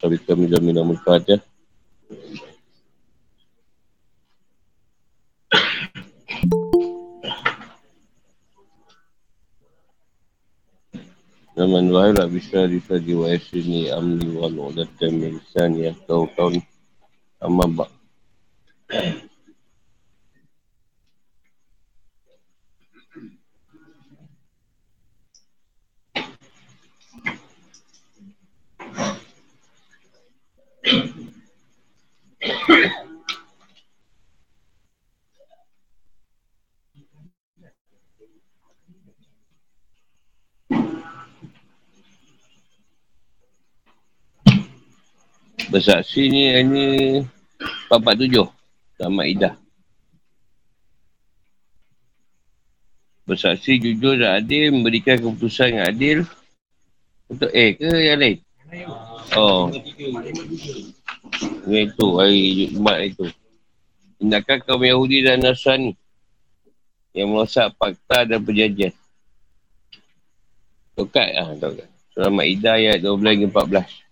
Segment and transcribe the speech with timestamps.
[0.00, 1.44] Tapi kami dah minum al-Fatihah.
[11.60, 16.64] Zaman wahai lah bisa bisa jiwa sini amli walau datang milisan ya kau tahun
[17.44, 17.92] amabak.
[45.80, 46.84] Bersaksi ni ini
[47.88, 48.52] 447
[49.00, 49.56] Sama Idah.
[53.24, 56.18] Bersaksi jujur dan adil Memberikan keputusan yang adil.
[57.32, 58.44] Untuk A ke yang lain?
[59.32, 59.72] Oh.
[61.64, 63.32] Ini tu hari Jumat itu
[64.20, 65.96] Tindakan kaum Yahudi dan Nasrani
[67.16, 68.92] Yang merosak fakta dan perjanjian.
[70.92, 71.88] Tokat lah Tokat.
[72.12, 74.09] Surah Ma'idah ayat 12 14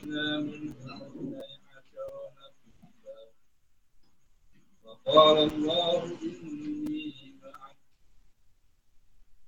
[0.00, 1.36] وبعثنا منهم اثني
[1.76, 3.20] عشر نقيبا
[4.84, 7.76] وقال الله إني معكم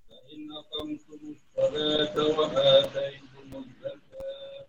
[0.08, 4.66] فإن أقمتم الصلاة وآتيتم الزكاة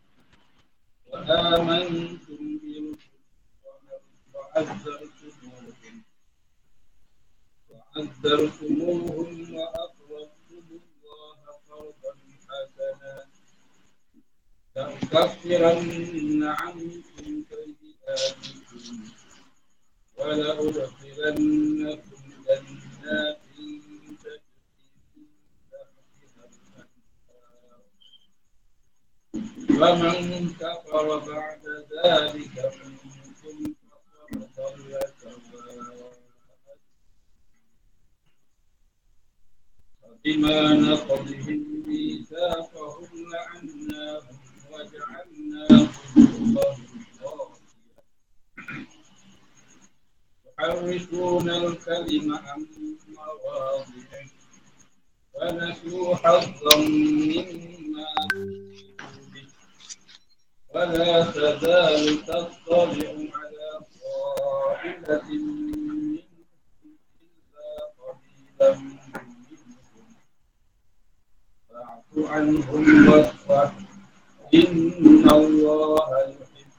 [1.07, 2.95] وآمنتم برسلي
[4.33, 6.03] وعزرتموهم
[7.69, 9.92] وعزرتموهم وأقرضتم
[14.75, 19.03] لأكفرن عنكم سيئاتكم
[20.17, 24.39] ولأدخلنكم جنات تجري من تحتها
[27.33, 27.67] الأنهار.
[29.69, 31.63] ومن كفر بعد
[31.93, 34.91] ذلك منكم فقد ضل
[35.21, 36.13] سواء
[40.01, 44.32] فبما نقضهم ميثاقهم لعناهم.
[50.58, 52.66] يحرفون الكلم عن
[53.08, 53.86] مواضعه
[55.34, 59.48] ونسوا حظا مما ذكروا به
[60.74, 62.88] ولا تزال تطلع
[63.34, 66.18] على طائلة منهم
[67.48, 68.98] إلا قليلا منهم
[71.68, 73.72] فاعف عنهم واصفح
[74.53, 76.71] إن الله يحب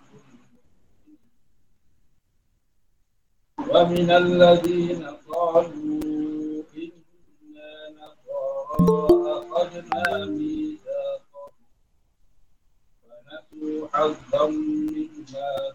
[3.70, 11.52] ومن الذين قالوا إنا نصارى أخذنا ميثاقهم
[13.02, 15.74] فنسوا حظا مما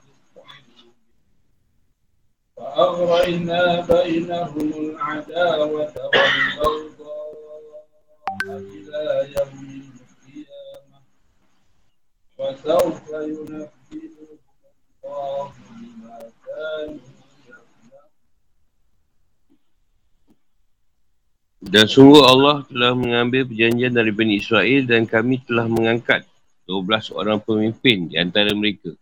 [2.57, 7.29] فأغرينا بينهم العداوة والبغضاء
[8.45, 9.68] إلى يوم
[12.38, 14.28] وسوف ينبئهم
[15.04, 17.12] الله بما كانوا
[21.64, 26.28] Dan sungguh Allah telah mengambil perjanjian dari Bani Israel dan kami telah mengangkat
[26.68, 28.92] 12 orang pemimpin di antara mereka.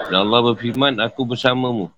[0.00, 1.92] Dan Allah berfirman, aku bersamamu.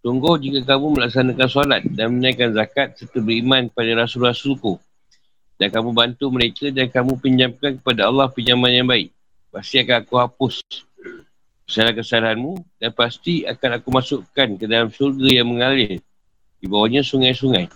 [0.00, 4.80] Sungguh jika kamu melaksanakan solat dan menaikkan zakat serta beriman pada Rasul-Rasulku
[5.56, 9.08] dan kamu bantu mereka dan kamu pinjamkan kepada Allah pinjaman yang baik,
[9.49, 10.55] pasti akan aku hapus
[11.69, 16.01] kesalahan-kesalahanmu dan pasti akan aku masukkan ke dalam surga yang mengalir
[16.57, 17.69] di bawahnya sungai-sungai.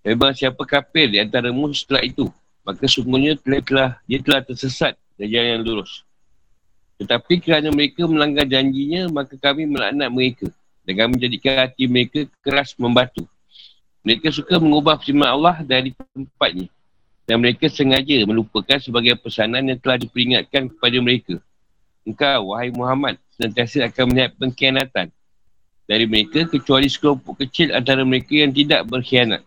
[0.00, 2.32] Memang siapa kafir di antaramu setelah itu,
[2.64, 6.08] maka sungguhnya telah, telah, dia telah tersesat dari jalan yang lurus.
[6.96, 10.48] Tetapi kerana mereka melanggar janjinya, maka kami melaknat mereka.
[10.84, 13.28] Dan kami menjadikan hati mereka keras membatu.
[14.00, 16.72] Mereka suka mengubah firman Allah dari tempatnya.
[17.30, 21.38] Dan mereka sengaja melupakan sebagai pesanan yang telah diperingatkan kepada mereka.
[22.02, 25.14] Engkau, wahai Muhammad, senantiasa akan melihat pengkhianatan
[25.86, 29.46] dari mereka kecuali sekelompok kecil antara mereka yang tidak berkhianat.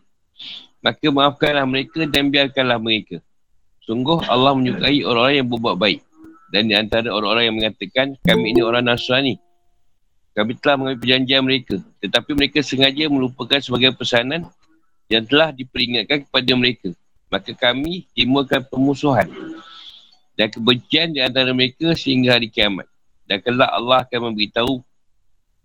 [0.80, 3.20] Maka maafkanlah mereka dan biarkanlah mereka.
[3.84, 6.00] Sungguh Allah menyukai orang-orang yang berbuat baik.
[6.56, 9.36] Dan di antara orang-orang yang mengatakan, kami ini orang Nasrani.
[10.32, 11.76] Kami telah mengambil perjanjian mereka.
[12.00, 14.48] Tetapi mereka sengaja melupakan sebagai pesanan
[15.12, 16.96] yang telah diperingatkan kepada mereka.
[17.34, 19.26] Maka kami timbulkan pemusuhan
[20.38, 22.86] dan kebencian di antara mereka sehingga hari kiamat.
[23.26, 24.86] Dan kelak Allah akan memberitahu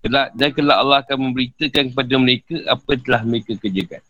[0.00, 4.00] kelak, dan kelak Allah akan memberitakan kepada mereka apa telah mereka kerjakan.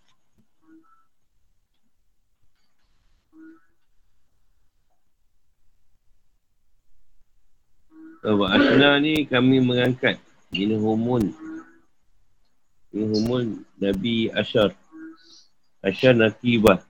[8.28, 10.18] Asna ni kami mengangkat
[10.50, 11.32] Ini hormon
[12.90, 14.74] Ini hormon Nabi Asyar
[15.80, 16.87] Asyar Nakibah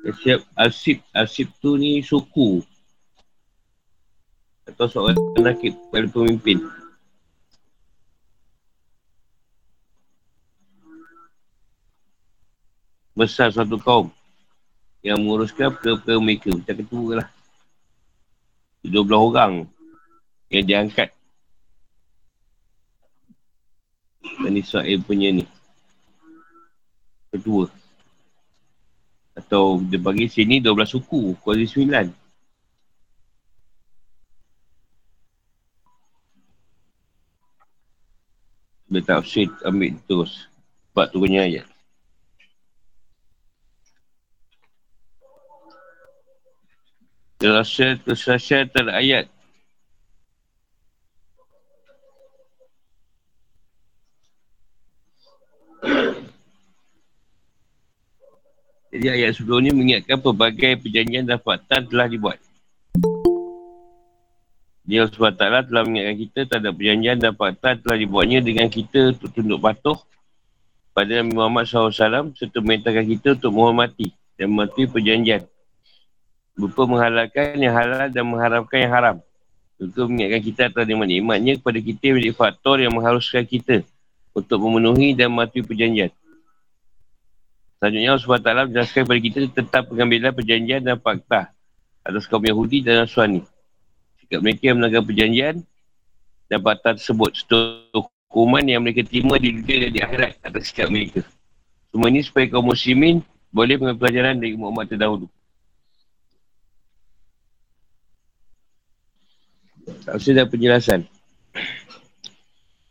[0.00, 2.64] Asyab Asib Asib tu ni suku.
[4.64, 6.64] Atau seorang nakib pada pemimpin.
[13.12, 14.08] Besar satu kaum
[15.04, 16.48] Yang menguruskan perkara-perkara mereka.
[16.48, 17.28] Macam ketua lah.
[18.80, 19.52] 12 orang
[20.48, 21.12] yang diangkat.
[24.40, 25.44] Dan Israel punya ni.
[27.28, 27.79] Kedua
[29.34, 32.20] atau dia bagi sini 12 suku kuasa 9
[38.90, 40.50] dia tak usah ambil terus.
[40.90, 41.66] Sebab tu punya ayat.
[47.38, 49.30] Terasa tersasar terayat.
[59.08, 62.36] Ayat sebelum ni mengingatkan pelbagai perjanjian dan fakta telah dibuat.
[64.84, 69.62] Dia SWT telah mengingatkan kita terhadap perjanjian dan fakta telah dibuatnya dengan kita untuk tunduk
[69.62, 69.96] patuh
[70.90, 75.46] pada Nabi Muhammad SAW serta memerintahkan kita untuk menghormati dan mematuhi perjanjian
[76.60, 79.16] berupa menghalalkan yang halal dan mengharamkan yang haram.
[79.80, 83.80] Untuk mengingatkan kita atas nikmat-nikmatnya kepada kita menjadi faktor yang mengharuskan kita
[84.36, 86.12] untuk memenuhi dan mematuhi perjanjian.
[87.80, 91.48] Selanjutnya Allah SWT menjelaskan kepada kita tentang pengambilan perjanjian dan fakta
[92.04, 93.40] atas kaum Yahudi dan Nasrani.
[94.20, 95.64] Sikap mereka yang melanggar perjanjian
[96.52, 100.92] dan fakta tersebut serta hukuman yang mereka terima di dunia dan di akhirat atas sikap
[100.92, 101.24] mereka.
[101.88, 105.26] Semua ini supaya kaum muslimin boleh mengambil pelajaran dari umat-umat terdahulu.
[110.04, 111.08] Tafsir dan penjelasan.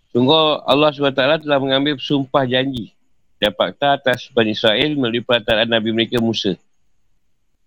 [0.10, 2.98] Sungguh Allah SWT telah mengambil sumpah janji
[3.40, 6.60] dan fakta atas Bani Israel melalui perkataan Nabi mereka Musa.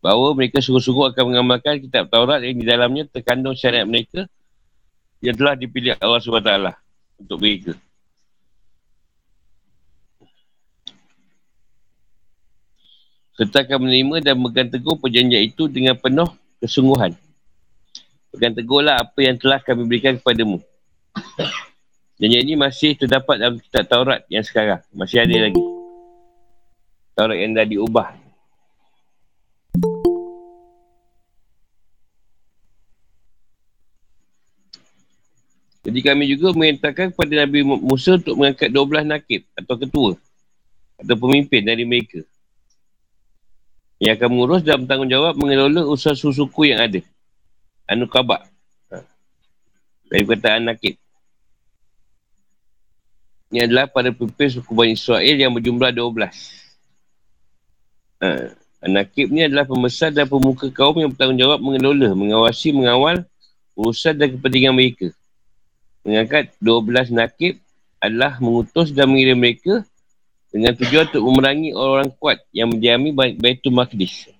[0.05, 4.29] Bahawa mereka sungguh-sungguh akan mengamalkan kitab Taurat yang di dalamnya terkandung syariat mereka
[5.25, 6.53] yang telah dipilih Allah SWT
[7.25, 7.73] untuk mereka.
[13.33, 16.29] Serta akan menerima dan memegang teguh perjanjian itu dengan penuh
[16.61, 17.17] kesungguhan.
[18.29, 20.61] Pegang teguhlah apa yang telah kami berikan kepadamu.
[22.23, 24.79] Dan yang ini masih terdapat dalam kitab Taurat yang sekarang.
[24.95, 25.59] Masih ada lagi.
[27.19, 28.15] Taurat yang dah diubah.
[35.83, 40.15] Jadi kami juga mengatakan kepada Nabi Musa untuk mengangkat 12 nakib atau ketua
[41.03, 42.23] atau pemimpin dari mereka
[43.99, 47.03] yang akan mengurus dan bertanggungjawab mengelola usaha suku yang ada.
[47.91, 48.47] Anu kabak.
[48.95, 49.03] Ha.
[50.07, 51.02] Dari perkataan nakib.
[53.53, 56.25] Ini adalah pada pemimpin suku Bani Israel yang berjumlah 12.
[58.25, 58.49] Ha.
[58.89, 63.29] Nakib ni adalah pembesar dan pemuka kaum yang bertanggungjawab mengelola, mengawasi, mengawal
[63.77, 65.13] urusan dan kepentingan mereka.
[66.01, 67.61] Mengangkat 12 nakib
[68.01, 69.85] adalah mengutus dan mengirim mereka
[70.49, 74.33] dengan tujuan untuk memerangi orang-orang kuat yang mendiami Baitul Maqdis.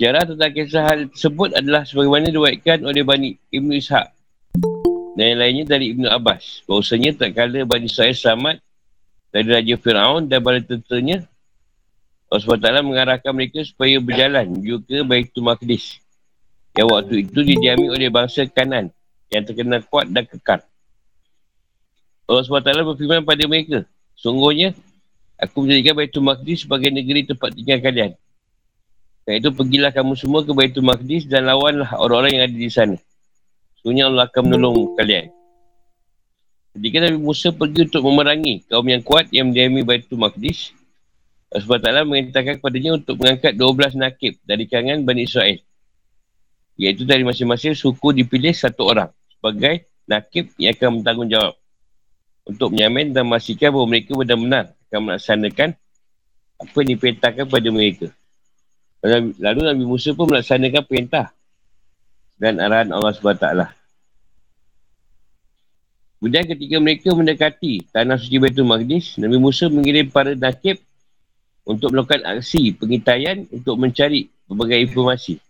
[0.00, 4.19] Sejarah tentang kisah hal tersebut adalah sebagaimana diwaikan oleh Bani Ibn Ishaq
[5.20, 6.64] dan yang lainnya dari Ibn Abbas.
[6.64, 8.56] Bahawasanya tak kala Bani Israel selamat
[9.28, 11.28] dari Raja Fir'aun dan bala tenteranya
[12.32, 16.00] Allah SWT mengarahkan mereka supaya berjalan menuju ke Baitul Maqdis
[16.72, 18.88] yang waktu itu didiami oleh bangsa kanan
[19.28, 20.64] yang terkenal kuat dan kekal.
[22.24, 23.84] Allah SWT berfirman pada mereka,
[24.16, 24.72] Sungguhnya,
[25.36, 28.10] aku menjadikan Baitul Maqdis sebagai negeri tempat tinggal kalian.
[29.28, 32.96] Dan itu pergilah kamu semua ke Baitul Maqdis dan lawanlah orang-orang yang ada di sana.
[33.80, 35.32] Sebenarnya Allah akan menolong kalian.
[36.76, 40.70] Ketika Nabi Musa pergi untuk memerangi kaum yang kuat yang mendiami Baitul Maqdis,
[41.50, 45.58] Allah SWT mengatakan kepadanya untuk mengangkat 12 nakib dari kalangan Bani Israel.
[46.78, 51.54] Iaitu dari masing-masing suku dipilih satu orang sebagai nakib yang akan bertanggungjawab
[52.46, 55.68] untuk menyamin dan memastikan bahawa mereka benar-benar akan melaksanakan
[56.60, 58.06] apa yang diperintahkan kepada mereka.
[59.40, 61.32] Lalu Nabi Musa pun melaksanakan perintah
[62.40, 63.76] dan arahan Allah SWT.
[66.20, 70.80] Kemudian ketika mereka mendekati tanah suci Baitul Maqdis, Nabi Musa mengirim para nakib
[71.64, 75.40] untuk melakukan aksi pengintaian untuk mencari berbagai informasi.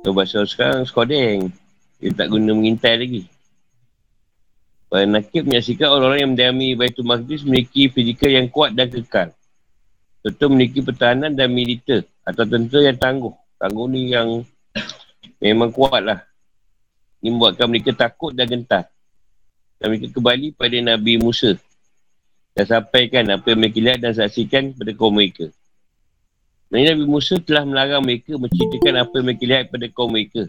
[0.00, 1.52] So, bahasa sekarang skodeng.
[2.00, 3.28] Dia tak guna mengintai lagi.
[4.88, 9.36] Para nakib menyaksikan orang-orang yang mendiami Baitul Maqdis memiliki fizikal yang kuat dan kekal.
[10.20, 13.32] Tentu memiliki pertahanan dan militer atau tentera yang tangguh.
[13.56, 14.44] Tangguh ni yang
[15.40, 16.20] memang kuat lah.
[17.20, 18.88] Ini membuatkan mereka takut dan gentar.
[19.80, 21.56] Dan mereka kembali pada Nabi Musa.
[22.52, 25.48] Dan sampaikan apa yang mereka lihat dan saksikan pada kaum mereka.
[26.68, 30.42] Nabi Nabi Musa telah melarang mereka menceritakan apa yang mereka lihat pada kaum mereka.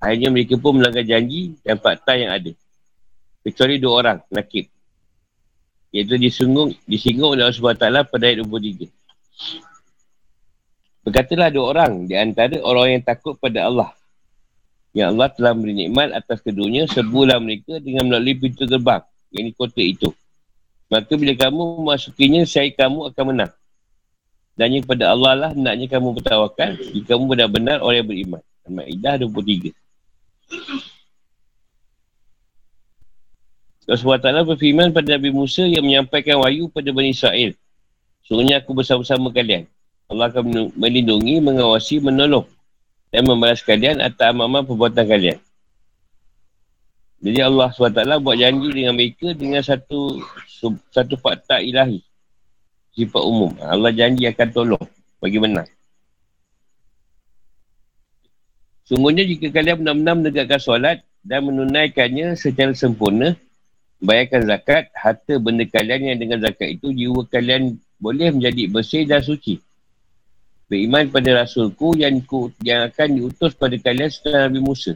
[0.00, 2.52] Akhirnya mereka pun melanggar janji dan fakta yang ada.
[3.44, 4.68] Kecuali dua orang, nakib.
[5.90, 8.86] Iaitu disinggung, disinggung oleh Allah SWT pada ayat 23.
[11.00, 13.90] Berkatalah dua orang di antara orang yang takut pada Allah.
[14.94, 19.02] Yang Allah telah beri nikmat atas keduanya sebulan mereka dengan melalui pintu gerbang.
[19.30, 20.08] Yang ini kota itu.
[20.90, 23.52] Maka bila kamu memasukinya, saya kamu akan menang.
[24.58, 28.42] Dan kepada Allah lah hendaknya kamu bertawakal jika kamu benar-benar orang yang beriman.
[28.68, 29.72] Al-Ma'idah 23.
[33.88, 37.56] Allah SWT berfirman pada Nabi Musa yang menyampaikan wahyu pada Bani Israel.
[38.26, 39.64] Sungguhnya aku bersama-sama kalian.
[40.10, 42.44] Allah akan melindungi, mengawasi, menolong
[43.10, 45.38] dan membalas kalian atas amal perbuatan kalian.
[47.20, 50.24] Jadi Allah SWT buat janji dengan mereka dengan satu
[50.88, 52.00] satu fakta ilahi.
[52.96, 53.52] Sifat umum.
[53.60, 54.86] Allah janji akan tolong
[55.20, 55.68] bagi menang.
[58.88, 63.38] Sungguhnya jika kalian benar-benar menegakkan solat dan menunaikannya secara sempurna,
[64.00, 69.20] bayarkan zakat, harta benda kalian yang dengan zakat itu, jiwa kalian boleh menjadi bersih dan
[69.20, 69.60] suci
[70.70, 74.94] beriman pada Rasulku yang, ku, yang akan diutus pada kalian setelah Nabi Musa.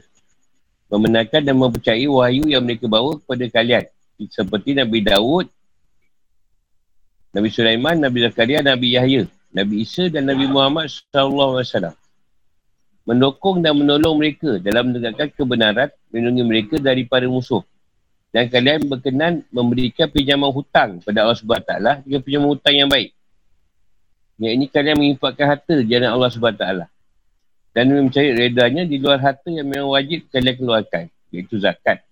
[0.86, 3.84] Membenarkan dan mempercayai wahyu yang mereka bawa kepada kalian.
[4.30, 5.50] Seperti Nabi Daud,
[7.34, 11.98] Nabi Sulaiman, Nabi Zakaria, Nabi Yahya, Nabi Isa dan Nabi Muhammad SAW.
[13.04, 17.66] Mendukung dan menolong mereka dalam menegakkan kebenaran, melindungi mereka daripada musuh.
[18.34, 23.14] Dan kalian berkenan memberikan pinjaman hutang pada Allah SWT dengan pinjaman hutang yang baik.
[24.42, 26.66] Yang ini kalian menginfakkan harta jalan Allah SWT.
[27.70, 31.14] Dan mencari redanya di luar harta yang memang wajib kalian keluarkan.
[31.30, 32.02] Iaitu zakat.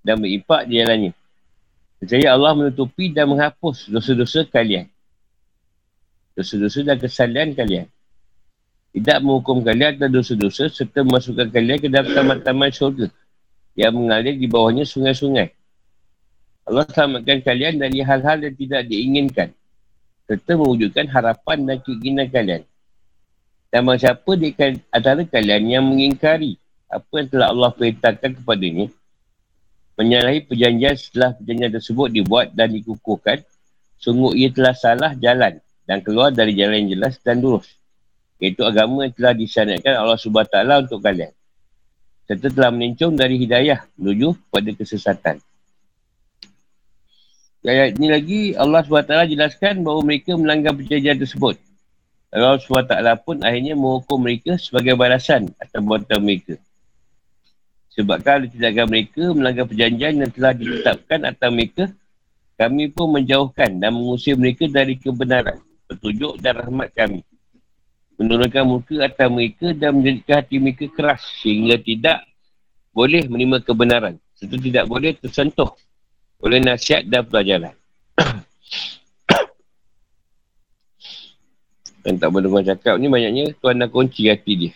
[0.00, 1.12] Dan berinfak di jalannya.
[2.00, 4.88] Percaya Allah menutupi dan menghapus dosa-dosa kalian.
[6.32, 7.92] Dosa-dosa dan kesalahan kalian.
[8.96, 13.12] Tidak menghukum kalian atas dosa-dosa serta memasukkan kalian ke dalam taman-taman syurga
[13.76, 15.52] yang mengalir di bawahnya sungai-sungai.
[16.66, 19.54] Allah selamatkan kalian dari hal-hal yang tidak diinginkan
[20.26, 22.62] serta mewujudkan harapan dan keinginan kalian.
[23.70, 24.50] Dan siapa di
[24.90, 26.58] antara kalian yang mengingkari
[26.90, 28.90] apa yang telah Allah perintahkan kepadanya,
[29.94, 33.42] menyalahi perjanjian setelah perjanjian tersebut dibuat dan dikukuhkan,
[34.02, 37.78] sungguh ia telah salah jalan dan keluar dari jalan yang jelas dan lurus.
[38.42, 41.32] Iaitu agama yang telah disyariatkan Allah SWT untuk kalian.
[42.26, 45.38] Serta telah menincung dari hidayah menuju pada kesesatan.
[47.66, 51.58] Ayat ini lagi Allah SWT jelaskan bahawa mereka melanggar perjanjian tersebut.
[52.30, 52.94] Allah SWT
[53.26, 56.58] pun akhirnya menghukum mereka sebagai balasan atas buatan mereka.
[57.94, 61.84] Sebab kalau tindakan mereka melanggar perjanjian yang telah ditetapkan atas mereka,
[62.54, 65.58] kami pun menjauhkan dan mengusir mereka dari kebenaran,
[65.90, 67.24] petunjuk dan rahmat kami.
[68.16, 72.24] Menurunkan muka atas mereka dan menjadikan hati mereka keras sehingga tidak
[72.96, 74.16] boleh menerima kebenaran.
[74.32, 75.76] Serta tidak boleh tersentuh
[76.40, 77.76] oleh nasihat dan pelajaran.
[82.06, 84.72] Dan tak boleh cakap ni banyaknya Tuhan dah kunci hati dia.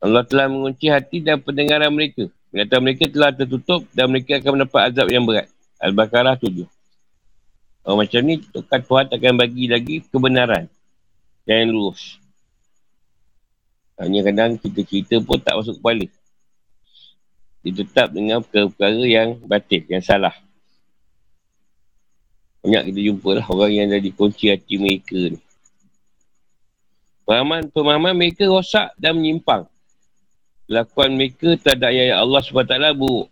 [0.00, 2.30] Allah telah mengunci hati dan pendengaran mereka.
[2.50, 5.50] Kata mereka telah tertutup dan mereka akan mendapat azab yang berat.
[5.76, 6.64] Al-Baqarah 7.
[7.84, 10.70] Oh, macam ni Tuhan akan bagi lagi kebenaran.
[11.50, 12.02] Yang lurus.
[13.98, 16.06] Hanya kadang kita cerita pun tak masuk kepala
[17.60, 20.32] ditetap dengan perkara-perkara yang batin, yang salah.
[22.64, 25.40] Banyak kita jumpa lah orang yang dah dikunci hati mereka ni.
[27.24, 29.68] Pemahaman, pemahaman mereka rosak dan menyimpang.
[30.70, 33.28] Lakuan mereka terhadap ayat Allah SWT buruk.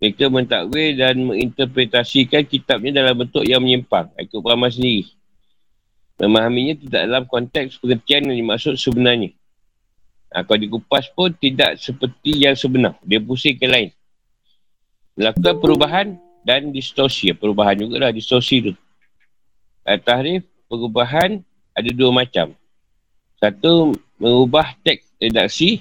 [0.00, 4.08] Mereka mentakwil dan menginterpretasikan kitabnya dalam bentuk yang menyimpang.
[4.16, 5.19] Ikut pemahaman sendiri.
[6.20, 9.32] Memahaminya tidak dalam konteks pengertian yang dimaksud sebenarnya.
[10.30, 12.94] Ha, kalau dikupas pun tidak seperti yang sebenar.
[13.02, 13.88] Dia pusing ke lain.
[15.16, 16.06] Lakukan perubahan
[16.44, 17.32] dan distorsi.
[17.32, 18.72] Perubahan juga lah distorsi tu.
[19.88, 21.40] Ha, tahrif, perubahan
[21.72, 22.52] ada dua macam.
[23.40, 25.80] Satu, mengubah teks redaksi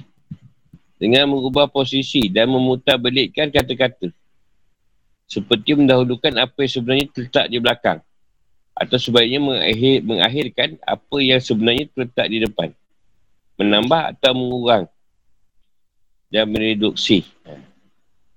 [0.96, 4.08] dengan mengubah posisi dan memutar belikkan kata-kata.
[5.28, 8.00] Seperti mendahulukan apa yang sebenarnya terletak di belakang.
[8.80, 12.72] Atau sebaiknya mengakhir, mengakhirkan apa yang sebenarnya terletak di depan.
[13.60, 14.86] Menambah atau mengurang.
[16.32, 17.28] Dan mereduksi.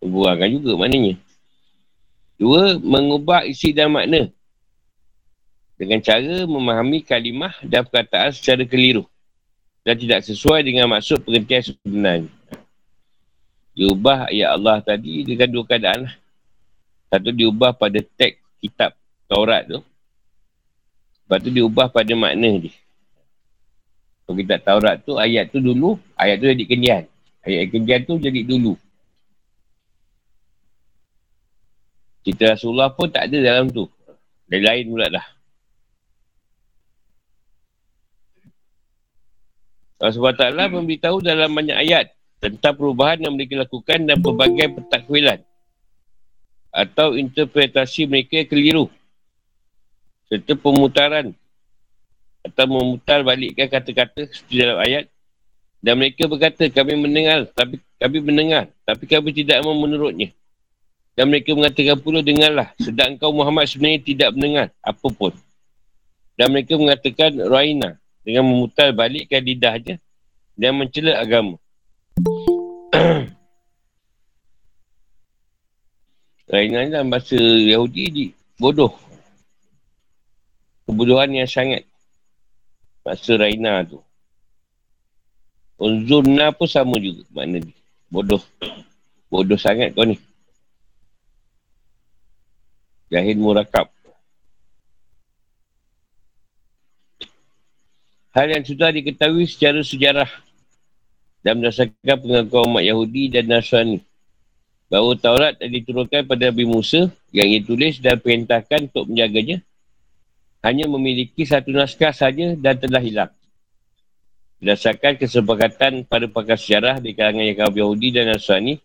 [0.02, 1.14] Mengurangkan juga maknanya.
[2.34, 4.26] Dua, mengubah isi dan makna.
[5.78, 9.06] Dengan cara memahami kalimah dan perkataan secara keliru.
[9.86, 12.30] Dan tidak sesuai dengan maksud pengertian sebenarnya.
[13.78, 16.10] Diubah ayat Allah tadi dengan dua keadaan.
[16.10, 16.14] Lah.
[17.14, 18.98] Satu diubah pada teks kitab
[19.30, 19.78] Taurat tu.
[21.32, 22.76] Lepas tu diubah pada makna dia.
[24.28, 27.02] Kalau kita Taurat tu, ayat tu dulu, ayat tu jadi kendian.
[27.40, 28.76] Ayat kendian tu jadi dulu.
[32.20, 33.88] Cerita Rasulullah pun tak ada dalam tu.
[34.52, 35.26] Lain-lain pula dah.
[40.04, 42.12] Allah SWT memberitahu dalam banyak ayat
[42.44, 45.40] tentang perubahan yang mereka lakukan dan pelbagai pentakwilan
[46.76, 48.92] atau interpretasi mereka keliru
[50.32, 51.36] serta pemutaran
[52.40, 55.04] atau memutar balikkan kata-kata seperti dalam ayat
[55.84, 60.32] dan mereka berkata kami mendengar tapi kami mendengar tapi kami tidak mau menurutnya
[61.12, 62.72] dan mereka mengatakan pula, dengarlah.
[62.80, 65.36] Sedang kau Muhammad sebenarnya tidak mendengar apa pun.
[66.40, 68.00] Dan mereka mengatakan, Raina.
[68.24, 70.00] Dengan memutar balikkan lidahnya.
[70.56, 71.60] Dan mencela agama.
[76.52, 78.96] Raina ni dalam bahasa Yahudi di bodoh.
[80.86, 81.86] Kebodohan yang sangat.
[83.02, 83.98] Bahasa Raina tu.
[85.82, 87.74] Unzurna pun sama juga makna dia.
[88.06, 88.42] Bodoh.
[89.26, 90.14] Bodoh sangat kau ni.
[93.10, 93.90] Jahil murakab.
[98.32, 100.30] Hal yang sudah diketahui secara sejarah
[101.44, 104.00] dan berdasarkan pengakuan umat Yahudi dan Nasrani
[104.88, 109.60] bahawa Taurat yang diturunkan pada Nabi Musa yang ditulis dan perintahkan untuk menjaganya
[110.62, 113.32] hanya memiliki satu naskah saja dan telah hilang.
[114.62, 118.78] Berdasarkan kesepakatan pada pakar sejarah di kalangan yang Yahudi dan Nasrani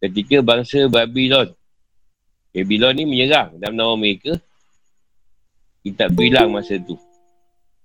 [0.00, 1.56] ketika bangsa Babylon
[2.56, 4.32] Babylon ni menyerang dalam nama mereka.
[5.84, 6.96] Kita bilang masa tu.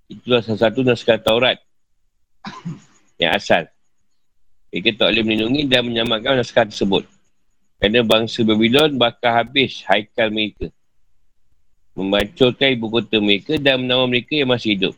[0.08, 1.60] Itulah salah satu naskah Taurat.
[3.20, 3.68] yang asal.
[4.72, 7.04] Mereka tak boleh melindungi dan menyamakan naskah tersebut.
[7.76, 10.72] Kerana bangsa Babylon bakal habis haikal mereka.
[11.92, 14.94] Membancurkan ibu kota mereka dan menama mereka yang masih hidup.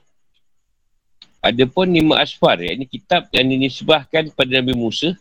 [1.45, 5.13] Ada pun lima asfar, yakni kitab yang dinisbahkan pada Nabi Musa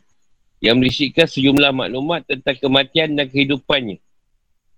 [0.63, 3.99] yang berisikan sejumlah maklumat tentang kematian dan kehidupannya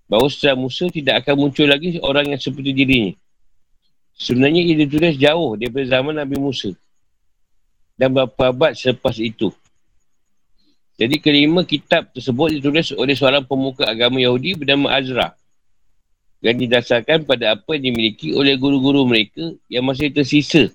[0.10, 3.14] bahawa setelah Musa tidak akan muncul lagi orang yang seperti dirinya.
[4.16, 6.72] Sebenarnya ia ditulis jauh daripada zaman Nabi Musa.
[7.96, 9.52] Dan beberapa abad selepas itu.
[10.96, 15.36] Jadi kelima kitab tersebut ditulis oleh seorang pemuka agama Yahudi bernama Azra.
[16.44, 20.70] Dan didasarkan pada apa yang dimiliki oleh guru-guru mereka yang masih tersisa.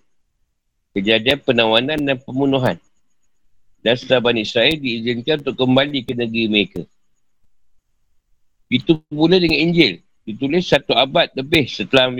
[0.96, 2.76] Kejadian penawanan dan pembunuhan.
[3.80, 6.82] Dan setelah Bani Israel diizinkan untuk kembali ke negeri mereka.
[8.70, 10.04] Itu pula dengan Injil.
[10.26, 12.12] Ditulis satu abad lebih setelah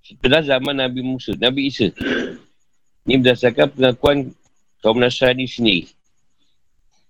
[0.00, 1.90] setelah zaman Nabi Musa, Nabi Isa.
[3.06, 4.30] Ini berdasarkan pengakuan
[4.80, 5.90] kaum Nasrani sendiri.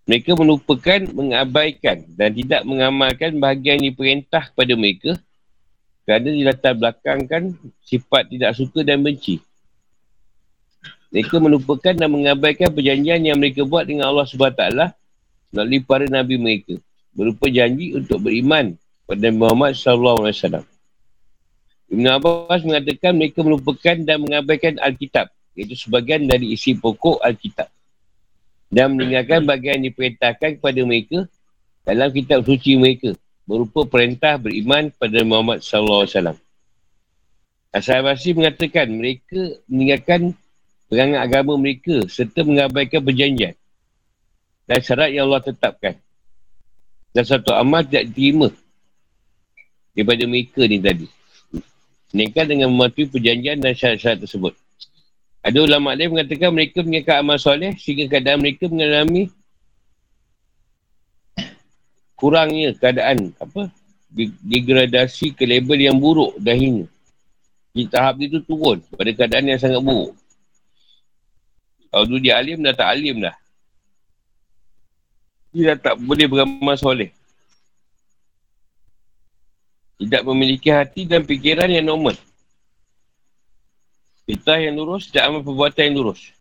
[0.07, 5.11] Mereka melupakan, mengabaikan dan tidak mengamalkan bahagian yang diperintah kepada mereka
[6.07, 9.43] kerana dilatar belakangkan sifat tidak suka dan benci.
[11.11, 14.63] Mereka melupakan dan mengabaikan perjanjian yang mereka buat dengan Allah SWT
[15.51, 16.79] melalui para Nabi mereka
[17.11, 18.79] berupa janji untuk beriman
[19.11, 20.65] pada Muhammad wasallam.
[21.87, 27.67] Ibn Abbas mengatakan mereka melupakan dan mengabaikan Alkitab iaitu sebagian dari isi pokok Alkitab
[28.71, 31.19] dan meninggalkan bagian yang diperintahkan kepada mereka
[31.87, 33.15] dalam kitab suci mereka
[33.47, 36.39] berupa perintah beriman pada Muhammad sallallahu alaihi wasallam.
[37.71, 40.35] Asal Basri mengatakan mereka meninggalkan
[40.91, 43.55] perangai agama mereka serta mengabaikan perjanjian
[44.67, 45.95] dan syarat yang Allah tetapkan
[47.15, 48.51] dan satu amal tidak diterima
[49.97, 51.07] daripada mereka ni tadi.
[52.13, 54.53] Mereka dengan mematuhi perjanjian dan syarat-syarat tersebut.
[55.47, 59.31] Ada ulama lain mengatakan mereka mengingatkan amal soleh sehingga keadaan mereka mengalami
[62.17, 63.69] kurangnya keadaan apa
[64.41, 66.89] degradasi ke label yang buruk dah hina.
[67.77, 70.17] Di tahap itu turun pada keadaan yang sangat buruk.
[71.93, 73.37] Kalau dulu dia alim dah tak alim dah.
[75.53, 77.13] Dia tak boleh beramal soleh.
[79.97, 82.17] Tidak memiliki hati dan fikiran yang normal.
[84.29, 86.33] Fitrah yang lurus dan amal perbuatan yang lurus.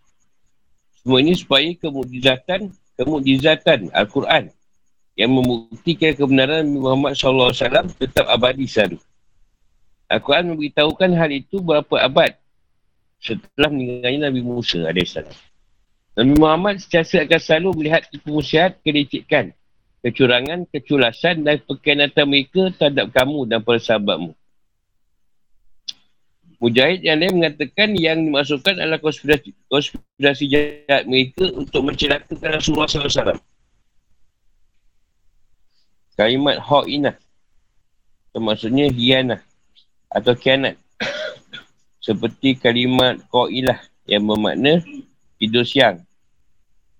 [1.00, 4.55] Semua ini supaya kemujizatan, kemujizatan Al-Quran
[5.16, 7.56] yang membuktikan kebenaran Muhammad SAW
[7.96, 9.00] tetap abadi selalu.
[10.12, 12.36] Al-Quran memberitahukan hal itu berapa abad
[13.18, 15.18] setelah meninggalnya Nabi Musa AS.
[16.16, 19.56] Nabi Muhammad sentiasa akan selalu melihat kemusyiat, kelicikan,
[20.06, 24.32] kecurangan, keculasan dan perkenatan mereka terhadap kamu dan para sahabatmu.
[26.62, 33.55] Mujahid yang lain mengatakan yang dimasukkan adalah konspirasi, konspirasi jahat mereka untuk mencelakakan Rasulullah SAW.
[36.16, 37.16] Kalimat ha'inah.
[38.36, 39.40] Maksudnya hianah
[40.12, 40.76] atau kianat.
[42.04, 44.84] Seperti kalimat qa'ilah yang bermakna
[45.40, 46.04] tidur siang.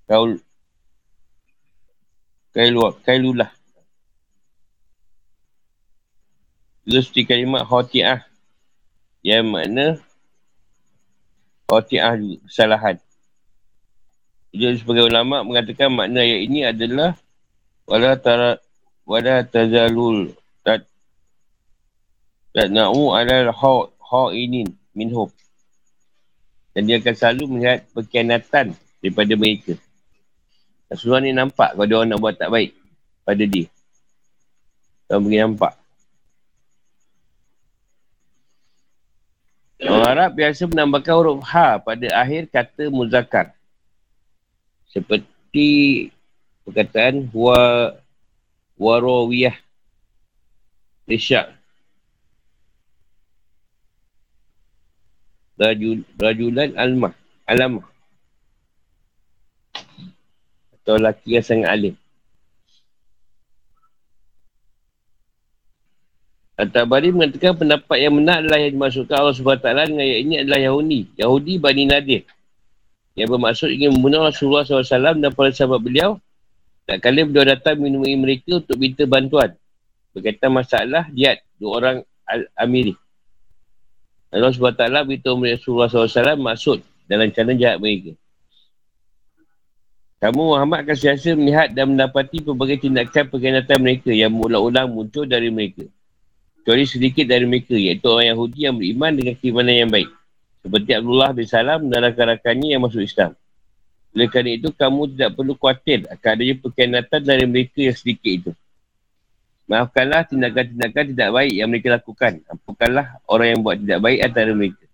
[0.08, 0.40] Kaul
[2.56, 2.96] Kailulah.
[3.04, 3.52] Kailulah.
[6.88, 8.24] Terus seperti kalimat khoti'ah
[9.26, 10.00] yang makna
[11.66, 12.14] Qati'ah
[12.46, 13.02] kesalahan.
[14.54, 17.18] Jadi sebagai ulama mengatakan makna ayat ini adalah
[17.90, 18.62] wala tara
[19.06, 20.34] wala tazalul
[20.66, 20.86] tat
[22.58, 25.30] na'u ala ha'inin minhum.
[26.76, 29.74] Dan dia akan selalu melihat perkhianatan daripada mereka.
[30.92, 32.72] Rasulullah ni nampak kalau dia orang nak buat tak baik
[33.24, 33.66] pada dia.
[35.08, 35.74] Orang pergi nampak.
[39.86, 43.54] Orang Arab biasa menambahkan huruf ha pada akhir kata muzakkar.
[44.90, 46.10] Seperti
[46.64, 47.92] perkataan wa
[48.80, 49.56] warawiyah
[51.10, 51.54] lisyak.
[55.56, 57.16] Rajul, rajulan almah.
[57.48, 57.88] Alamah.
[60.76, 61.96] Atau lelaki yang sangat alim.
[66.56, 71.00] At-Tabari mengatakan pendapat yang benar adalah yang dimasukkan Allah SWT dengan ayat ini adalah Yahudi.
[71.20, 72.24] Yahudi Bani Nadir.
[73.16, 76.20] Yang bermaksud ingin membunuh Rasulullah SAW dan para sahabat beliau.
[76.86, 79.58] Tak kali beliau datang menemui mereka untuk minta bantuan.
[80.14, 81.98] Berkaitan masalah diat dua orang
[82.30, 82.94] Al-Amiri.
[84.30, 88.14] Allah SWT beritahu Rasulullah SAW maksud dalam rencana jahat mereka.
[90.22, 95.54] Kamu Muhammad akan siasa melihat dan mendapati pelbagai tindakan perkhianatan mereka yang ulang-ulang muncul dari
[95.54, 95.86] mereka.
[96.62, 100.10] Kecuali sedikit dari mereka, iaitu orang Yahudi yang beriman dengan keimanan yang baik.
[100.66, 103.38] Seperti Abdullah bin Salam dan rakan-rakannya yang masuk Islam.
[104.16, 108.52] Oleh kerana itu, kamu tidak perlu khawatir akan adanya perkhianatan dari mereka yang sedikit itu.
[109.68, 112.40] Maafkanlah tindakan-tindakan tidak baik yang mereka lakukan.
[112.48, 114.86] Ampunkanlah orang yang buat tidak baik antara mereka.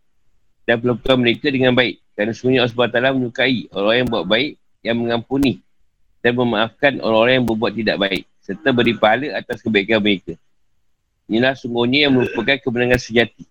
[0.66, 1.96] Dan perlakukan mereka dengan baik.
[2.18, 5.54] Kerana semuanya Allah SWT menyukai orang yang buat baik, yang mengampuni
[6.26, 8.24] dan memaafkan orang-orang yang berbuat tidak baik.
[8.42, 10.34] Serta beri pahala atas kebaikan mereka.
[11.30, 13.46] Inilah sungguhnya yang merupakan kemenangan sejati.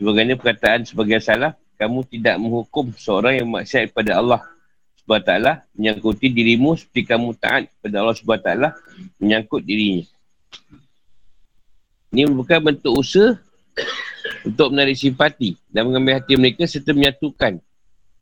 [0.00, 4.40] Sebagainya perkataan sebagai salah, kamu tidak menghukum seorang yang maksiat kepada Allah
[5.08, 5.32] SWT
[5.72, 8.50] menyangkuti dirimu seperti kamu taat kepada Allah SWT
[9.16, 10.04] menyangkut dirinya.
[12.12, 13.40] Ini merupakan bentuk usaha
[14.44, 17.56] untuk menarik simpati dan mengambil hati mereka serta menyatukan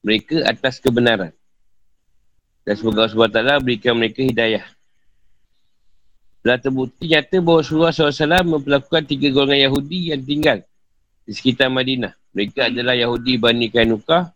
[0.06, 1.34] mereka atas kebenaran.
[2.62, 4.62] Dan semoga Allah SWT berikan mereka hidayah
[6.46, 10.62] telah terbukti nyata bahawa Rasulullah SAW memperlakukan tiga golongan Yahudi yang tinggal
[11.26, 12.14] di sekitar Madinah.
[12.30, 14.30] Mereka adalah Yahudi Bani Kainukah,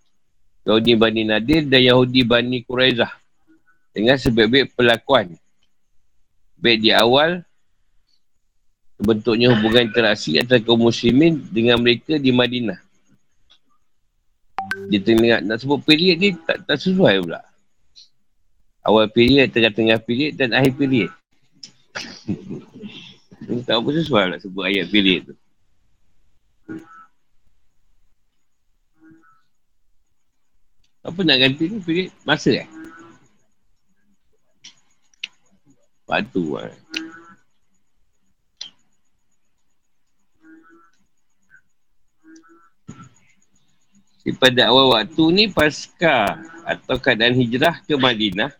[0.64, 3.11] Yahudi Bani Nadir dan Yahudi Bani Quraizah.
[3.90, 5.35] Dengan sebaik-baik perlakuan.
[6.61, 7.42] Baik di awal,
[9.01, 12.79] bentuknya hubungan interaksi antara kaum muslimin dengan mereka di Madinah.
[14.92, 17.40] Dia tengah nak sebut period ni tak, tak sesuai pula.
[18.87, 21.11] Awal period, tengah-tengah period dan akhir period.
[23.66, 25.35] Tak apa sesuai nak sebut ayat pilih tu.
[31.00, 32.68] Apa nak ganti ni pilih masa eh?
[36.04, 36.74] Waktu lah.
[44.38, 48.54] Pada awal waktu ni pasca atau keadaan hijrah ke Madinah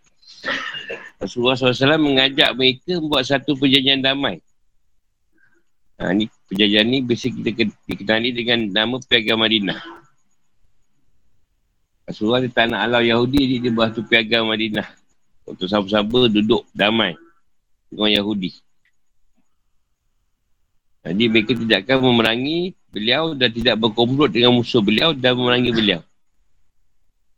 [1.21, 4.41] Rasulullah SAW mengajak mereka membuat satu perjanjian damai.
[6.01, 10.00] Ha, ni perjanjian ni biasa kita dikenali dengan nama Piagam Madinah.
[12.11, 14.87] Rasulullah di tanah alau Yahudi dia, dia buat tu Piagam Madinah.
[15.47, 17.15] Untuk sahabat-sahabat duduk damai
[17.91, 18.55] dengan Yahudi.
[21.07, 26.03] Jadi mereka tidak akan memerangi beliau dan tidak berkomplot dengan musuh beliau dan memerangi beliau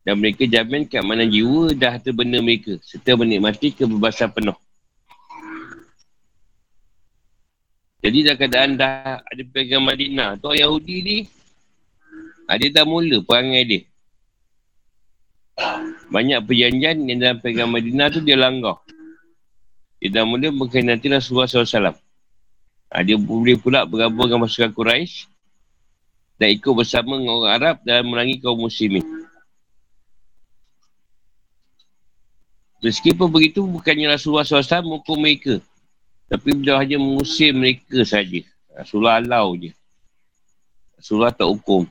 [0.03, 4.59] dan mereka jamin keamanan jiwa dan harta benda mereka serta menikmati kebebasan penuh.
[8.03, 11.19] Jadi dalam keadaan dah ada pegang Madinah, tu Yahudi ni
[12.43, 13.81] Ha, dia dah mula perangai dia.
[16.13, 18.81] Banyak perjanjian yang dalam pegang Madinah tu dia langgar.
[20.03, 21.95] Dia dah mula mengkhianati Rasulullah SAW.
[22.93, 25.31] Ha, dia boleh pula bergabung dengan pasukan Quraisy
[26.37, 29.07] dan ikut bersama dengan orang Arab dalam merangi kaum muslimin.
[32.83, 35.63] Meskipun begitu, bukannya Rasulullah SAW menghukum mereka.
[36.27, 38.43] Tapi beliau hanya mengusir mereka saja.
[38.75, 39.71] Rasulullah halau je.
[40.99, 41.87] Rasulullah tak hukum.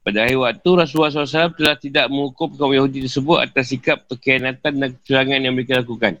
[0.00, 4.88] Pada akhir waktu, Rasulullah SAW telah tidak menghukum kaum Yahudi tersebut atas sikap perkhianatan dan
[4.96, 6.16] kecurangan yang mereka lakukan.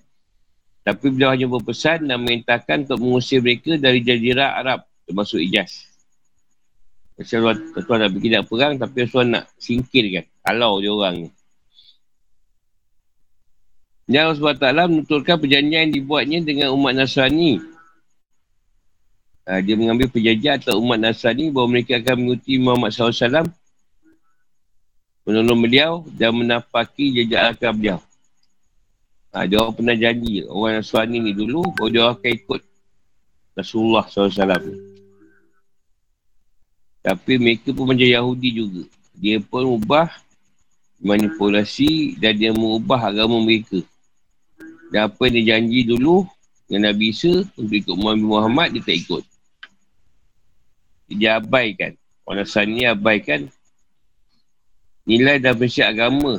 [0.84, 5.88] Tapi beliau hanya berpesan dan memintakan untuk mengusir mereka dari jazirah Arab termasuk Ijaz.
[7.20, 10.24] Rasulullah Tuan nak pergi nak perang tapi Rasulullah nak singkirkan.
[10.44, 11.28] Halau dia orang ni.
[14.10, 17.62] Dan Allah SWT menuturkan perjanjian yang dibuatnya dengan umat Nasrani.
[19.46, 23.52] Ha, dia mengambil perjanjian atau umat Nasrani bahawa mereka akan mengikuti Muhammad SAW
[25.30, 28.02] menolong beliau dan menapaki jejak akal beliau.
[29.30, 32.60] Ha, dia orang pernah janji orang Nasrani ni dulu bahawa dia akan ikut
[33.54, 34.74] Rasulullah SAW.
[37.00, 38.82] Tapi mereka pun macam Yahudi juga.
[39.14, 40.10] Dia pun ubah
[40.98, 43.80] manipulasi dan dia mengubah agama mereka.
[44.90, 46.26] Dan apa yang dia janji dulu
[46.66, 49.22] dengan Nabi Isa untuk ikut Muhammad Muhammad, dia tak ikut.
[51.10, 51.94] Dia abaikan.
[52.26, 53.46] Orang Nasrani abaikan
[55.10, 56.38] nilai dan prinsip agama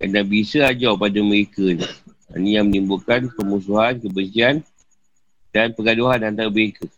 [0.00, 1.84] yang Nabi Isa ajar pada mereka ni.
[2.32, 4.64] Ini yang menimbulkan pemusuhan, kebencian
[5.52, 6.88] dan pergaduhan antara mereka.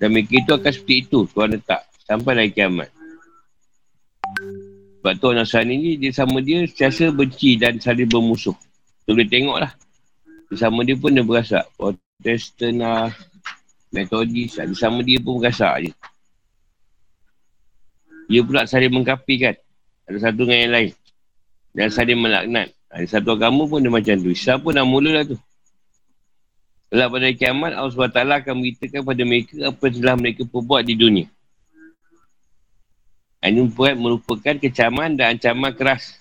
[0.00, 1.84] Dan mereka itu akan seperti itu, Tuhan letak.
[2.08, 2.88] Sampai lagi kiamat.
[5.00, 8.56] Sebab tu orang Nasrani ni, dia sama dia sentiasa benci dan saling bermusuh.
[9.04, 9.72] Tu boleh tengok lah.
[10.56, 11.68] Sama dia pun dia berasak.
[11.76, 13.12] Protestan lah,
[13.92, 14.72] metodis, lah.
[14.72, 15.92] sama dia pun berasak je.
[18.30, 19.58] Dia pula saling mengkapikan.
[20.06, 20.90] Ada satu dengan yang lain.
[21.74, 22.70] Dan saling melaknat.
[22.86, 24.30] Ada satu agama pun dia macam tu.
[24.30, 25.38] Islam pun dah mula lah tu.
[26.86, 30.94] Setelah pada kiamat, Allah SWT akan beritakan pada mereka apa yang telah mereka perbuat di
[30.94, 31.26] dunia.
[33.40, 33.62] Ini
[33.98, 36.18] merupakan kecaman dan ancaman keras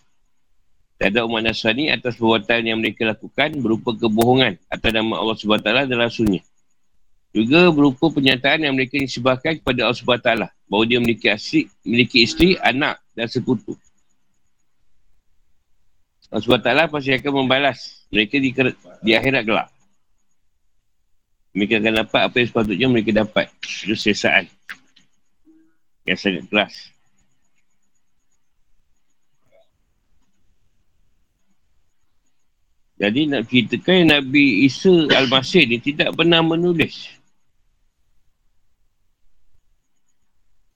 [1.02, 5.98] terhadap umat Nasrani atas perbuatan yang mereka lakukan berupa kebohongan atas nama Allah SWT dan
[6.00, 6.41] Rasulnya.
[7.34, 12.54] Juga berupa pernyataan yang mereka disebabkan kepada Allah SWT bahawa dia memiliki, asli, memiliki isteri,
[12.62, 13.74] anak dan sekutu.
[16.30, 18.54] Allah SWT pasti akan membalas mereka di,
[19.02, 19.74] di akhirat gelap.
[21.58, 23.50] Mereka akan dapat apa yang sepatutnya mereka dapat.
[23.66, 24.46] Itu sesaan.
[26.06, 26.76] Yang sangat keras.
[33.00, 37.19] Jadi nak ceritakan Nabi Isa Al-Masih ni tidak pernah menulis.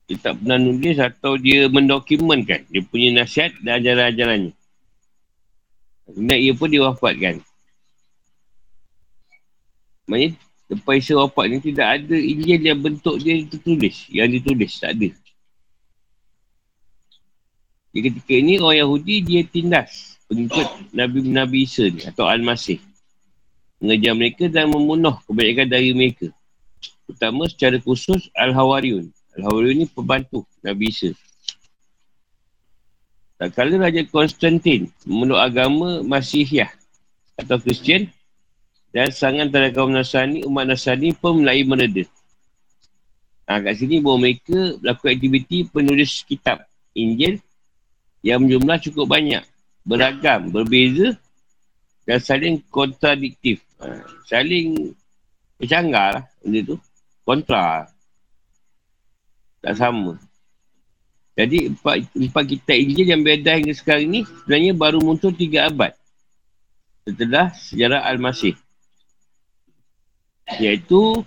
[0.03, 4.53] Dia tak pernah nulis atau dia mendokumentkan dia punya nasihat dan ajaran-ajarannya.
[6.11, 7.39] Dan ia pun diwafatkan.
[10.03, 10.35] Maksudnya,
[10.67, 14.03] lepas Isa wafat ni tidak ada Injil yang bentuk dia tertulis.
[14.11, 15.09] Yang ditulis, tak ada.
[17.93, 22.81] Di ketika ini orang Yahudi dia tindas pengikut Nabi-Nabi Isa ni atau Al-Masih.
[23.79, 26.27] Mengejar mereka dan membunuh kebanyakan dari mereka.
[27.05, 29.13] Terutama secara khusus Al-Hawariun.
[29.37, 31.11] Al-Hawariun ni pembantu Nabi Isa.
[33.41, 36.69] Tak kala Raja Konstantin memeluk agama Masihiyah
[37.35, 38.07] atau Kristian
[38.93, 42.05] dan sangat terhadap kaum Nasrani, umat Nasrani pun mulai mereda.
[43.49, 46.63] Ha, kat sini bahawa mereka melakukan aktiviti penulis kitab
[46.95, 47.41] Injil
[48.23, 49.43] yang jumlah cukup banyak
[49.83, 51.17] beragam, berbeza
[52.07, 53.59] dan saling kontradiktif.
[53.81, 54.95] Ha, saling
[55.59, 56.75] bercanggah lah benda tu.
[57.27, 57.92] Kontra.
[59.63, 60.19] Tak sama.
[61.33, 65.95] Jadi empat, empat kitab Injil yang beredar hingga sekarang ni sebenarnya baru muncul tiga abad.
[67.07, 68.53] Setelah sejarah Al-Masih.
[70.59, 71.25] Iaitu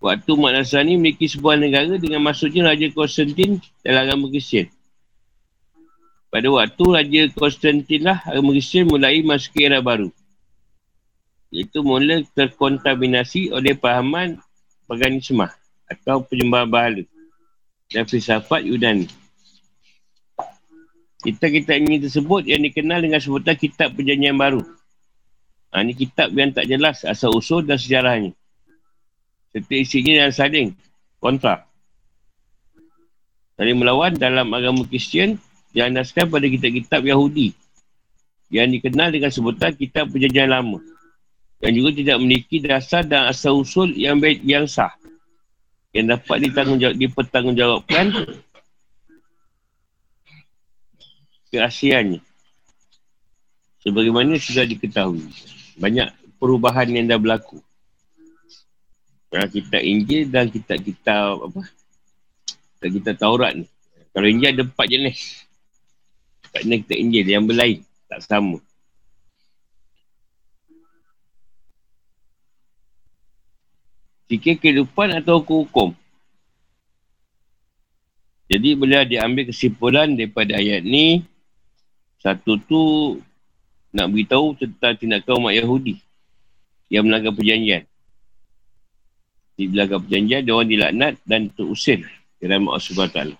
[0.00, 4.70] waktu Mak Nasrani memiliki sebuah negara dengan masuknya Raja Konstantin dalam agama Kristian.
[6.32, 10.08] Pada waktu Raja Konstantin lah agama Kristian mulai masuk era baru.
[11.52, 14.40] Iaitu mula terkontaminasi oleh pahaman
[14.88, 15.44] paganisme
[15.84, 17.04] atau penyembahan bahala
[17.92, 19.06] dan filsafat Yunani.
[21.22, 24.64] Kitab-kitab ini tersebut yang dikenal dengan sebutan kitab perjanjian baru.
[25.70, 28.34] Ha, ini kitab yang tak jelas asal usul dan sejarahnya.
[29.54, 30.68] Serta isinya yang saling
[31.22, 31.62] kontra.
[33.54, 35.38] Saling melawan dalam agama Kristian
[35.70, 37.54] diandaskan pada kitab-kitab Yahudi
[38.52, 40.82] yang dikenal dengan sebutan kitab perjanjian lama
[41.62, 44.92] yang juga tidak memiliki dasar dan asal usul yang baik yang sah
[45.92, 48.06] yang dapat ditanggungjawab, dipertanggungjawabkan
[51.52, 52.24] keasiannya.
[53.84, 55.28] Sebagaimana sudah diketahui.
[55.76, 56.08] Banyak
[56.40, 57.60] perubahan yang dah berlaku.
[59.28, 61.62] Dalam kitab Injil dan kitab-kitab apa?
[62.80, 63.66] Dan kitab Taurat ni.
[64.12, 65.44] Kalau Injil ada empat jenis.
[66.52, 67.80] Kat ni kitab Injil yang berlain.
[68.08, 68.60] Tak sama.
[74.32, 75.92] Fikir kehidupan atau hukum-hukum.
[78.48, 81.20] Jadi boleh diambil kesimpulan daripada ayat ni.
[82.16, 82.80] Satu tu
[83.92, 86.00] nak beritahu tentang tindakan umat Yahudi
[86.88, 87.84] yang melanggar perjanjian.
[89.52, 92.00] Di belakang perjanjian, dia orang dilaknat dan terusir
[92.40, 93.36] ke dalam Allah SWT.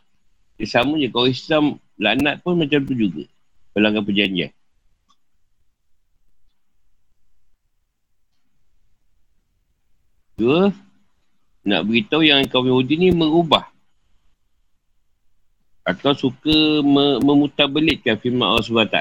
[0.61, 1.65] Dia sama je, kalau Islam
[1.97, 3.25] laknat pun macam tu juga.
[3.73, 4.53] Pelanggan perjanjian.
[10.43, 10.75] Dua,
[11.63, 13.71] nak beritahu yang kaum Yahudi ni mengubah
[15.83, 18.99] atau suka me- memutabelitkan firman Allah SWT.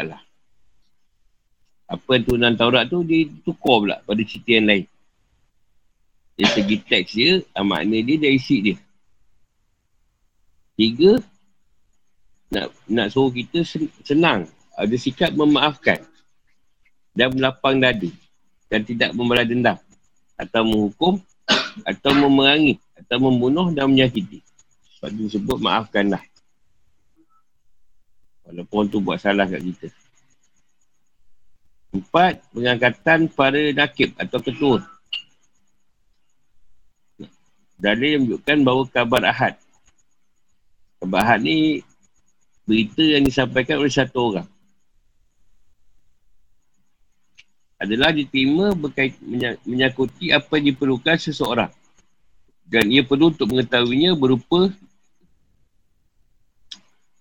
[1.92, 4.86] Apa yang turunan Taurat tu, dia tukar pula pada cerita yang lain.
[6.40, 8.78] Dari segi teks dia, ah, makna dia, dari isi dia.
[10.80, 11.20] Tiga,
[12.50, 13.62] nak nak suruh kita
[14.02, 14.48] senang.
[14.74, 16.02] Ada sikap memaafkan.
[17.12, 18.08] Dan melapang dada.
[18.72, 19.78] Dan tidak membalas dendam.
[20.40, 21.20] Atau menghukum.
[21.88, 22.78] Atau memerangi.
[22.98, 24.44] Atau membunuh dan menyakiti.
[24.98, 26.22] Sebab dia sebut maafkanlah.
[28.46, 29.88] Walaupun tu buat salah kat kita.
[31.92, 34.80] Empat, pengangkatan para nakib atau ketua.
[37.82, 39.54] Dalil menunjukkan bahawa kabar ahad.
[41.02, 41.82] Kabar ahad ni
[42.70, 44.48] berita yang disampaikan oleh satu orang.
[47.82, 49.18] Adalah diterima berkait,
[49.66, 51.74] menyakuti apa yang diperlukan seseorang.
[52.70, 54.70] Dan ia perlu untuk mengetahuinya berupa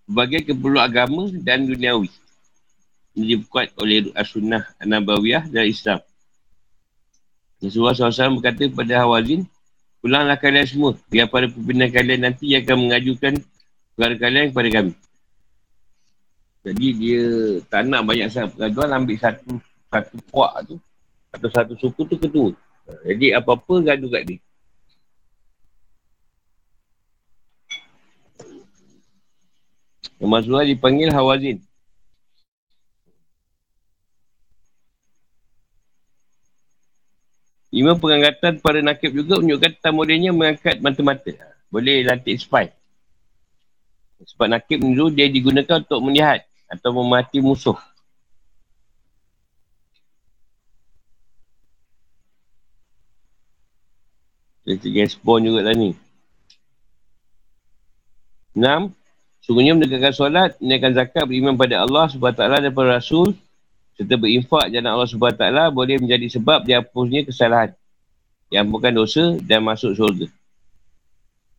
[0.04, 2.12] berbagai keperluan agama dan duniawi.
[3.16, 6.04] Ini dibuat oleh As-Sunnah An-Nabawiyah dan Islam.
[7.64, 9.48] Rasulullah SAW berkata kepada Hawazin,
[10.00, 13.32] Pulanglah kalian semua, biar pada pimpinan kalian nanti yang akan mengajukan
[13.92, 14.92] perkara kalian kepada kami.
[16.64, 17.24] Jadi dia
[17.68, 20.74] tak nak banyak sangat pergaduan, ambil satu satu kuak tu,
[21.34, 22.54] atau satu suku tu ketua.
[23.02, 24.38] Jadi apa-apa gaduh kat dia.
[30.20, 31.58] Yang Rasulullah dipanggil Hawazin.
[37.70, 41.30] Lima pengangkatan para nakib juga menunjukkan tamudinya mengangkat mata-mata.
[41.70, 42.68] Boleh lantik spy.
[44.20, 47.78] Sebab nakib dulu dia digunakan untuk melihat atau memati musuh.
[54.70, 55.98] Dia tinggal spawn juga lah ni.
[58.54, 58.94] Enam.
[59.42, 63.34] Sungguhnya menegakkan solat, menaikkan zakat, beriman pada Allah SWT dan para Rasul
[63.98, 67.74] serta berinfak jalan Allah SWT boleh menjadi sebab dihapusnya kesalahan
[68.46, 70.30] yang bukan dosa dan masuk syurga.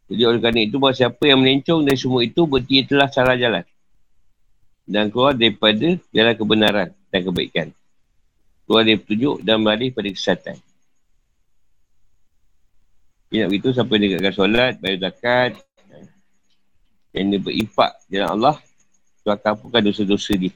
[0.08, 3.68] Jadi oleh kerana itu bahawa siapa yang melencong dari semua itu berarti telah salah jalan
[4.88, 7.68] dan keluar daripada jalan kebenaran dan kebaikan.
[8.64, 10.56] Keluar dari petunjuk dan beralih pada kesihatan.
[13.32, 15.52] Nak begitu siapa yang dekatkan solat, bayar zakat,
[17.16, 18.56] yang dia berimpak jalan Allah,
[19.24, 20.52] tu akan hapuskan dosa-dosa dia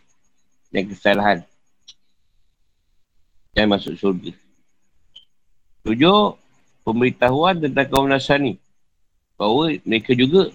[0.76, 1.40] dan kesalahan
[3.56, 4.36] dan masuk surga.
[5.88, 6.36] Tujuh,
[6.84, 8.60] pemberitahuan tentang kaum Nasrani.
[9.40, 10.52] Bahawa mereka juga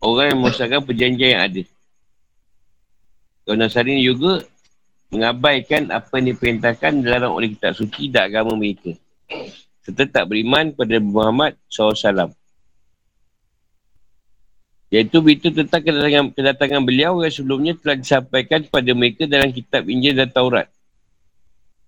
[0.00, 1.62] orang yang memusahkan perjanjian yang ada.
[3.44, 4.40] Kaum Nasrani juga
[5.12, 8.96] mengabaikan apa yang diperintahkan dalam oleh kitab suci dan agama mereka.
[9.88, 12.36] Serta tak beriman pada Muhammad SAW.
[14.92, 20.12] Iaitu berita tentang kedatangan, kedatangan beliau yang sebelumnya telah disampaikan kepada mereka dalam kitab Injil
[20.12, 20.68] dan Taurat.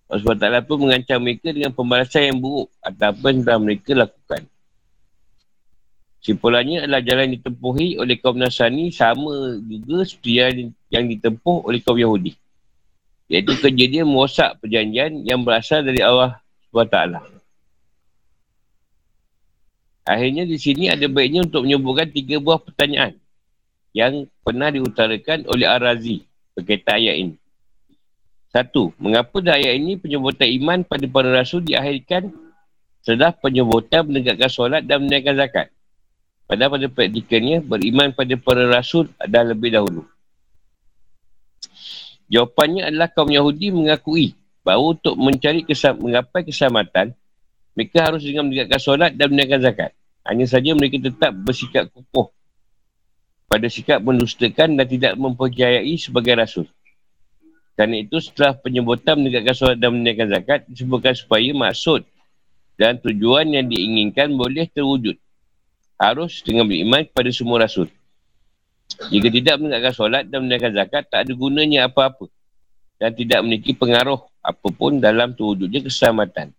[0.08, 4.42] Allah SWT pun mengancam mereka dengan pembalasan yang buruk atas apa yang telah mereka lakukan.
[6.24, 10.32] Simpulannya adalah jalan ditempuhi oleh kaum Nasrani sama juga seperti
[10.88, 12.32] yang, ditempuh oleh kaum Yahudi.
[13.28, 16.40] Iaitu kejadian merosak perjanjian yang berasal dari Allah
[16.72, 17.39] SWT.
[20.04, 23.20] Akhirnya di sini ada baiknya untuk menyebutkan tiga buah pertanyaan
[23.92, 26.24] yang pernah diutarakan oleh Ar-Razi
[26.56, 27.34] berkaitan ayat ini.
[28.50, 32.34] Satu, mengapa dalam ayat ini penyebutan iman pada para rasul diakhirkan
[32.98, 35.66] setelah penyebutan menegakkan solat dan menaikkan zakat?
[36.50, 40.02] Padahal pada praktikannya, beriman pada para rasul adalah lebih dahulu.
[42.26, 44.34] Jawapannya adalah kaum Yahudi mengakui
[44.66, 47.14] bahawa untuk mencari kesam, menggapai keselamatan,
[47.80, 49.96] mereka harus dengan menegakkan solat dan menaikkan zakat.
[50.20, 52.28] Hanya saja mereka tetap bersikap kukuh
[53.48, 56.68] pada sikap mendustakan dan tidak mempercayai sebagai rasul.
[57.72, 62.04] Kerana itu setelah penyebutan menegakkan solat dan menegakkan zakat disebutkan supaya maksud
[62.76, 65.16] dan tujuan yang diinginkan boleh terwujud.
[65.96, 67.88] Harus dengan beriman kepada semua rasul.
[69.08, 72.28] Jika tidak menegakkan solat dan menegakkan zakat tak ada gunanya apa-apa
[73.00, 76.52] dan tidak memiliki pengaruh apapun dalam terwujudnya keselamatan.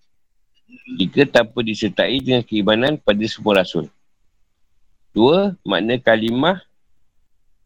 [0.98, 3.92] Jika tanpa disertai dengan keimanan pada semua rasul.
[5.12, 6.64] Dua, makna kalimah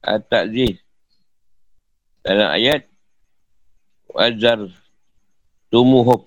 [0.02, 0.82] At-Ta'zir.
[2.26, 2.90] Dalam ayat
[4.10, 4.66] Wazar
[5.70, 6.26] Tumuhub.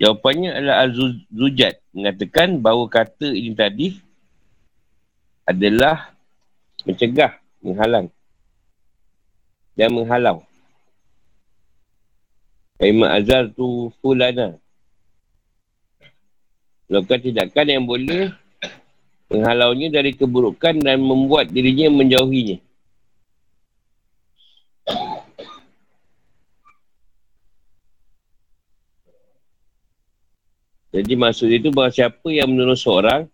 [0.00, 4.00] Jawapannya adalah Al-Zujat mengatakan bahawa kata ini tadi
[5.44, 6.16] adalah
[6.88, 8.08] mencegah, menghalang
[9.76, 10.40] dan menghalau.
[12.80, 14.56] Kaimat azal tu fulana.
[16.90, 18.34] Melakukan tindakan yang boleh
[19.30, 22.58] menghalaunya dari keburukan dan membuat dirinya menjauhinya.
[30.90, 33.30] Jadi maksud itu bahawa siapa yang menolong seorang,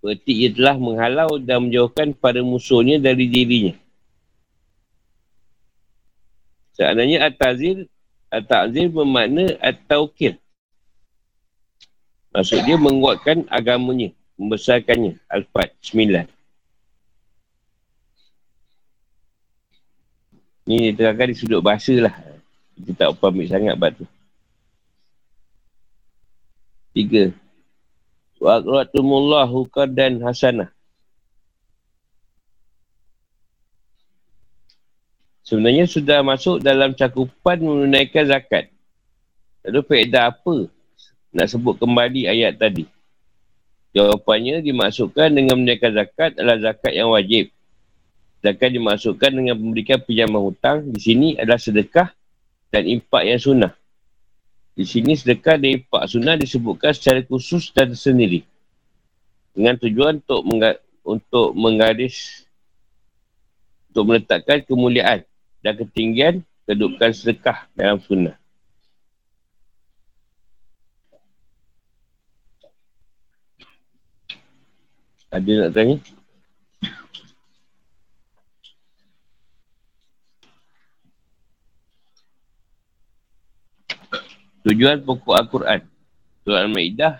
[0.00, 3.76] berarti ia telah menghalau dan menjauhkan para musuhnya dari dirinya.
[6.72, 7.84] Seandainya At-Tazir,
[8.32, 10.40] At-Tazir bermakna At-Tawkir.
[12.34, 15.14] Maksud dia menguatkan agamanya membesarkannya.
[15.30, 16.26] Al-Fat, 9.
[20.66, 22.14] Ni diterangkan di sudut bahasa lah.
[22.74, 24.06] Kita tak upah ambil sangat bab tu.
[26.90, 27.30] Tiga.
[28.42, 30.74] Wa'akratumullahu qardan hasanah.
[35.44, 38.72] Sebenarnya sudah masuk dalam cakupan menunaikan zakat.
[39.62, 40.73] Lalu faedah apa
[41.34, 42.86] nak sebut kembali ayat tadi?
[43.94, 47.50] Jawapannya dimasukkan dengan menaikan zakat adalah zakat yang wajib.
[48.42, 50.86] Zakat dimasukkan dengan memberikan pinjaman hutang.
[50.90, 52.10] Di sini adalah sedekah
[52.70, 53.72] dan impak yang sunnah.
[54.74, 58.42] Di sini sedekah dan impak sunnah disebutkan secara khusus dan tersendiri.
[59.54, 62.42] Dengan tujuan untuk mengga- untuk menggaris
[63.94, 65.22] untuk meletakkan kemuliaan
[65.62, 68.34] dan ketinggian kedudukan sedekah dalam sunnah.
[75.34, 75.96] Ada nak tanya?
[84.62, 85.80] Tujuan pokok Al-Quran.
[86.46, 87.18] Surah Al-Ma'idah.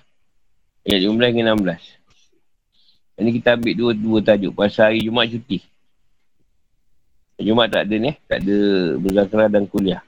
[0.86, 3.18] Ayat 15 hingga 16.
[3.18, 4.54] Ini kita ambil dua-dua tajuk.
[4.54, 5.58] Pasal hari Jumat cuti.
[7.42, 8.14] Jumat tak ada ni.
[8.14, 8.16] Eh?
[8.30, 8.58] Tak ada
[9.02, 10.06] berzakrah dan kuliah.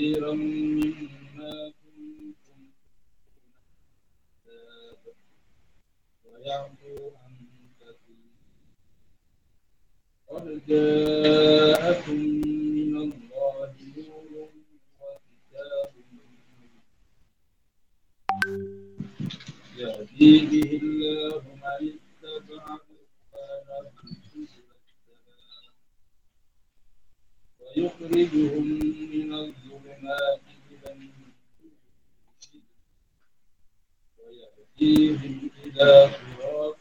[0.00, 2.60] كثيرا مما كنتم
[4.46, 4.98] الكتاب
[6.24, 7.34] ويعفو عن
[7.80, 8.30] كثير
[10.28, 14.48] قد جاءكم من الله نور
[15.00, 15.92] وكتاب
[19.78, 21.98] يهدي به الله من
[27.70, 28.66] ويخرجهم
[29.12, 31.32] من الظلمات إلى النور
[34.18, 36.76] ويهديهم إلى صراط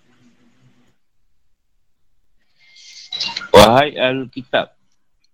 [3.56, 4.76] Wahai ahli kitab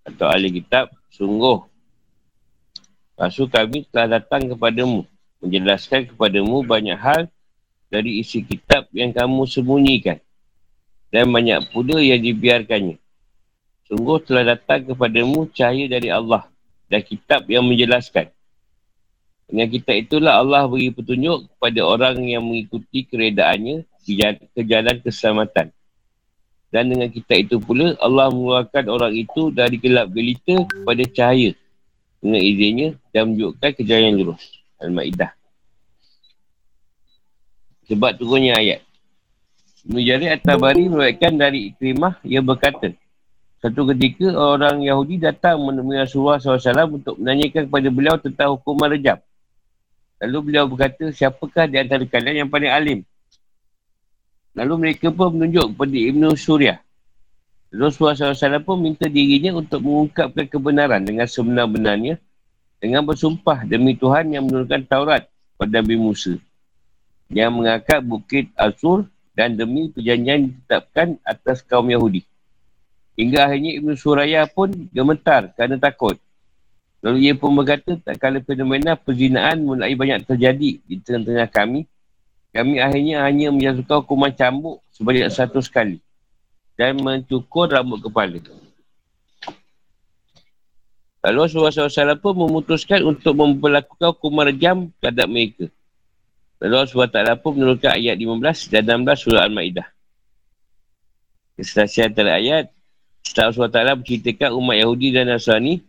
[0.06, 1.66] atau ahli kitab, sungguh
[3.18, 5.04] Rasul kami telah datang kepadamu,
[5.42, 7.30] menjelaskan kepadamu banyak hal
[7.90, 10.18] dari isi kitab yang kamu sembunyikan
[11.12, 12.98] dan banyak pula yang dibiarkannya.
[13.87, 16.51] Sungguh telah datang kepadamu cahaya dari Allah
[16.91, 18.35] dan kitab yang menjelaskan.
[19.47, 23.87] Dengan kitab itulah Allah beri petunjuk kepada orang yang mengikuti keredaannya
[24.51, 25.71] ke jalan keselamatan.
[26.75, 31.55] Dan dengan kitab itu pula Allah mengeluarkan orang itu dari gelap gelita kepada cahaya
[32.19, 34.45] dengan izinnya dan menunjukkan ke jalan yang lurus.
[34.83, 35.31] Al-Ma'idah.
[37.87, 38.83] Sebab turunnya ayat.
[39.87, 42.91] Ibn Jarir At-Tabari meruatkan dari Ikrimah yang berkata,
[43.65, 49.25] satu ketika orang Yahudi datang menemui Rasulullah SAW untuk menanyakan kepada beliau tentang hukuman rejab.
[50.21, 52.99] Lalu beliau berkata, siapakah di antara kalian yang paling alim?
[54.57, 56.79] Lalu mereka pun menunjuk kepada Ibn Suryah.
[57.73, 62.17] Rasulullah SAW pun minta dirinya untuk mengungkapkan kebenaran dengan sebenar-benarnya
[62.81, 65.29] dengan bersumpah demi Tuhan yang menurunkan Taurat
[65.61, 66.41] pada Nabi Musa
[67.33, 72.25] yang mengangkat bukit Asur dan demi perjanjian ditetapkan atas kaum Yahudi.
[73.17, 76.21] Hingga akhirnya Ibn Suraya pun gemetar kerana takut.
[77.01, 81.89] Lalu ia pun berkata, tak kala fenomena perzinaan mulai banyak terjadi di tengah-tengah kami,
[82.53, 86.01] kami akhirnya hanya menjatuhkan hukuman cambuk sebanyak satu sekali
[86.77, 88.41] dan mencukur rambut kepala.
[91.27, 95.67] Lalu Rasulullah SAW pun memutuskan untuk memperlakukan hukuman rejam terhadap mereka.
[96.63, 99.89] Lalu Rasulullah SWT pun menurunkan ayat 15 dan 16 surah Al-Ma'idah.
[101.59, 102.73] Keselasian antara ayat,
[103.37, 103.53] setelah
[103.93, 105.85] SWT menceritakan umat Yahudi dan Nasrani,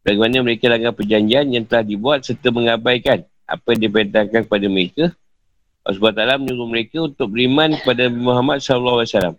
[0.00, 5.04] bagaimana mereka langgar perjanjian yang telah dibuat serta mengabaikan apa yang diperintahkan kepada mereka,
[5.84, 9.36] Rasulullah SWT menyuruh mereka untuk beriman kepada Muhammad SAW.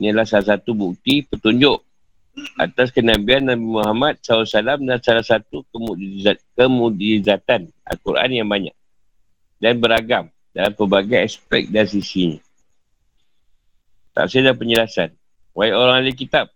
[0.00, 1.84] Ini adalah salah satu bukti petunjuk
[2.56, 8.72] atas kenabian Nabi Muhammad SAW dan salah satu kemujizat, kemujizatan Al-Quran yang banyak
[9.60, 12.40] dan beragam dalam pelbagai aspek dan sisinya.
[14.16, 15.12] Tafsir dan penjelasan.
[15.52, 16.48] Wahai orang ahli kitab,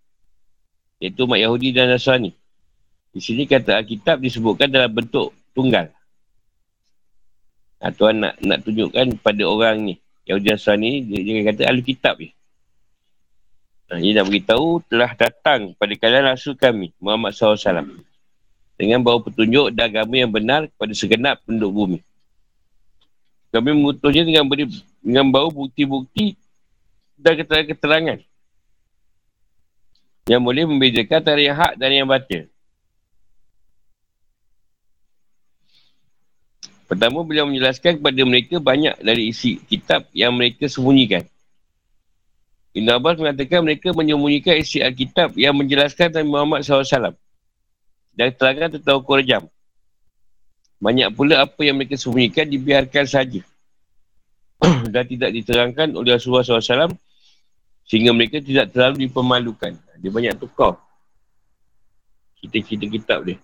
[1.01, 2.33] iaitu umat Yahudi dan Nasrani.
[3.13, 5.89] Di sini kata Alkitab disebutkan dalam bentuk tunggal.
[7.81, 9.95] Nah, Tuhan nak, nak tunjukkan pada orang ni,
[10.25, 12.33] Yahudi dan Nasrani, dia, dia kata ahli kitab ni.
[13.87, 18.03] Nah, dia nak beritahu telah datang pada kalian rasul kami, Muhammad SAW.
[18.77, 21.99] Dengan bawa petunjuk dan agama yang benar kepada segenap penduduk bumi.
[23.55, 24.69] Kami mengutusnya dengan beri,
[25.01, 26.37] dengan bawa bukti-bukti
[27.17, 28.21] dan keterangan-keterangan.
[30.27, 32.51] Yang boleh membedakan antara yang hak dan yang batil.
[36.87, 41.27] Pertama, beliau menjelaskan kepada mereka banyak dari isi kitab yang mereka sembunyikan.
[42.77, 47.17] Ibn Abbas mengatakan mereka menyembunyikan isi Alkitab yang menjelaskan Nabi Muhammad SAW
[48.13, 49.43] dan terangkan tentang hukum rejam.
[50.77, 53.41] Banyak pula apa yang mereka sembunyikan dibiarkan saja
[54.93, 56.93] dan tidak diterangkan oleh Rasulullah SAW
[57.87, 59.79] sehingga mereka tidak terlalu dipermalukan.
[60.03, 60.77] Dia banyak tukar
[62.43, 63.39] kita-kita kitab dia.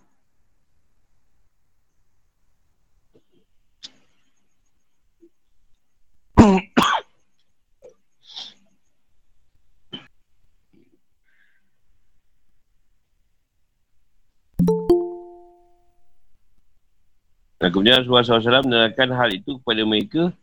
[17.62, 20.34] Dan kemudian Rasulullah SAW menerangkan hal itu kepada mereka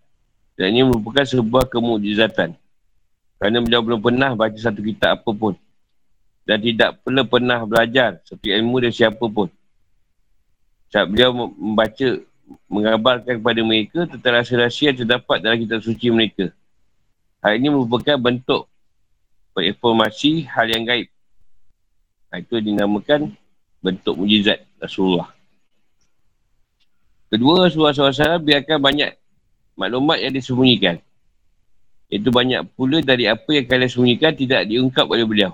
[0.56, 2.56] dan ini merupakan sebuah kemujizatan.
[3.40, 5.56] Kerana beliau belum pernah baca satu kitab apa pun.
[6.44, 9.48] Dan tidak pernah pernah belajar seperti ilmu dari siapa pun.
[10.92, 12.20] Saat beliau membaca,
[12.68, 16.52] mengabarkan kepada mereka tentang rahsia-rahsia yang terdapat dalam kitab suci mereka.
[17.40, 18.68] Hal ini merupakan bentuk
[19.60, 21.08] informasi hal yang gaib.
[22.32, 23.36] Itu dinamakan
[23.84, 25.32] bentuk mujizat Rasulullah.
[27.30, 29.12] Kedua, Rasulullah SAW biarkan banyak
[29.78, 30.98] maklumat yang disembunyikan.
[32.10, 35.54] Itu banyak pula dari apa yang kalian sembunyikan tidak diungkap oleh beliau.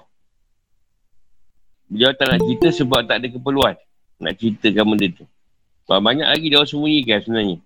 [1.91, 3.75] Beliau tak nak cerita sebab tak ada keperluan
[4.23, 5.25] nak ceritakan benda tu.
[5.85, 7.57] Sebab banyak lagi dia orang sembunyikan sebenarnya.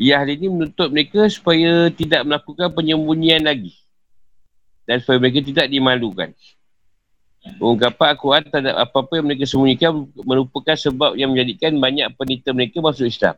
[0.00, 3.76] Ia hari ini menuntut mereka supaya tidak melakukan penyembunyian lagi.
[4.84, 6.32] Dan supaya mereka tidak dimalukan.
[7.56, 13.08] Ungkapan Al-Quran terhadap apa-apa yang mereka sembunyikan merupakan sebab yang menjadikan banyak penita mereka masuk
[13.08, 13.36] Islam.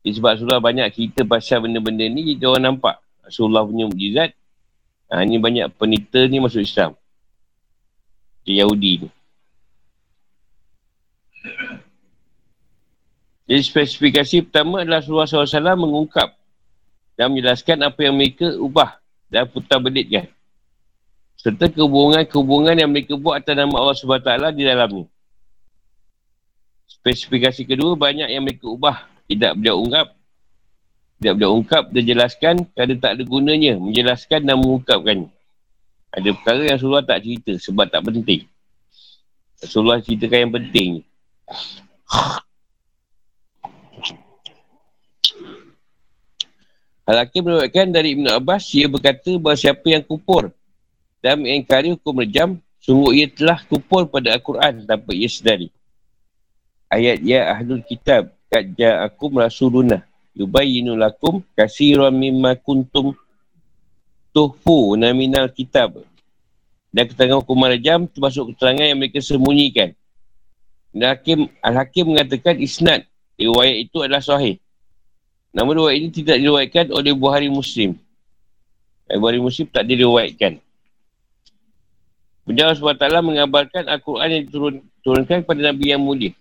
[0.00, 4.32] Jadi sebab Rasulullah banyak cerita pasal benda-benda ni, dia orang nampak Rasulullah punya mujizat.
[5.10, 6.96] Ha, ni banyak penita ni masuk Islam.
[8.46, 9.08] Di Yahudi ni.
[13.50, 16.38] Jadi spesifikasi pertama adalah Rasulullah SAW mengungkap
[17.18, 20.30] dan menjelaskan apa yang mereka ubah dan putar belitkan
[21.40, 25.08] serta kehubungan-kehubungan yang mereka buat atas nama Allah SWT di dalamnya.
[26.84, 29.09] Spesifikasi kedua, banyak yang mereka ubah.
[29.30, 30.10] Tidak beliau ungkap.
[31.22, 35.30] Tidak beliau ungkap dan jelaskan kerana tak ada gunanya menjelaskan dan mengungkapkan.
[36.10, 38.42] Ada perkara yang Rasulullah tak cerita sebab tak penting.
[39.62, 40.90] Rasulullah ceritakan yang penting.
[47.06, 50.50] Al-Hakim berkata dari Ibn Abbas, ia berkata bahawa siapa yang kupur
[51.22, 55.68] dan mengingkari hukum rejam, sungguh ia telah kupur pada Al-Quran tanpa ia sedari.
[56.90, 60.02] Ayat Ya Ahlul Kitab, Kat Ja'akum Rasuluna,
[60.34, 63.14] Yubayinu lakum kasiran mimma kuntum
[64.34, 66.02] tuhfu naminal kitab.
[66.90, 69.94] Dan keterangan hukum rejam termasuk keterangan yang mereka sembunyikan.
[70.90, 73.06] Al-Hakim, Al-Hakim mengatakan isnad
[73.38, 74.58] riwayat itu adalah sahih.
[75.54, 77.94] Namun riwayat ini tidak diriwayatkan oleh Buhari Muslim.
[79.06, 80.58] Bukhari Muslim tak diriwayatkan.
[82.50, 86.34] Beliau SWT mengabarkan Al-Quran yang diturunkan kepada Nabi yang mulia.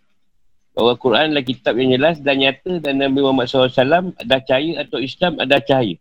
[0.79, 5.03] Bahawa Al-Quran adalah kitab yang jelas dan nyata dan Nabi Muhammad SAW ada cahaya atau
[5.03, 5.99] Islam ada cahaya.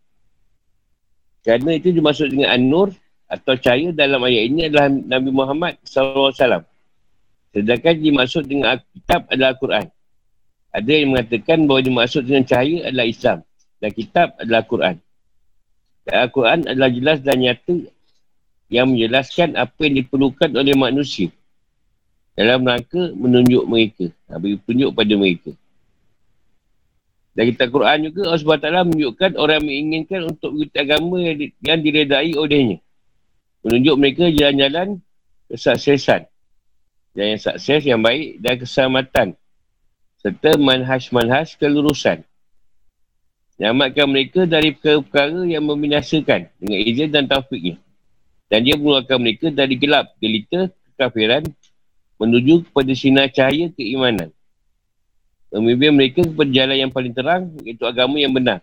[1.43, 2.95] Kerana itu dimaksud dengan An-Nur
[3.27, 6.63] atau cahaya dalam ayat ini adalah Nabi Muhammad SAW.
[7.51, 9.85] Sedangkan dimaksud dengan kitab adalah Al-Quran.
[10.71, 13.37] Ada yang mengatakan bahawa dimaksud dengan cahaya adalah Islam
[13.83, 14.95] dan kitab adalah Al-Quran.
[16.07, 17.75] Al-Quran adalah jelas dan nyata
[18.71, 21.35] yang menjelaskan apa yang diperlukan oleh manusia
[22.39, 24.07] dalam rangka menunjuk mereka.
[24.39, 25.51] Beri tunjuk pada mereka.
[27.35, 31.45] Dan kita Quran juga Allah SWT menunjukkan orang yang menginginkan untuk mengikuti agama yang, di,
[31.59, 32.77] yang diredai olehnya.
[33.67, 35.03] Menunjuk mereka jalan-jalan
[35.51, 36.31] kesuksesan.
[37.11, 39.27] Dan yang sukses yang baik dan keselamatan.
[40.23, 42.23] Serta manhaj-manhaj kelurusan.
[43.59, 47.75] Nyamakan mereka dari perkara-perkara yang membinasakan dengan izin dan taufiknya.
[48.47, 51.43] Dan dia mengeluarkan mereka dari gelap, gelita, kekafiran
[52.19, 54.29] menuju kepada sinar cahaya keimanan.
[55.49, 58.61] Memimpin mereka kepada jalan yang paling terang, iaitu agama yang benar.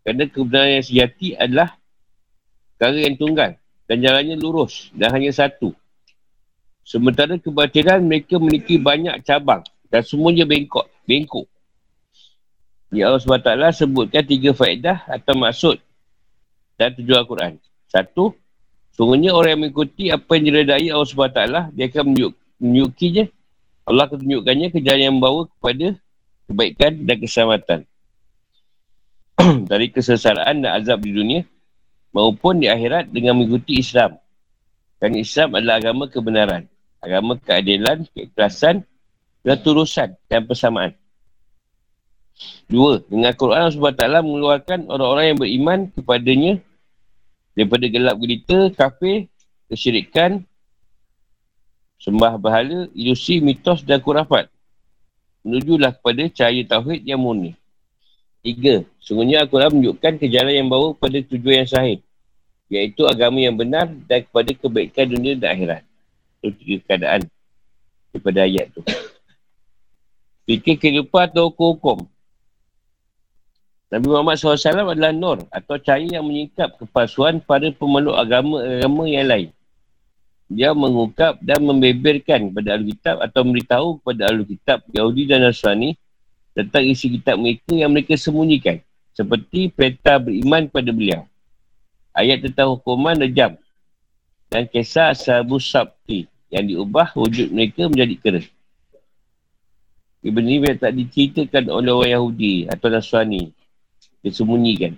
[0.00, 1.76] Kerana kebenaran yang sejati adalah
[2.78, 3.50] perkara yang tunggal
[3.90, 5.74] dan jalannya lurus dan hanya satu.
[6.86, 10.86] Sementara kebatilan mereka memiliki banyak cabang dan semuanya bengkok.
[11.02, 11.50] bengkok.
[12.94, 15.82] Ya Allah SWT sebutkan tiga faedah atau maksud
[16.78, 17.52] dan tujuan Al-Quran.
[17.90, 18.38] Satu,
[18.94, 21.40] sungguhnya orang yang mengikuti apa yang diredai Allah SWT,
[21.74, 23.28] dia akan menunjuk, menunjukinya.
[23.86, 25.94] Allah akan tunjukkannya ke jalan yang membawa kepada
[26.50, 27.80] kebaikan dan keselamatan.
[29.70, 31.46] Dari kesesaraan dan azab di dunia
[32.10, 34.16] maupun di akhirat dengan mengikuti Islam.
[34.96, 36.64] Dan Islam adalah agama kebenaran.
[37.04, 38.82] Agama keadilan, keikhlasan,
[39.44, 40.96] keturusan dan persamaan.
[42.66, 46.52] Dua, dengan Quran SWT mengeluarkan orang-orang yang beriman kepadanya
[47.56, 49.30] daripada gelap gelita, kafir,
[49.70, 50.44] kesyirikan,
[52.00, 54.48] sembah berhala, ilusi, mitos dan kurafat.
[55.46, 57.54] Menujulah kepada cahaya tauhid yang murni.
[58.42, 61.98] Tiga, sungguhnya Al-Quran menunjukkan ke jalan yang bawa kepada tujuan yang sahih.
[62.66, 65.82] Iaitu agama yang benar dan kepada kebaikan dunia dan akhirat.
[66.42, 67.20] Itu tiga keadaan
[68.10, 68.82] daripada ayat tu.
[70.46, 72.06] Fikir kehidupan atau hukum-hukum.
[73.86, 74.58] Nabi Muhammad SAW
[74.94, 79.48] adalah nur atau cahaya yang menyingkap kepalsuan pada pemeluk agama-agama yang lain.
[80.46, 85.98] Dia mengungkap dan membeberkan kepada Ahli Kitab atau memberitahu kepada Ahli Kitab Yahudi dan Nasrani
[86.56, 88.80] tentang isi kitab mereka yang mereka sembunyikan.
[89.12, 91.22] Seperti peta beriman kepada beliau.
[92.16, 93.60] Ayat tentang hukuman rejam
[94.48, 98.42] dan kisah Sabu Sabti yang diubah wujud mereka menjadi kera.
[100.26, 103.52] Ibn ini tak diceritakan oleh orang Yahudi atau Nasrani
[104.24, 104.96] disembunyikan.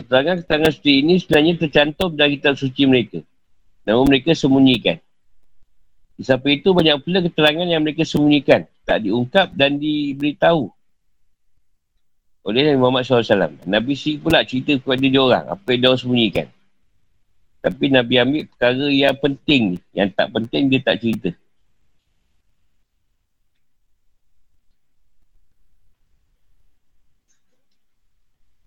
[0.00, 3.20] Keterangan-keterangan seperti ini sebenarnya tercantum dalam kitab suci mereka.
[3.90, 5.02] Namun mereka sembunyikan.
[6.14, 8.70] Di samping itu banyak pula keterangan yang mereka sembunyikan.
[8.86, 10.70] Tak diungkap dan diberitahu
[12.46, 13.58] oleh Nabi Muhammad SAW.
[13.66, 16.46] Nabi si pula cerita kepada dia orang apa yang dia sembunyikan.
[17.66, 19.82] Tapi Nabi ambil perkara yang penting.
[19.90, 21.30] Yang tak penting dia tak cerita.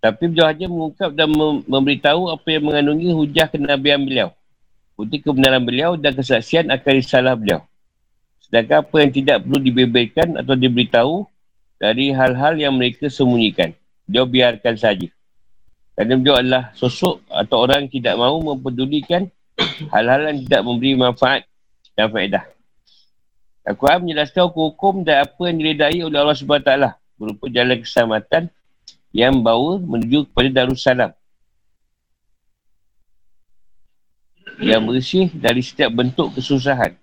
[0.04, 1.32] Tapi beliau hanya mengungkap dan
[1.64, 4.36] memberitahu apa yang mengandungi hujah kenabian beliau.
[4.94, 7.66] Bukti kebenaran beliau dan kesaksian akan risalah beliau.
[8.46, 11.26] Sedangkan apa yang tidak perlu dibeberkan atau diberitahu
[11.82, 13.74] dari hal-hal yang mereka sembunyikan.
[14.06, 15.10] Beliau biarkan saja.
[15.98, 19.30] Kerana beliau adalah sosok atau orang yang tidak mahu mempedulikan
[19.94, 21.42] hal-hal yang tidak memberi manfaat
[21.94, 22.44] dan faedah.
[23.64, 26.72] Al-Quran menjelaskan hukum dan apa yang diredai oleh Allah SWT
[27.16, 28.44] berupa jalan keselamatan
[29.16, 31.12] yang bawa menuju kepada Darussalam.
[34.62, 36.94] Yang bersih dari setiap bentuk kesusahan,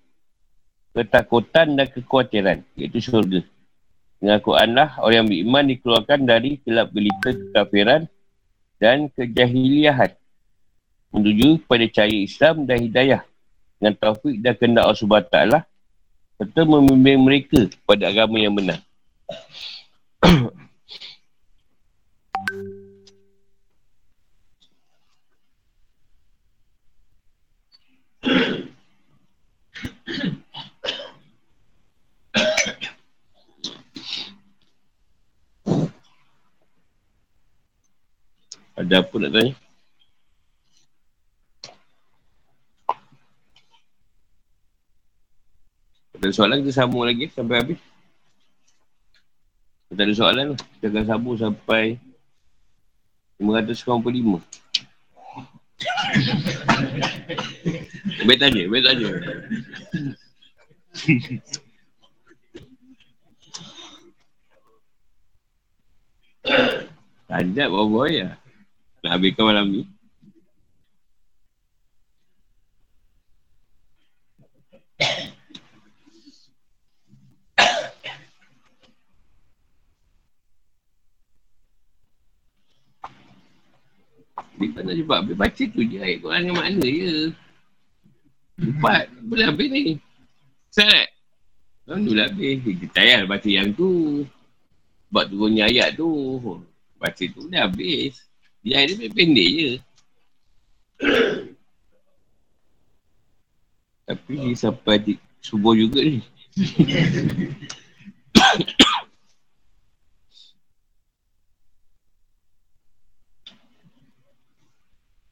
[0.95, 3.43] ketakutan dan kekhawatiran, iaitu syurga.
[4.21, 8.05] Dengan Quran lah, orang yang beriman dikeluarkan dari gelap gelita kekafiran
[8.77, 10.13] dan kejahiliahan
[11.11, 13.23] menuju kepada cahaya Islam dan hidayah
[13.81, 15.37] dengan taufik dan kendak Allah SWT
[16.41, 18.79] serta memimpin mereka kepada agama yang benar.
[38.91, 39.55] Ada apa nak tanya?
[46.19, 47.79] Ada soalan kita sambung lagi sampai habis.
[49.95, 50.61] Tak ada soalan lah.
[50.83, 52.03] Kita akan sambung sampai
[53.39, 54.43] 595.
[58.27, 59.09] Baik tanya, baik tanya.
[67.31, 68.35] Tajak bawa ya.
[69.11, 69.83] Nak habiskan malam ni.
[84.63, 85.15] Dia tak nak jumpa.
[85.19, 87.35] Habis baca tu je ayat Quran yang makna je.
[88.63, 89.11] Empat.
[89.27, 89.99] Boleh habis ni.
[90.71, 91.11] Set.
[91.91, 92.63] Alhamdulillah habis.
[92.63, 94.23] Kita tayar baca yang tu.
[95.11, 96.15] Sebab turunnya ayat tu.
[96.95, 98.30] Baca tu dah habis.
[98.61, 99.81] Dia dia pendek je.
[104.05, 106.21] Tapi dia sampai di subuh juga ni.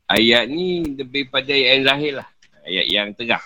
[0.08, 2.24] ayat ni lebih pada ayat yang lahir lah.
[2.64, 3.44] Ayat yang tengah.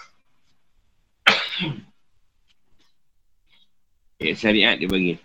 [4.22, 5.18] ayat syariat dia panggil.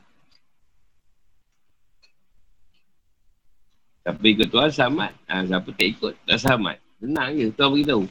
[4.08, 5.12] Siapa ikut Tuhan selamat.
[5.28, 6.80] Ha, siapa tak ikut tak selamat.
[7.04, 7.52] Tenang je.
[7.52, 8.04] Tuhan beritahu.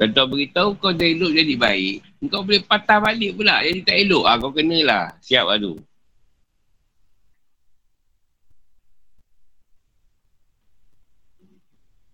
[0.00, 1.96] Kalau Tuhan beritahu kau dah elok jadi baik.
[2.32, 3.60] Kau boleh patah balik pula.
[3.60, 4.24] Jadi tak elok.
[4.24, 5.12] Ha, kau kenalah.
[5.20, 5.76] Siap lah tu.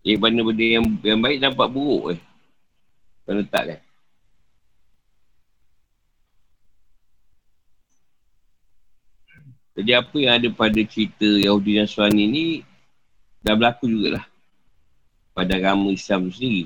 [0.02, 2.20] Eh, mana benda yang, yang baik nampak buruk eh.
[3.22, 3.85] Kau letak kan.
[9.76, 12.44] Jadi apa yang ada pada cerita Yahudi dan Suani ni
[13.44, 14.24] dah berlaku jugalah.
[15.36, 16.64] Pada agama Islam sendiri.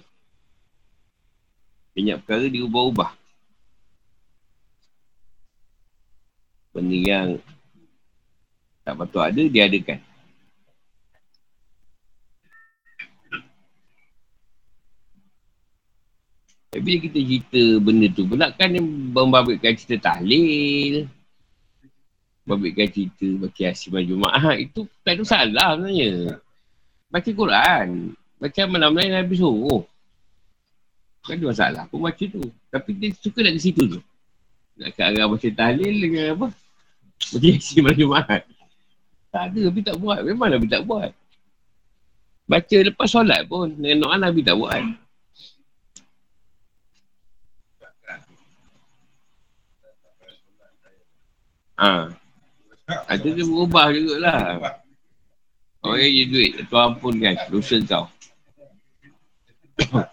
[1.90, 3.10] Banyak perkara diubah-ubah.
[6.70, 7.28] Benda yang
[8.86, 9.98] tak patut ada, diadakan.
[16.70, 18.70] Tapi kita cerita benda tu pula kan
[19.10, 21.10] membabitkan cerita tahlil.
[22.50, 24.58] Membabitkan cerita baca asyik Jumaat.
[24.58, 26.42] Itu tak ada salah sebenarnya.
[27.06, 27.86] Baca Quran.
[28.42, 29.86] Baca malam lain Nabi suruh.
[31.22, 32.42] Kan ada masalah pun baca tu.
[32.74, 34.00] Tapi dia suka nak ke situ tu.
[34.82, 36.46] Nak kat arah baca tahlil dengan apa.
[37.30, 38.42] Baca asyik Jumaat.
[39.30, 40.18] Tak ada Nabi tak buat.
[40.26, 41.14] Memang Nabi tak buat.
[42.50, 43.70] Baca lepas solat pun.
[43.78, 44.82] Dengan doa Nabi tak buat.
[51.78, 52.10] Ha.
[53.06, 54.78] Ada dia berubah jugalah.
[55.80, 56.52] Oh ya, ya duit.
[56.68, 57.36] Tuan ampun kan.
[57.48, 58.04] Dosa kau.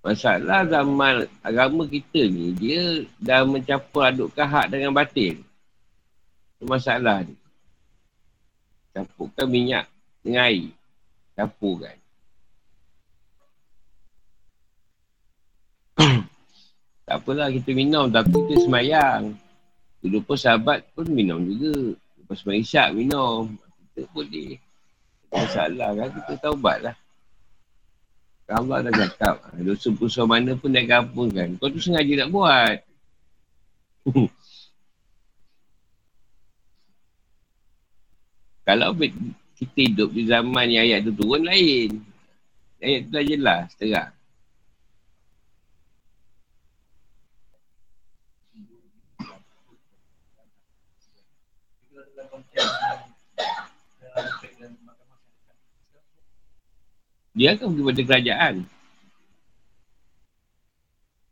[0.00, 5.44] Masalah zaman agama kita ni, dia dah mencampur adukkan hak dengan batin.
[6.56, 7.36] Itu masalah ni.
[8.96, 9.84] Campurkan minyak
[10.24, 10.72] dengan air.
[11.36, 11.99] Campurkan.
[17.10, 19.34] Tak apalah kita minum tapi kita semayang.
[19.98, 21.98] Dulu pun sahabat pun minum juga.
[22.22, 23.50] Lepas semayang isyak minum.
[23.90, 24.62] Kita boleh.
[25.26, 26.94] Tak masalah kan kita taubat lah.
[28.46, 29.42] Allah dah cakap.
[29.58, 31.50] Dosa-dosa mana pun nak kampung kan.
[31.58, 32.78] Kau tu sengaja nak buat.
[38.70, 38.94] Kalau
[39.58, 42.06] kita hidup di zaman yang ayat tu turun lain.
[42.78, 44.14] Ayat tu dah jelas, terang.
[57.30, 58.54] Dia akan pergi pada kerajaan.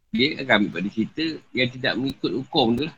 [0.09, 2.97] Dia akan ambil pada cerita yang tidak mengikut hukum tu lah.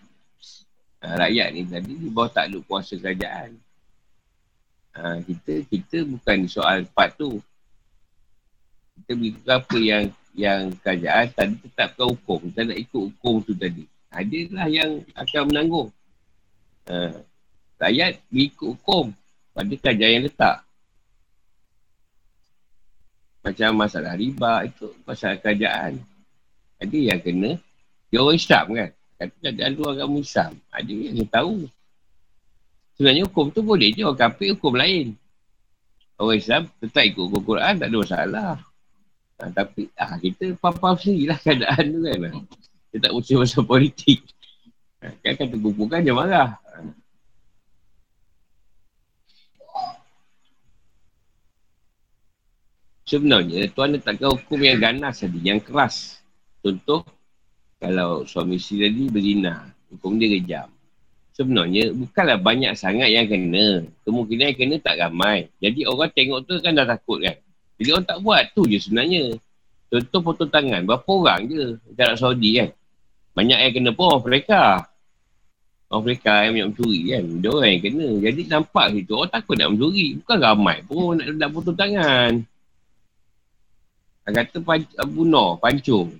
[1.00, 3.56] Ha, rakyat ni tadi di bawah takluk kuasa kerajaan.
[4.94, 7.40] Ha, kita kita bukan soal part tu.
[9.00, 10.04] Kita mengikut apa yang
[10.36, 12.38] yang kerajaan tadi tetapkan hukum.
[12.52, 13.88] Kita nak ikut hukum tu tadi.
[14.12, 15.88] Ha, dia lah yang akan menanggung.
[16.86, 17.16] Ha,
[17.80, 19.04] rakyat mengikut hukum
[19.56, 20.56] pada kerajaan yang letak.
[23.40, 25.96] Macam masalah riba itu masalah kerajaan.
[26.80, 27.50] Ada yang kena.
[28.12, 28.90] Dia orang Islam kan.
[29.20, 30.52] Kata keadaan tu agama Islam.
[30.72, 31.54] Ada yang tahu.
[32.96, 35.16] Sebenarnya hukum tu boleh je orang kafir hukum lain.
[36.20, 38.52] Orang Islam tetap ikut hukum Quran tak ada masalah.
[39.40, 42.18] Ha, tapi ah, kita faham-faham sendiri lah keadaan tu kan.
[42.92, 44.20] Kita tak mesti pasal politik.
[45.00, 46.60] Ha, kan kata kumpul kan dia marah.
[53.10, 56.22] Sebenarnya Tuhan letakkan hukum yang ganas tadi, yang keras.
[56.62, 57.02] Contoh,
[57.80, 60.68] Kalau suami isteri tadi berzina, hukum dia kejam.
[61.32, 63.88] Sebenarnya bukanlah banyak sangat yang kena.
[64.04, 65.48] Kemungkinan yang kena tak ramai.
[65.64, 67.40] Jadi orang tengok tu kan dah takut kan.
[67.80, 69.40] Jadi orang tak buat tu je sebenarnya.
[69.88, 70.84] Contoh potong tangan.
[70.84, 72.68] Berapa orang je Arab Saudi kan.
[73.32, 74.62] Banyak yang kena pun orang mereka.
[75.88, 77.24] Orang mereka yang banyak mencuri kan.
[77.40, 78.08] Dia orang yang kena.
[78.28, 80.06] Jadi nampak situ orang takut nak mencuri.
[80.20, 82.44] Bukan ramai pun nak, nak potong tangan.
[84.26, 86.14] Dia kata panc- bunuh, pancung.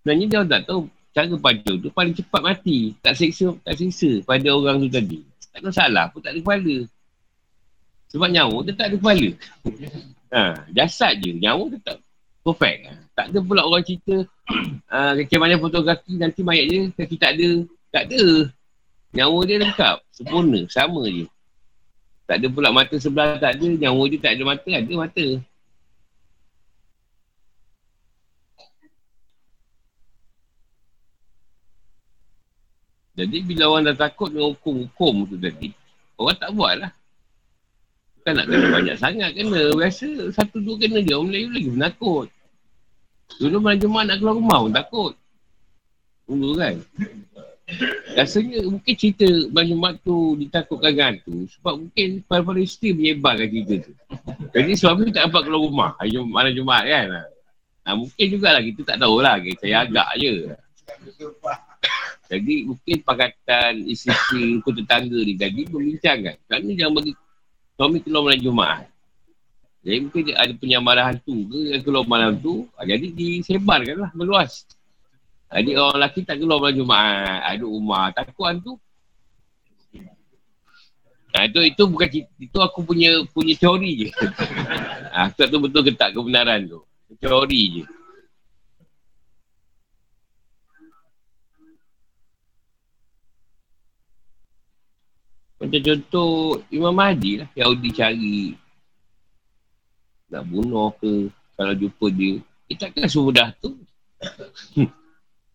[0.00, 0.80] Sebenarnya dia tak tahu
[1.14, 2.96] cara pancung tu paling cepat mati.
[3.04, 5.20] Tak seksa, tak seksa pada orang tu tadi.
[5.54, 6.76] Tak ada salah pun tak ada kepala.
[8.10, 9.28] Sebab nyawa dia tak ada kepala.
[10.34, 10.42] ha,
[10.74, 11.30] jasad je.
[11.38, 11.96] Nyawa dia tak
[12.42, 12.80] perfect.
[12.90, 12.92] Ha.
[13.14, 14.26] Tak ada pula orang cerita
[15.18, 17.50] macam mana fotografi nanti mayat dia kaki tak ada.
[17.94, 18.22] Tak ada.
[19.14, 19.96] Nyawa dia lengkap.
[20.10, 20.60] Sempurna.
[20.66, 21.26] Sama je.
[22.26, 23.66] Tak ada pula mata sebelah tak ada.
[23.66, 24.68] Nyawa dia tak ada mata.
[24.68, 25.26] Ada mata.
[33.14, 35.70] Jadi bila orang dah takut dengan hukum-hukum tu tadi,
[36.18, 36.90] orang tak buat lah.
[38.18, 39.62] Bukan nak kena banyak sangat kena.
[39.76, 41.12] Biasa satu dua kena je.
[41.14, 42.28] Orang Melayu lagi penakut.
[43.36, 45.12] Dulu malam Jumaat nak keluar rumah pun takut.
[46.24, 46.74] Dulu kan.
[48.16, 51.36] Rasanya mungkin cerita malam Jumaat tu ditakutkan dengan hantu.
[51.54, 53.92] Sebab mungkin para-para isteri menyebarkan cerita tu.
[54.56, 55.90] Jadi suami tak dapat keluar rumah.
[56.02, 57.06] Malam Jumaat kan.
[57.84, 59.36] Ha, mungkin jugalah kita tak tahulah.
[59.60, 60.48] Saya agak je.
[62.24, 66.36] Jadi mungkin pakatan isteri rumput tetangga ni tadi membincangkan.
[66.48, 67.12] Kerana jangan bagi
[67.76, 68.86] suami keluar malam Jumaat.
[69.84, 72.64] Jadi mungkin ada penyamaran hantu ke yang keluar malam tu.
[72.80, 74.64] ah, Jadi disebarkan lah meluas.
[75.52, 77.40] Jadi orang lelaki tak keluar malam Jumaat.
[77.44, 78.08] Ada rumah.
[78.16, 78.72] Takut hantu.
[81.34, 84.08] Nah, itu itu bukan itu aku punya punya teori je.
[85.18, 86.80] ah, tahu betul ke tak kebenaran tu.
[87.20, 87.84] Teori je.
[95.64, 97.48] Macam contoh Imam Mahdi lah.
[97.56, 98.38] Yahudi cari
[100.28, 102.36] nak bunuh ke kalau jumpa dia.
[102.68, 103.72] Eh takkan semudah tu.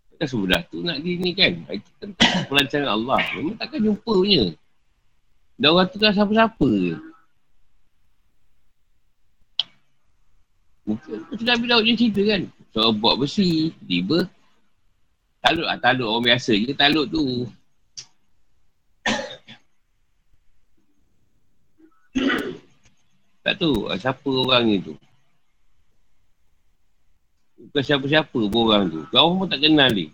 [0.10, 1.54] takkan semudah tu nak dia ni kan.
[1.70, 2.10] Itu kan
[2.50, 3.22] pelancaran Allah.
[3.38, 4.50] Memang takkan jumpa punya.
[5.60, 6.72] Dan orang tu kan siapa-siapa.
[10.90, 12.42] Mungkin macam Nabi Daud je cerita kan.
[12.74, 14.26] Seorang buat besi, tiba.
[15.40, 17.46] Talut lah, talut orang biasa je talut tu.
[23.50, 24.94] Tak tahu ah, siapa orang ni tu.
[27.58, 29.02] Bukan siapa-siapa pun orang tu.
[29.10, 30.14] Kau pun tak kenal ni.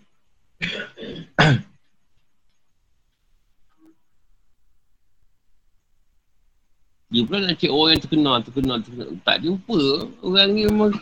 [7.12, 9.12] Dia pula nak cek orang yang terkenal, terkenal, terkenal.
[9.20, 9.80] Tak jumpa.
[10.24, 10.96] Orang ni memang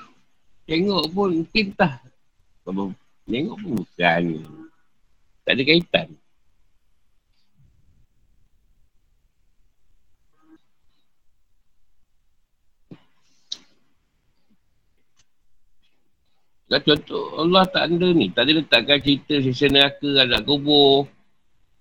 [0.66, 2.03] tengok pun mungkin tak.
[3.30, 4.22] Tengok pun bukan.
[5.47, 6.11] Tak ada kaitan.
[16.70, 18.26] Kan contoh Allah tak ada ni.
[18.32, 21.04] Tak ada letakkan cerita sisa neraka, anak kubur.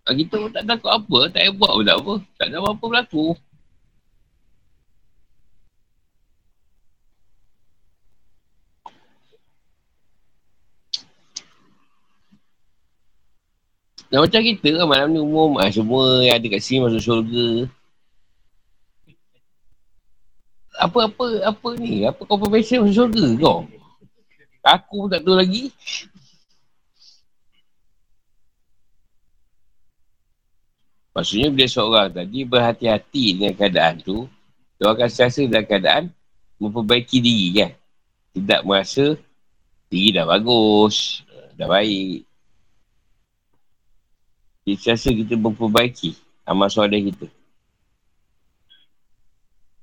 [0.04, 1.20] Ah, kita pun tak takut apa.
[1.32, 2.14] Tak payah buat pun tak apa.
[2.40, 3.28] Tak ada apa-apa berlaku.
[14.12, 17.48] Dan macam kita kan malam ni umum ah, semua yang ada kat sini masuk syurga.
[20.78, 22.06] Apa-apa apa ni?
[22.06, 23.60] Apa confirmation masuk syurga kau?
[24.64, 25.76] Aku pun tak tahu lagi.
[31.14, 34.26] Maksudnya bila seorang tadi berhati-hati dengan keadaan tu,
[34.80, 36.04] dia akan sentiasa dalam keadaan
[36.58, 37.72] memperbaiki diri kan.
[38.34, 39.14] Tidak merasa
[39.92, 41.22] diri dah bagus,
[41.54, 42.26] dah baik.
[44.64, 46.16] Jadi sentiasa kita memperbaiki
[46.48, 47.28] amal soleh kita.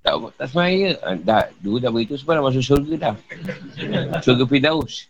[0.00, 0.96] Tak, tak semaya.
[1.04, 3.16] Ah, Dah, dulu dah beritahu sebab dah masuk syurga dah.
[4.24, 5.08] Syurga Firdaus.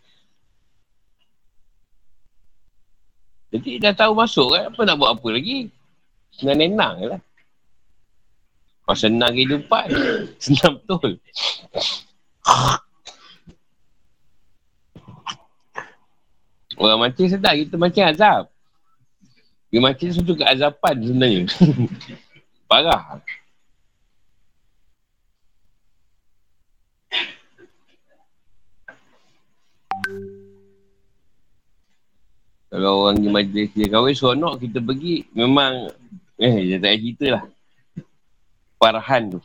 [3.50, 5.70] Jadi dah tahu masuk kan, apa nak buat apa lagi?
[6.34, 7.20] Senang-nenang je lah.
[8.86, 9.86] Kau senang kehidupan.
[10.42, 11.18] Senang betul.
[16.80, 18.44] Orang mati sedar kita macam azab.
[19.70, 21.42] Dia mati suatu keazapan sebenarnya.
[22.70, 23.22] Parah.
[32.70, 35.90] Kalau orang di majlis dia kahwin seronok kita pergi memang
[36.38, 37.44] eh dia tak payah cerita lah.
[38.78, 39.40] Parahan tu.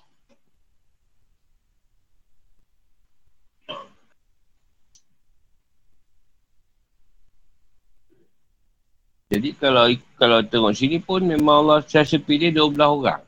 [9.34, 9.90] Jadi kalau
[10.22, 13.26] kalau tengok sini pun memang Allah siasa pilih 12 orang.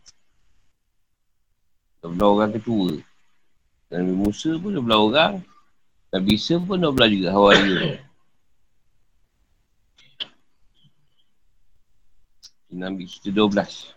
[2.05, 3.01] 12 orang ketua.
[3.89, 5.33] Nabi Musa pun 12 orang.
[6.13, 8.06] Nabi Isa pun 12 juga Hawaii.
[12.67, 13.95] Nabi kita 12.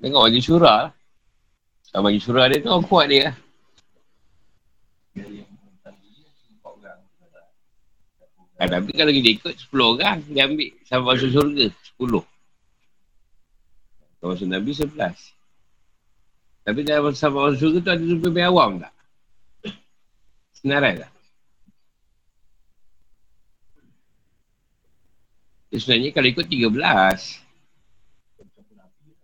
[0.00, 0.92] Tengok Haji Surah lah.
[1.88, 3.36] Sama Haji Surah dia orang kuat dia lah.
[8.54, 11.66] Ha, tapi kalau kita ikut 10 orang, dia ambil sampai masuk surga.
[12.00, 12.24] 10.
[14.20, 15.34] Kalau masuk Nabi 11.
[16.64, 18.92] Tapi dalam sampai masuk surga tu ada lebih awam tak?
[20.56, 21.13] Senarai tak?
[25.74, 27.42] Dia sebenarnya kalau ikut 13.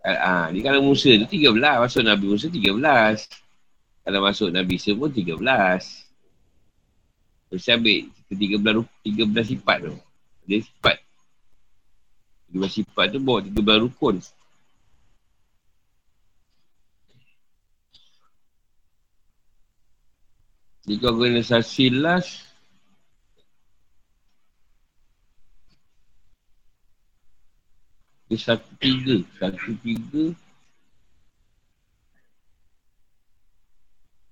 [0.03, 1.79] Ah, dia kalau Musa tu 13.
[1.79, 3.31] Masuk Nabi Musa 13.
[4.03, 5.47] Kalau masuk Nabi Isa pun 13.
[7.47, 9.95] Terus ambil ke 13, 13 sifat tu.
[10.51, 10.99] Dia sifat.
[12.51, 14.19] 13 sifat tu bawa 13 rukun.
[20.83, 22.50] Jika organisasi last
[28.31, 29.27] Dia satu tiga.
[29.43, 30.25] Satu tiga.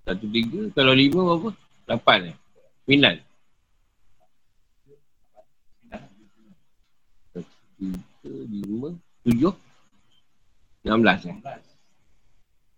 [0.06, 0.60] Satu tiga.
[0.70, 1.50] Kalau lima berapa?
[1.90, 2.36] Lapan eh?
[2.86, 3.14] Sembilan.
[7.34, 8.94] Satu tiga, lima,
[9.26, 9.54] tujuh.
[10.86, 11.34] Enam belas eh?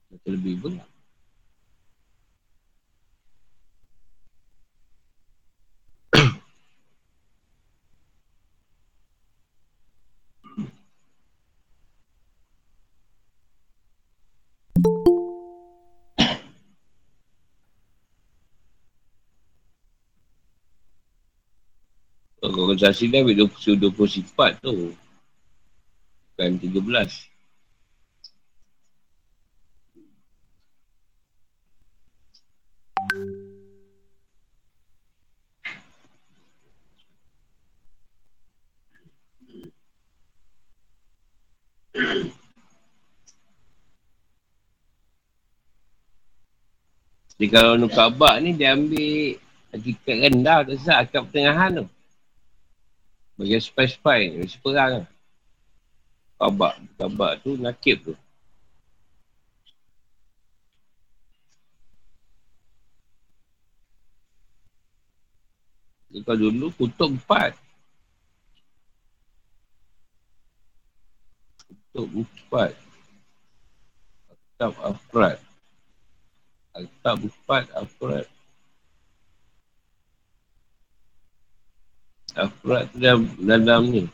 [0.09, 0.73] Satu lebih pun.
[22.71, 24.95] Organisasi dia ambil 20, 20 sifat tu.
[26.39, 27.27] Bukan 13.
[47.35, 49.35] Jadi kalau Nukabak ni dia ambil
[49.75, 51.87] hakikat rendah tu sesat akad pertengahan tu.
[53.41, 55.09] Bagi spy-spy ni, mesti perang lah.
[56.37, 58.15] Kabak, kabak tu nakib tu.
[66.21, 67.57] Kalau dulu kutub empat.
[71.65, 72.77] Kutub empat.
[74.29, 75.41] Kitab Afrad.
[76.77, 78.29] Kitab empat Afrad.
[82.41, 84.05] Afrat tu dalam, dalam ni.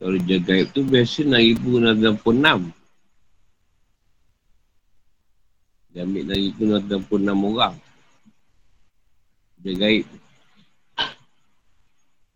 [0.00, 2.79] Kalau dia gaib tu biasa 6,066.
[5.90, 7.74] Dia ambil dari tu 66 orang.
[9.60, 10.06] Dia gaib.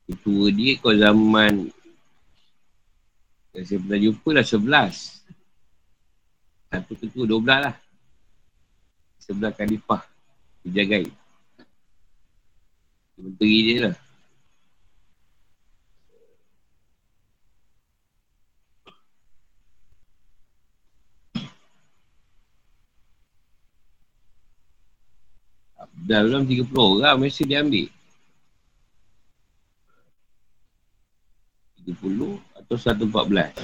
[0.04, 1.72] Ketua dia kau zaman
[3.54, 5.22] yang saya pernah jumpa lah 11.
[6.74, 7.76] Satu ketua 12 lah.
[9.22, 10.02] Sebelah kalifah.
[10.66, 11.14] Dia gaib.
[13.14, 13.96] Menteri dia lah.
[26.04, 26.68] Dalam 30
[27.00, 27.88] orang mesti dia ambil.
[31.84, 33.56] 30 atau 114.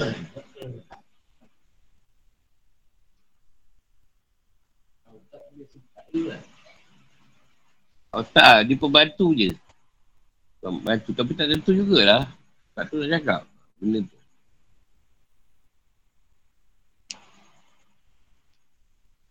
[8.11, 9.53] Oh tak, dia pembantu je.
[10.61, 12.27] Pembantu, tapi tak tentu jugalah.
[12.75, 13.45] Tak tu nak cakap.
[13.79, 14.19] Benda tu.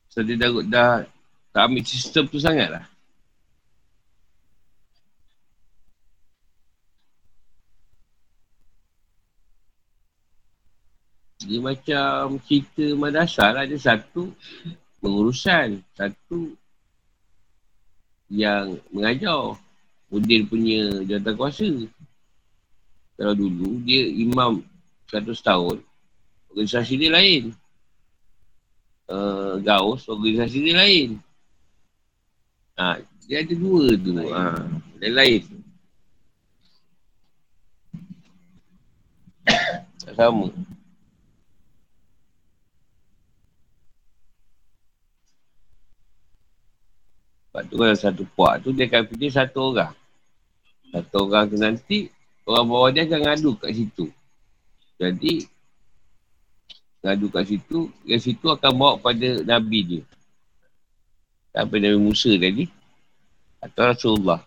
[0.09, 1.05] So dia dah, dah
[1.53, 2.85] tak ambil sistem tu sangat lah.
[11.49, 13.65] Dia macam cerita madrasah lah.
[13.65, 14.29] Dia satu
[15.01, 15.81] pengurusan.
[15.97, 16.53] Satu
[18.29, 19.57] yang mengajar.
[20.13, 21.69] Mudir punya jawatan kuasa.
[23.17, 24.61] Kalau dulu dia imam
[25.09, 25.77] 100 tahun,
[26.53, 27.53] organisasi dia lain.
[29.09, 31.09] Uh, Gaus, organisasi dia lain.
[32.77, 34.15] Ha, dia ada dua tu.
[34.17, 34.65] Ha,
[35.03, 35.41] lain lain.
[40.05, 40.47] Tak sama.
[47.59, 49.91] Sebab tu kalau satu puak tu dia akan pilih satu orang.
[50.95, 52.07] Satu orang tu nanti
[52.47, 54.07] orang bawah dia akan ngadu kat situ.
[54.95, 55.43] Jadi
[57.03, 60.03] ngadu kat situ, yang situ akan bawa pada Nabi dia.
[61.51, 62.63] Sampai Nabi Musa tadi.
[63.59, 64.39] Atau Rasulullah.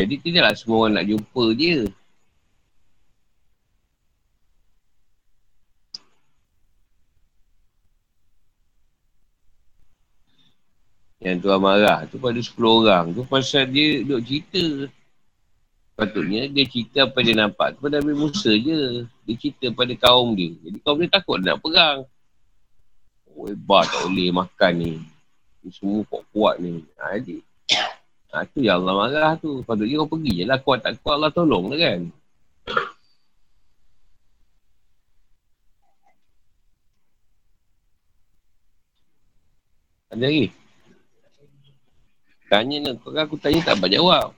[0.00, 1.84] Jadi tidaklah semua orang nak jumpa dia.
[11.26, 13.10] Yang tuan marah tu pada 10 orang.
[13.10, 14.86] Tu pasal dia duduk cerita.
[15.98, 19.02] Patutnya dia cerita apa dia nampak tu pada Nabi Musa je.
[19.26, 20.54] Dia cerita pada kaum dia.
[20.62, 22.06] Jadi kaum dia takut nak perang.
[23.34, 24.92] Oh hebat tak boleh makan ni.
[25.66, 26.86] Ni semua kuat-kuat ni.
[26.94, 27.42] Ha, jadi.
[28.30, 29.66] Ha, tu yang Allah marah tu.
[29.66, 30.62] Patutnya kau pergi je lah.
[30.62, 32.00] Kuat tak kuat Allah tolong lah kan.
[40.14, 40.65] Ada lagi?
[42.46, 44.30] Tanya ni, kau aku tanya tak dapat jawab.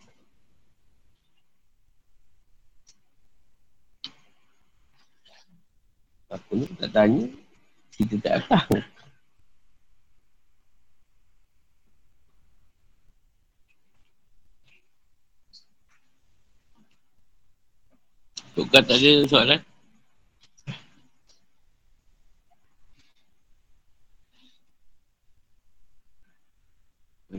[6.33, 7.25] Aku ni tak tanya,
[7.93, 8.81] kita tak tahu.
[18.57, 19.61] Tukar tak ada soalan?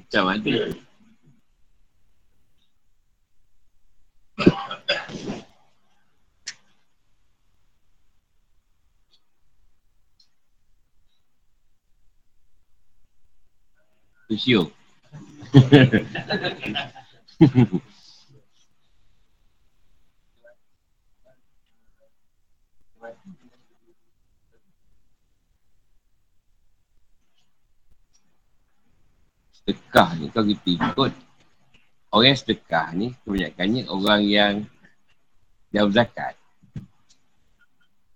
[0.10, 0.74] Macam ada.
[14.26, 14.74] Tusio.
[29.70, 31.12] sedekah ni kalau kita ikut
[32.10, 34.54] orang yang sedekah ni kebanyakannya orang yang
[35.70, 36.34] dah berzakat.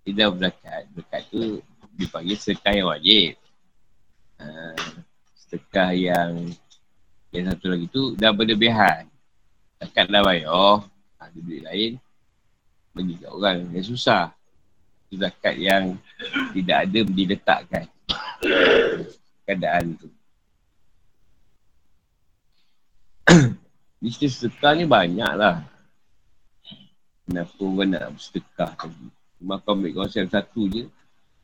[0.01, 1.61] Dia dah berzakat berzakat tu
[1.93, 3.37] dipanggil sedekah yang wajib.
[4.41, 4.73] Uh,
[5.37, 6.29] sedekah yang
[7.29, 9.05] yang satu lagi tu dah berlebihan.
[9.77, 10.81] Zakat dah bayar oh,
[11.21, 12.01] ada duit lain
[12.97, 14.33] bagi kat orang yang susah.
[15.13, 16.01] Zakat yang
[16.57, 17.85] tidak ada diletakkan.
[19.45, 20.09] Keadaan tu
[24.03, 25.63] Bisnes sedekah ni banyak lah.
[27.23, 29.07] Kenapa orang nak bersedekah tadi.
[29.39, 30.91] Cuma kau ambil kawasan satu je.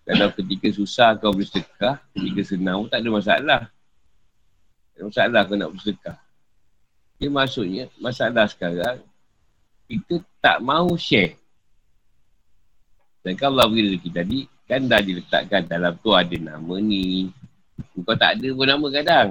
[0.03, 3.61] Kalau ketika susah kau bersedekah, ketika senang tak ada masalah.
[4.91, 6.19] Tak ada masalah kau nak bersedekah.
[7.15, 9.07] Dia maksudnya, masalah sekarang,
[9.87, 11.39] kita tak mahu share.
[13.23, 17.31] Dan kalau beri rezeki tadi, kan dah diletakkan dalam tu ada nama ni.
[18.03, 19.29] Kau tak ada pun nama kadang.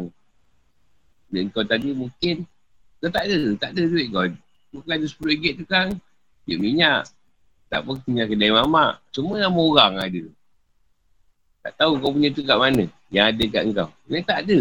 [1.28, 2.48] Dan kau tadi mungkin
[2.98, 4.26] kau tak ada, tak ada duit kau.
[4.74, 5.88] Bukan ada RM10 tu kan.
[6.44, 7.06] Duit minyak.
[7.68, 8.98] Tak apa punya kedai mamak.
[9.12, 10.22] Semua nama orang ada.
[11.62, 12.84] Tak tahu kau punya tu kat mana.
[13.12, 13.90] Yang ada kat kau.
[14.08, 14.58] Ini tak ada.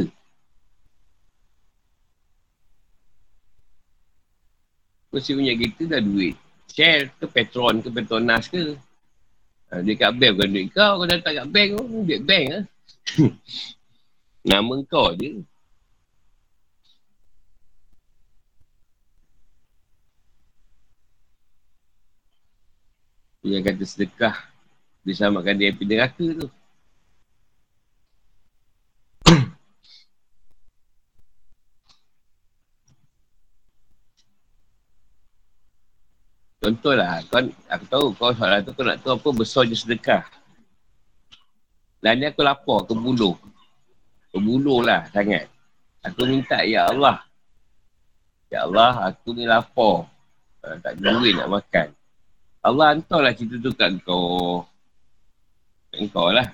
[5.07, 6.35] Kau si punya kereta dah duit.
[6.67, 8.75] Shell ke Petron ke Petronas ke.
[9.71, 10.93] Ha, dia kat bank bukan duit kau.
[11.01, 11.85] Kau datang kat bank kau.
[12.05, 12.63] Duit bank lah.
[14.51, 15.41] Nama kau je.
[23.45, 24.33] Yang kata sedekah
[25.05, 26.49] disamakan dia api neraka tu.
[36.57, 40.25] Contohlah, kau, aku tahu kau soalan tu kau nak tahu apa besarnya sedekah.
[42.01, 43.37] Dan ni aku lapor ke buluh.
[44.33, 45.47] Ke buluh lah sangat.
[46.03, 47.23] Aku minta, Ya Allah.
[48.51, 50.07] Ya Allah, aku ni lapor.
[50.61, 51.96] Tak ada duit nak makan.
[52.67, 54.67] Allah hantarlah cerita tu kat kau.
[55.87, 56.51] Kat kau lah.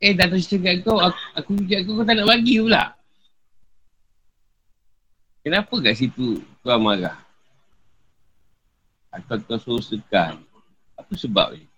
[0.00, 2.96] Eh, dah cerita kat kau, aku, aku kat kau, kau tak nak bagi pula.
[5.44, 7.20] Kenapa kat situ kau marah?
[9.12, 10.40] Atau kau suruh sekan?
[10.96, 11.68] Apa sebab ni?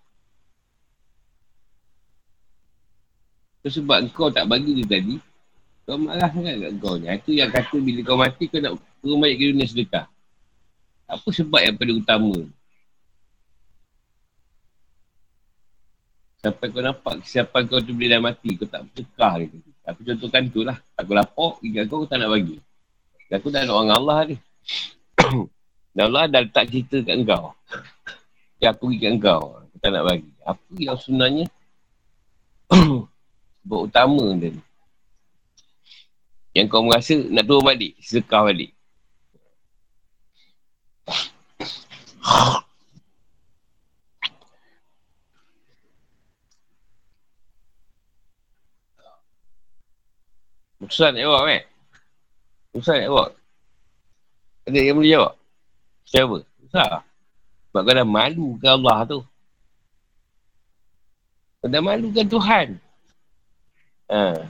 [3.59, 5.15] Itu sebab kau tak bagi dia tadi,
[5.83, 7.11] kau marah sangat kat kau ni.
[7.11, 10.12] Itu yang kata bila kau mati, kau nak turun balik ke dunia sedekah.
[11.07, 12.35] Apa sebab yang paling utama?
[16.43, 18.51] Sampai kau nampak kesiapan kau tu bila dah mati.
[18.59, 19.59] Kau tak bercekah lagi.
[19.87, 20.75] Aku contohkan tu lah.
[20.99, 22.59] Aku lapor, ingat kau, aku tak nak bagi.
[23.31, 24.35] Dan aku tak nak orang Allah ni.
[25.95, 27.55] Dan Allah dah letak cerita kat kau.
[28.59, 29.43] Ya aku pergi kat kau.
[29.63, 30.31] Aku tak nak bagi.
[30.43, 31.45] Apa yang sebenarnya
[33.63, 34.61] sebab utama dia ni.
[36.53, 37.95] Yang kau merasa nak turun balik.
[38.03, 38.75] Sedekah balik.
[50.83, 51.63] Ustaz nak jawab eh?
[52.75, 53.29] Ustaz nak jawab?
[54.67, 55.33] Ada yang boleh jawab?
[56.05, 56.37] Siapa?
[56.67, 57.01] Ustaz?
[57.73, 59.19] Sebab kau dah malu ke Allah tu.
[61.63, 62.77] Kau dah malu ke Tuhan.
[64.11, 64.45] Ha.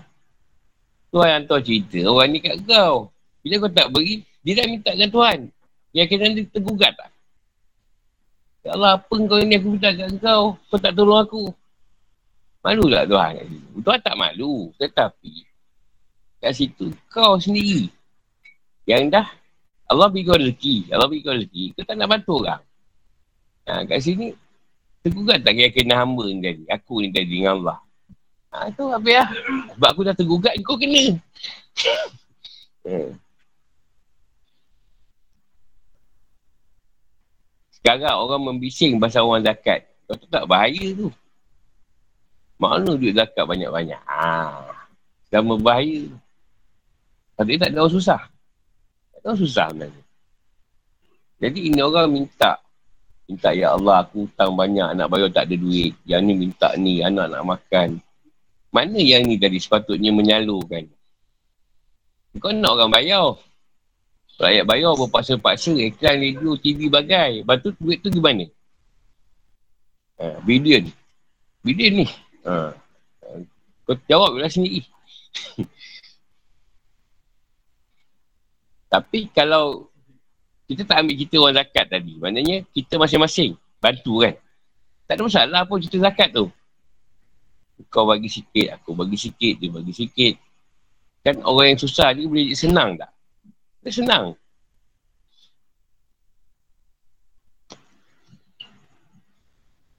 [1.14, 3.14] Tuhan yang tahu cerita orang ni kat kau.
[3.46, 5.40] Bila kau tak beri, dia dah minta dengan Tuhan.
[5.94, 7.10] Yang kena dia tergugat tak?
[8.66, 10.58] Ya Allah, apa kau ni aku minta kat kau?
[10.58, 11.44] Kau tak tolong aku.
[12.64, 13.34] Malu tak Tuhan?
[13.84, 14.72] Tuhan tak malu.
[14.80, 15.34] Tetapi,
[16.44, 17.88] kat situ kau sendiri
[18.84, 19.24] yang dah
[19.88, 22.60] Allah beri kau rezeki Allah beri kau rezeki kau tak nak bantu orang
[23.72, 24.36] ha, kat sini
[25.00, 27.80] tergugat tak kira kena hamba ni tadi aku ni tadi dengan Allah
[28.52, 29.24] ha, tu apa ya
[29.72, 31.16] sebab aku dah tergugat kau kena
[32.92, 33.10] hmm.
[37.84, 41.12] sekarang orang membising pasal orang zakat kau tu tak bahaya tu
[42.56, 44.64] mana duit zakat banyak-banyak ha.
[45.28, 46.08] dah berbahaya
[47.34, 48.22] tapi tak ada orang susah.
[49.10, 50.04] Tak ada orang susah sebenarnya.
[51.42, 52.52] Jadi ini orang minta.
[53.26, 55.96] Minta, Ya Allah, aku hutang banyak, anak bayar tak ada duit.
[56.06, 57.90] Yang ni minta ni, anak nak makan.
[58.74, 60.86] Mana yang ni tadi sepatutnya menyalurkan?
[62.38, 63.38] Kau nak orang bayar.
[64.42, 67.46] Rakyat bayar berpaksa-paksa, iklan, radio, TV, bagai.
[67.46, 68.50] Lepas tu duit tu gimana?
[70.18, 70.90] Ha, ni.
[71.62, 72.06] Video ni.
[72.50, 72.74] Ha.
[73.86, 74.82] Kau jawab lah sendiri.
[78.94, 79.94] Tapi kalau
[80.66, 84.34] kita tak ambil kita orang zakat tadi, maknanya kita masing-masing bantu kan.
[85.06, 86.50] Tak ada masalah pun kita zakat tu.
[87.94, 90.34] Kau bagi sikit, aku bagi sikit, dia bagi sikit.
[91.22, 93.13] Kan orang yang susah ni boleh senang tak?
[93.84, 94.26] Dia senang.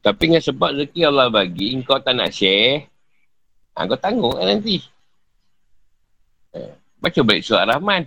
[0.04, 2.88] Tapi dengan sebab rezeki Allah bagi, kau tak nak share,
[3.72, 4.76] ha, kau tanggung kan nanti.
[6.52, 8.04] Eh, baca balik surat Rahman.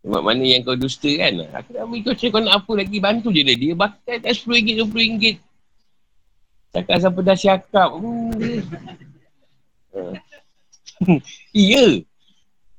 [0.00, 1.44] Sebab mana yang kau dusta kan?
[1.60, 2.96] Aku dah beri kau cakap kau nak apa lagi.
[3.04, 3.52] Bantu je dia.
[3.52, 5.24] Dia bakal tak RM10, RM20.
[6.72, 7.90] Cakap siapa dah siakap.
[8.00, 8.40] Hmm.
[11.52, 12.00] iya.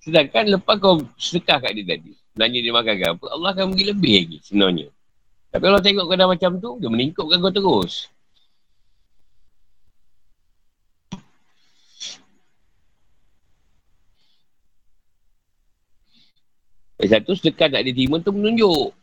[0.01, 2.11] Sedangkan lepas kau sedekah kat dia tadi.
[2.33, 3.25] Nanya dia makan ke apa.
[3.29, 4.87] Allah akan beri lebih lagi sebenarnya.
[5.53, 6.69] Tapi kalau tengok kau dah macam tu.
[6.81, 8.09] Dia meningkupkan kau terus.
[17.01, 18.93] Yang satu sedekah tak diterima tu menunjuk.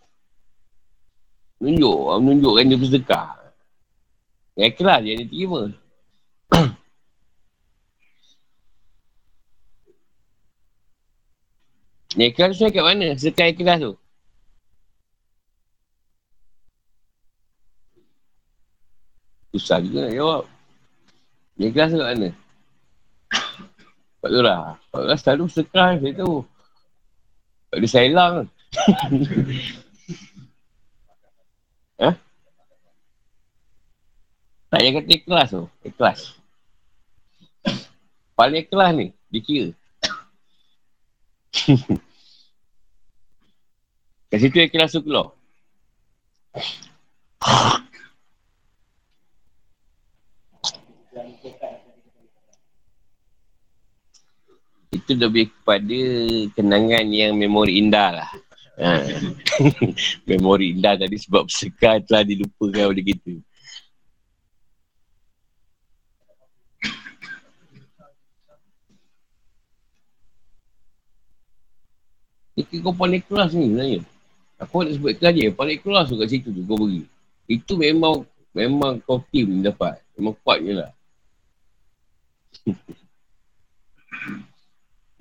[1.62, 1.98] Menunjuk.
[2.26, 3.30] Menunjukkan dia bersedekah.
[4.58, 5.62] Yang ikhlas dia diterima.
[12.18, 13.14] Ikhlas tu kat mana?
[13.14, 13.94] Sedekah ikhlas tu.
[19.54, 20.42] Susah juga nak jawab.
[21.62, 22.34] Ikhlas tu kat mana?
[24.18, 24.74] Pak Lurah.
[24.90, 26.42] Pak Lurah selalu sedekah saya tahu.
[27.70, 28.32] Tak ada sailang
[31.98, 32.14] Ha?
[34.74, 35.70] Tak yang kata ikhlas tu.
[35.86, 36.34] Ikhlas.
[38.34, 39.14] Paling ikhlas ni.
[39.30, 39.70] Dia kira.
[44.28, 45.32] Kat situ ikhlas tu keluar.
[55.08, 56.00] itu lebih kepada
[56.52, 58.28] kenangan yang memori indah lah.
[58.76, 59.08] Ha.
[60.28, 63.40] memori indah tadi sebab sekar telah dilupakan oleh kita.
[72.58, 74.17] Ini kau paling kelas ni sebenarnya.
[74.58, 75.46] Aku nak sebut kelas je.
[75.54, 77.06] Paling kelas tu kat situ tu kau beri.
[77.46, 80.02] Itu memang memang kau team dapat.
[80.18, 80.90] Memang kuat je lah.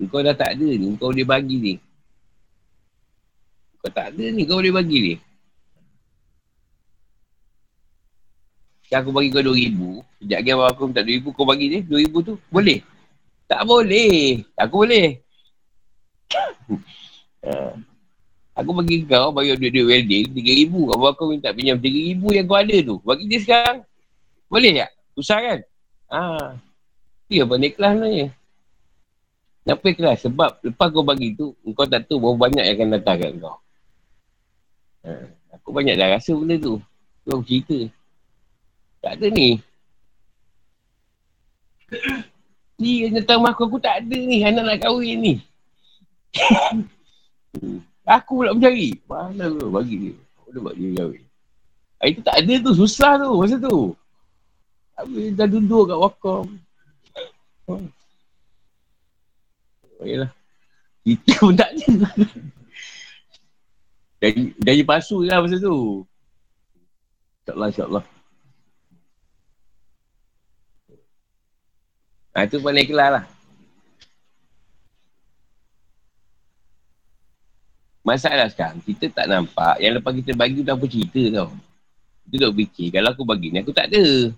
[0.06, 1.74] Kau dah tak ada ni, kau boleh bagi ni.
[3.82, 5.14] Kau tak ada ni, kau boleh bagi ni.
[8.86, 9.78] Sekarang aku bagi kau RM2,000.
[10.22, 12.34] Sekejap lagi aku minta RM2,000, kau bagi ni RM2,000 tu.
[12.46, 12.78] Boleh?
[13.50, 14.46] Tak boleh.
[14.54, 15.18] Aku boleh.
[17.42, 17.74] Ha.
[18.58, 20.74] aku bagi kau, bagi duit-duit welding, RM3,000.
[20.74, 22.96] Kau aku minta pinjam RM3,000 yang kau ada tu.
[23.06, 23.78] Bagi dia sekarang.
[24.50, 24.90] Boleh tak?
[25.14, 25.58] Susah kan?
[26.10, 26.20] Ha.
[27.30, 28.26] Dia apa ni ikhlas sebenarnya?
[29.62, 30.18] Kenapa ikhlas?
[30.26, 33.56] Sebab lepas kau bagi tu, kau tak tahu berapa banyak yang akan datang kat kau.
[35.06, 35.10] Ha.
[35.60, 36.82] Aku banyak dah rasa benda tu.
[37.28, 37.78] Aku cerita.
[38.98, 39.62] Tak ada ni.
[42.78, 44.42] Ni yang datang rumah aku, aku tak ada ni.
[44.42, 45.34] Anak nak kahwin ni.
[48.08, 48.96] aku pula mencari.
[49.04, 50.14] Mana tu bagi dia.
[50.48, 51.24] Dah buat dia kahwin.
[52.00, 52.72] Hari tu tak ada tu.
[52.72, 53.78] Susah tu masa tu.
[54.96, 56.44] Habis dah duduk kat wakam.
[57.68, 57.84] Oh.
[60.00, 60.32] Yalah.
[61.04, 62.08] Kita pun tak ada.
[64.18, 66.02] Jadi, jadi pasu lah masa tu.
[67.46, 68.04] InsyaAllah, insyaAllah.
[72.36, 73.24] Ha, itu pandai kelar lah.
[78.08, 81.52] Masalah sekarang, kita tak nampak yang lepas kita bagi tu apa cerita tau.
[82.24, 84.32] Kita duk fikir, kalau aku bagi ni aku tak ada.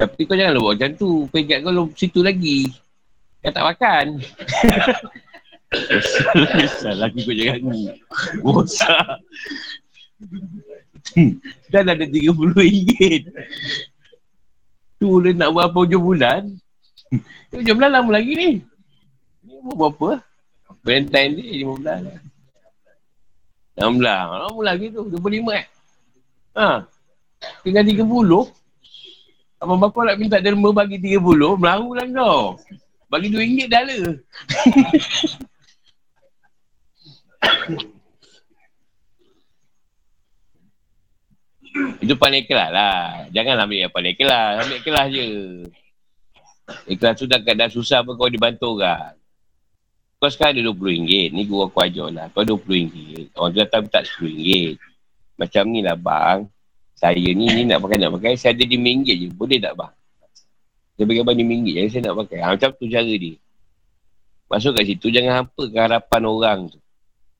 [0.00, 1.28] Tapi kau janganlah buat macam tu.
[1.28, 2.64] Pegat kau situ lagi.
[3.44, 4.06] Kau tak makan.
[6.80, 7.92] Salah lagi kau jangan ni.
[8.40, 9.20] Bosak.
[11.68, 13.28] Dah ada RM30.
[15.00, 16.48] Tu dia nak buat apa hujung bulan.
[17.52, 18.50] Hujung bulan lama lagi ni.
[19.44, 20.24] Ni buat berapa?
[20.80, 22.00] Valentine ni 5 bulan.
[23.76, 24.00] 16.
[24.00, 25.04] Lama lagi tu.
[25.08, 25.64] 25 eh.
[26.56, 26.84] Ha.
[27.64, 28.04] Tinggal 30.
[29.60, 31.20] Abang bapa nak minta derma bagi 30,
[31.60, 32.56] melaru lah kau.
[33.12, 34.16] Bagi RM2 dah lah.
[42.00, 43.28] Itu paling ikhlas lah.
[43.36, 44.64] Jangan ambil yang paling ikhlas.
[44.64, 45.26] Ambil ikhlas je.
[46.88, 49.19] Ikhlas tu dah dah susah pun kau dibantu orang.
[50.20, 51.32] Kau sekarang ada RM20.
[51.32, 52.28] Ni gua aku ajar lah.
[52.36, 53.32] Kau RM20.
[53.32, 54.76] Orang tu datang tak RM10.
[55.40, 56.44] Macam ni lah bang.
[56.92, 59.28] Saya ni, ni nak pakai nak pakai saya ada RM5 je.
[59.32, 59.94] Boleh tak bang?
[61.00, 61.82] Dia bagi abang RM5 je.
[61.88, 62.38] Saya nak pakai.
[62.44, 63.34] Ha, macam tu cara dia.
[64.52, 66.80] Masuk kat situ jangan hampa ke harapan orang tu.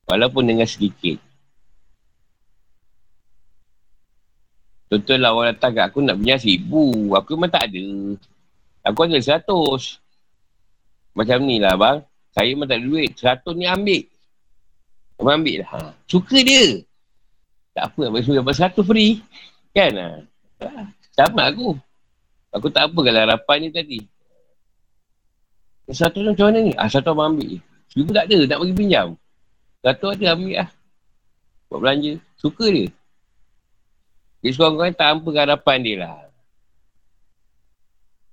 [0.08, 1.20] Walaupun dengan sedikit.
[4.88, 7.12] Contohlah orang datang kat aku nak punya seribu.
[7.12, 7.84] Aku memang tak ada.
[8.88, 10.00] Aku ada seratus.
[11.12, 12.00] Macam ni lah bang.
[12.30, 13.10] Saya memang tak ada duit.
[13.18, 14.02] Seratus ni ambil.
[15.18, 15.70] Abang ambil lah.
[15.74, 15.78] Ha.
[16.06, 16.80] Suka dia.
[17.74, 18.00] Tak apa.
[18.06, 19.20] Abang suruh dapat seratus free.
[19.74, 19.92] Kan?
[19.98, 20.06] Ha.
[21.14, 21.74] Sama aku.
[22.54, 23.98] Aku tak apa kalau harapan ni tadi.
[25.90, 26.72] Satu macam mana ni?
[26.78, 27.60] Ah, satu abang ambil je.
[27.90, 28.38] Seribu tak ada.
[28.46, 29.08] Tak bagi pinjam.
[29.82, 30.68] Satu ada ambil lah.
[31.66, 32.12] Buat belanja.
[32.38, 32.86] Suka dia.
[34.40, 36.16] Dia seorang-orang tak apa harapan dia lah.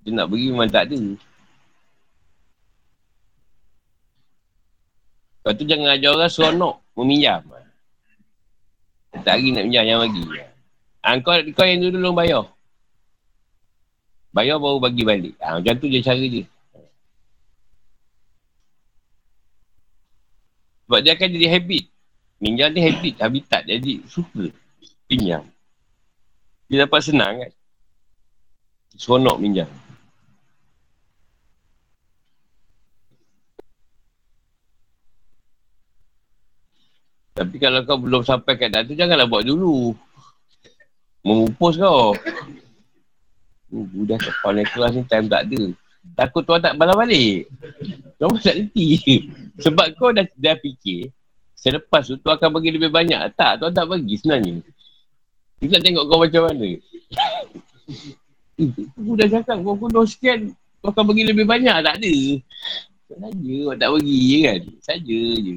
[0.06, 1.00] Dia nak bagi memang tak ada.
[5.48, 7.40] Lepas tu jangan ajar orang seronok meminjam.
[9.24, 10.24] Tak lagi nak pinjam yang bagi.
[11.00, 12.44] Ha, kau, kau yang dulu dulu bayar.
[14.28, 15.40] Bayar baru bagi balik.
[15.40, 16.44] Ha, macam tu je cara dia.
[20.84, 21.84] Sebab dia akan jadi habit.
[22.44, 23.64] Minjam ni habit, habitat.
[23.64, 24.52] Jadi suka
[25.08, 25.48] pinjam.
[26.68, 27.52] Dia dapat senang kan.
[29.00, 29.72] Seronok minjam.
[37.38, 39.94] Tapi kalau kau belum sampai kat tu, janganlah buat dulu
[41.22, 42.14] memupus kau.
[43.68, 45.62] Uh, budak kepala kelas ni time tak ada.
[46.16, 47.46] Takut tuan tak balas balik.
[48.16, 48.96] Kau tak reti.
[49.64, 51.10] Sebab kau dah, dah fikir,
[51.52, 53.20] selepas tu tuan akan bagi lebih banyak.
[53.36, 54.62] Tak, tuan tak bagi sebenarnya.
[55.58, 56.70] Kita tengok kau macam mana.
[58.98, 60.50] Aku dah cakap, kau pun sekian,
[60.80, 61.76] kau akan bagi lebih banyak.
[61.82, 62.14] Tak ada.
[63.08, 64.60] Saja, kau tak bagi kan.
[64.80, 65.56] Saja je.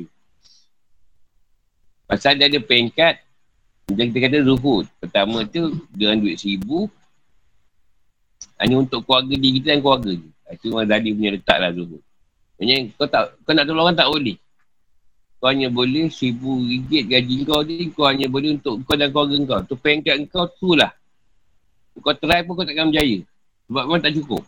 [2.11, 3.23] Pasal dia ada pengkat,
[3.87, 4.83] macam kita kata zuhud.
[4.99, 6.91] Pertama tu dengan duit seribu.
[8.59, 10.29] Hanya untuk keluarga diri kita dan keluarga je.
[10.51, 12.03] Itu memang tadi punya letak lah zuhud.
[12.59, 14.37] Maksudnya kau tak, kau nak tolong orang tak boleh.
[15.39, 17.87] Kau hanya boleh seribu ringgit gaji kau ni.
[17.95, 19.59] Kau hanya boleh untuk kau dan keluarga kau.
[19.71, 20.91] Tu pengkat kau tu lah.
[21.95, 23.23] Kau try pun kau takkan berjaya.
[23.71, 24.43] Sebab memang tak cukup.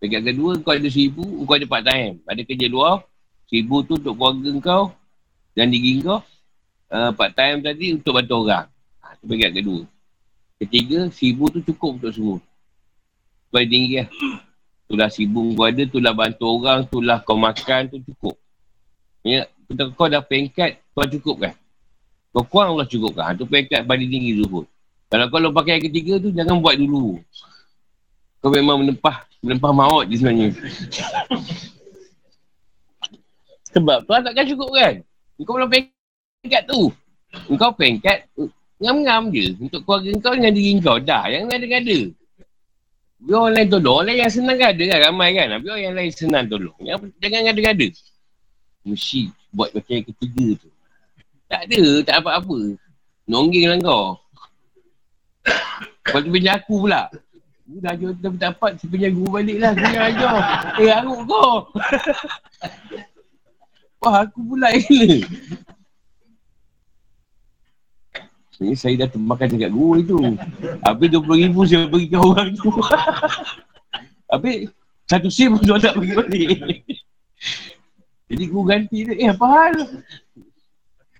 [0.00, 1.24] Pengkat kedua kau ada seribu.
[1.44, 2.24] Kau ada part time.
[2.24, 3.04] Ada kerja luar.
[3.44, 4.84] Seribu tu untuk keluarga kau.
[5.54, 6.18] Dan diri kau
[6.90, 8.66] uh, part time tadi untuk bantu orang.
[9.00, 9.82] Ha, itu bagian kedua.
[10.58, 12.38] Ketiga, seribu tu cukup untuk semua.
[13.48, 14.08] Supaya tinggi lah.
[14.84, 18.34] Itulah seribu kau ada, itulah bantu orang, itulah kau makan, tu cukup.
[19.22, 19.46] Ya,
[19.94, 21.54] kau dah pengkat, kau cukup kan?
[22.34, 23.38] Kau kurang Allah cukup kan?
[23.38, 24.66] Itu pengkat paling tinggi zuhud.
[25.06, 27.22] Kalau kau pakai yang ketiga tu, jangan buat dulu.
[28.42, 30.50] Kau memang menempah, menempah maut je sebenarnya.
[33.74, 34.94] Sebab tu takkan cukup kan?
[35.42, 36.94] Kau belum pengkat tu.
[37.50, 38.30] Engkau pengkat,
[38.78, 39.58] ngam-ngam je.
[39.58, 40.98] Untuk keluarga kau dengan diri kau.
[41.02, 41.98] Dah, yang lain ada-ada.
[43.24, 43.94] Biar orang lain tolong.
[43.98, 44.98] Orang lain yang senang ada kan.
[45.10, 45.46] Ramai kan.
[45.58, 46.78] Biar orang yang lain senang tolong.
[46.78, 47.86] Yang, jangan ada-ada.
[48.84, 49.20] Mesti
[49.50, 50.68] buat macam yang ketiga tu.
[51.50, 51.82] Tak ada.
[52.06, 52.58] Tak apa-apa.
[53.24, 54.06] Nongging lah kau.
[56.04, 57.02] Lepas tu pinjam aku pula.
[57.64, 58.72] Aku dah ajar kita dapat.
[58.76, 59.72] Saya pinjam guru balik lah.
[59.72, 60.34] Saya ajar.
[60.78, 61.52] Eh, aruk kau.
[64.04, 65.24] Wah, aku pula kena.
[68.52, 70.16] Sebenarnya saya dah termakan dekat guru itu.
[70.84, 72.70] Habis RM20,000 saya bagi ke orang tu.
[74.30, 74.68] Habis
[75.08, 76.48] satu sim pun tak bagi balik.
[78.28, 79.14] Jadi guru ganti dia.
[79.16, 79.74] Eh, apa hal?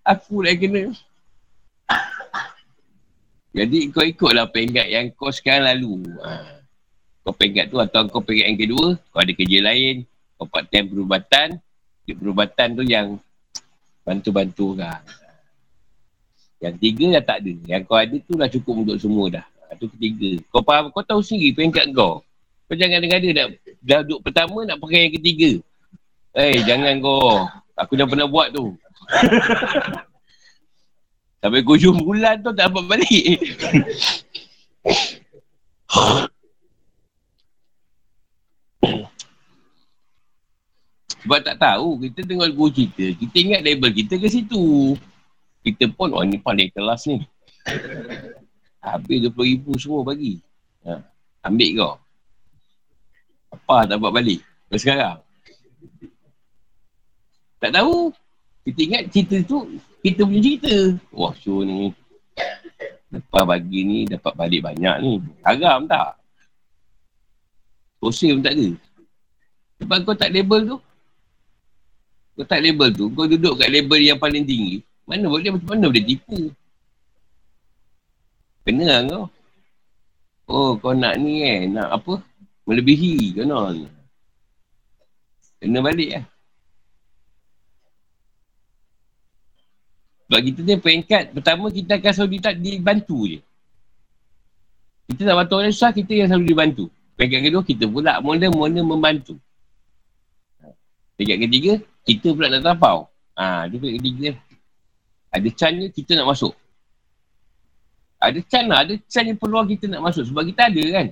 [0.04, 0.92] Aku dah kena.
[3.54, 6.04] Jadi kau ikutlah penggat yang kau sekarang lalu.
[6.20, 6.60] Ha.
[7.24, 10.04] Kau penggat tu atau kau penggat yang kedua, kau ada kerja lain,
[10.36, 11.56] kau part time perubatan,
[12.12, 13.16] perubatan tu yang
[14.04, 15.00] bantu-bantu orang.
[16.60, 17.52] Yang tiga dah tak ada.
[17.64, 19.46] Yang kau ada tu dah cukup untuk semua dah.
[19.72, 20.44] Itu ketiga.
[20.52, 22.20] Kau faham, kau tahu sendiri peringkat kau.
[22.68, 23.48] Kau jangan dia dah,
[23.80, 25.50] dah duduk pertama nak pakai yang ketiga.
[26.36, 27.48] Eh, hey, jangan kau.
[27.74, 28.76] Aku dah pernah buat tu.
[31.44, 33.36] Sampai hujung bulan tu tak dapat balik.
[41.24, 44.92] Sebab tak tahu, kita tengok guru cerita, kita ingat label kita ke situ.
[45.64, 47.24] Kita pun, oh ni paling kelas ni.
[48.84, 50.36] Habis RM20,000 semua bagi.
[50.84, 51.00] Ha.
[51.48, 51.94] Ambil kau.
[53.56, 54.40] Apa tak dapat balik?
[54.68, 55.24] Ke sekarang?
[57.56, 58.12] Tak tahu.
[58.68, 60.76] Kita ingat cerita tu, kita punya cerita.
[61.16, 61.92] Wah, show ni.
[63.08, 65.24] Lepas bagi ni, dapat balik banyak ni.
[65.40, 66.20] Haram tak?
[67.96, 68.12] Pun
[68.44, 68.68] tak ada.
[69.80, 70.78] Sebab kau tak label tu.
[72.34, 73.06] Kau tak label tu.
[73.14, 74.82] Kau duduk kat label yang paling tinggi.
[75.06, 76.50] Mana boleh macam mana boleh tipu?
[78.64, 79.24] Kena lah kau.
[80.50, 81.70] Oh kau nak ni eh.
[81.70, 82.18] Nak apa?
[82.66, 83.70] Melebihi kena.
[85.62, 86.24] Kena balik lah.
[90.24, 93.38] Sebab kita ni peringkat pertama kita akan selalu tak dibantu je.
[95.04, 96.84] Kita nak bantu orang susah, kita yang selalu dibantu.
[97.14, 99.36] Peringkat kedua, kita pula mula-mula membantu.
[101.14, 101.72] Peringkat ketiga,
[102.04, 103.08] kita pula nak tapau.
[103.34, 104.30] Ha, itu peringkat ketiga.
[105.34, 106.54] Ada chance kita nak masuk.
[108.20, 108.78] Ada chance lah.
[108.84, 110.28] Ada chance yang peluang kita nak masuk.
[110.28, 111.06] Sebab kita ada kan.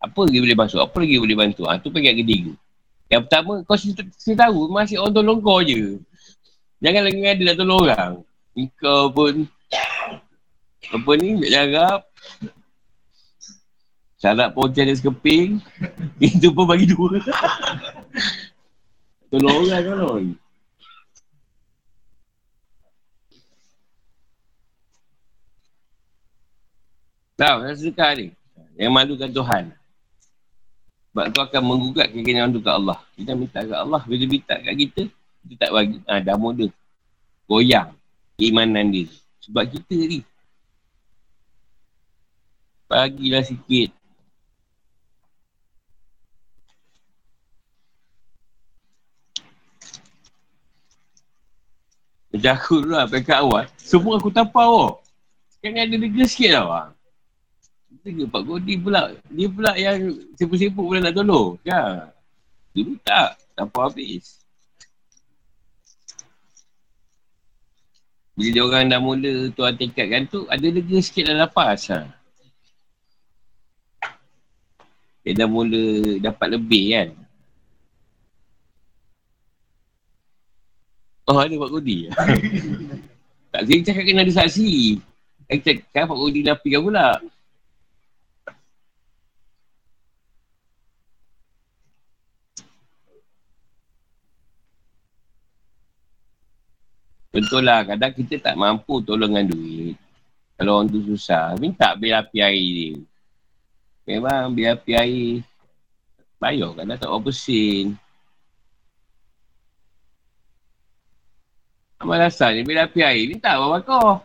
[0.00, 0.80] Apa lagi boleh masuk?
[0.80, 1.62] Apa lagi boleh bantu?
[1.66, 2.52] Ha, tu peringkat ketiga.
[3.12, 6.00] Yang pertama, kau sini tahu masih orang tolong kau je.
[6.80, 8.12] Jangan lagi ada nak tolong orang.
[8.80, 9.34] Kau pun
[10.84, 12.00] apa ni, nak jarap.
[14.20, 15.60] Syarat pun macam sekeping.
[16.22, 17.20] Itu pun bagi dua.
[19.34, 20.26] tolong orang kan orang.
[27.34, 28.26] Tahu, rasa sedekah ni.
[28.78, 29.64] Yang malukan Tuhan.
[31.10, 32.98] Sebab tu akan menggugat kekayaan tu kat Allah.
[33.14, 34.02] Kita minta kat Allah.
[34.06, 35.02] Bila minta kat kita,
[35.46, 35.98] kita tak bagi.
[36.06, 36.66] Ha, dah mula.
[37.50, 37.94] Goyang.
[38.38, 39.10] Keimanan dia.
[39.42, 40.22] Sebab kita ni.
[42.86, 43.90] Bagilah sikit.
[52.44, 53.64] Dulu lah, pekat awal.
[53.80, 55.00] Semua aku tapau.
[55.64, 56.92] Kan ada lega sikit lah.
[58.04, 59.16] Dia Pak Godi pula.
[59.32, 61.56] Dia pula yang sibuk-sibuk pula nak tolong.
[61.64, 62.12] Ya.
[62.76, 63.40] Dulu tak.
[63.56, 64.44] Apa habis.
[68.36, 71.88] Bila dia orang dah mula tuan tingkatkan tu, ada lega sikit dah lapas.
[71.88, 72.04] Ha.
[75.24, 77.23] Dia dah mula dapat lebih kan.
[81.24, 82.12] Oh ada Pak Godi.
[83.52, 85.00] tak saya cakap kena ada saksi.
[85.48, 87.16] Saya cakap Pak Godi nafikan pula.
[97.34, 99.98] Betul lah, kadang kita tak mampu tolong dengan duit.
[100.54, 102.94] Kalau orang tu susah, minta biar api air dia.
[104.06, 105.42] Memang biar api air
[106.38, 107.96] bayar kadang tak berapa sen.
[112.04, 114.20] Amal asal ni biar api air, minta apa kau?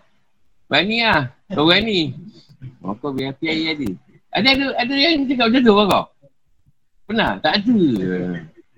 [0.67, 2.11] Berani lah, kau berani.
[2.83, 3.87] Kau biar api air ada.
[4.35, 6.05] Ada ada ada yang cakap macam tu kau?
[7.07, 7.39] Pernah?
[7.39, 7.79] Tak ada.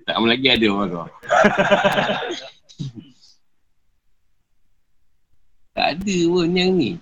[0.06, 1.06] Tak lagi ada kau.
[5.72, 7.00] Tak ada pun yang ni.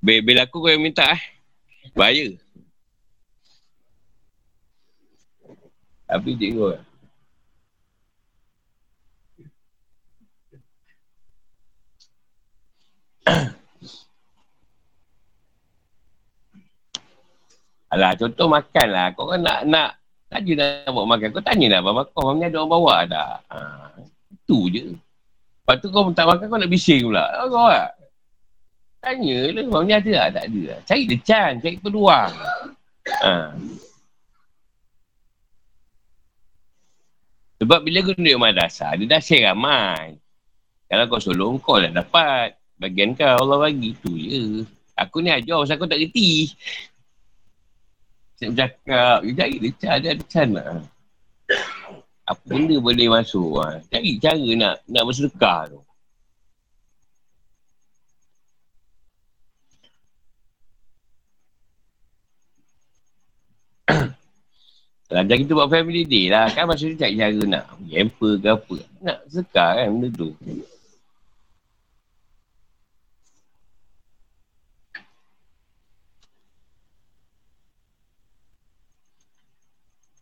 [0.00, 1.22] Bila aku kau yang minta eh.
[1.92, 2.32] Bahaya.
[6.06, 6.87] Tapi dia kau.
[17.92, 19.16] Alah, contoh makan lah.
[19.16, 19.96] Kau kan nak, nak,
[20.28, 21.32] tak je nak buat makan.
[21.32, 23.40] Kau tanya lah, Abang Kau ni ada orang bawa tak?
[23.48, 23.58] Ha,
[24.28, 24.84] itu je.
[25.64, 27.24] Lepas tu kau tak makan, kau nak bising pula.
[27.48, 27.88] Kau lah.
[29.00, 30.28] Tanya lah, Abang ni ada tak?
[30.36, 30.78] Tak ada lah.
[30.84, 32.32] Cari the chance, cari peluang.
[33.24, 33.56] Ha.
[37.58, 40.20] Sebab bila kau duduk madrasah, dia dah share ramai.
[40.92, 42.57] Kalau kau solong, kau dah dapat.
[42.78, 43.90] Bagian kau, Allah bagi.
[43.98, 44.62] tu je.
[44.98, 46.54] Aku ni ajar, pasal aku tak kerti.
[48.38, 50.78] Saya bercakap, dia cari dia cara, dia ada cara lah.
[52.28, 53.82] Apa benda boleh masuk ha.
[53.90, 55.80] Cari cara nak nak bersedekah tu.
[65.10, 68.76] Kalau kita buat family day lah, kan masa cari cara nak hamper ke apa.
[69.02, 70.30] Nak sedekah kan benda tu.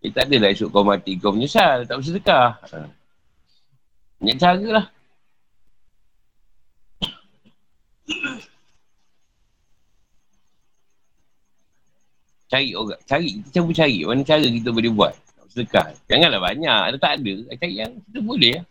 [0.06, 1.82] Eh tak adalah esok kau mati kau menyesal.
[1.82, 2.62] Tak bersedekah.
[2.62, 2.86] Ha.
[4.22, 4.86] Banyak cara lah.
[12.46, 13.02] Cari orang.
[13.02, 13.42] Cari.
[13.50, 13.96] Kita cuba cari.
[14.06, 15.14] Mana cara kita boleh buat.
[15.50, 15.90] Sedekah.
[16.06, 16.80] Janganlah banyak.
[16.94, 17.34] Ada tak ada.
[17.58, 18.64] Cari yang kita boleh lah.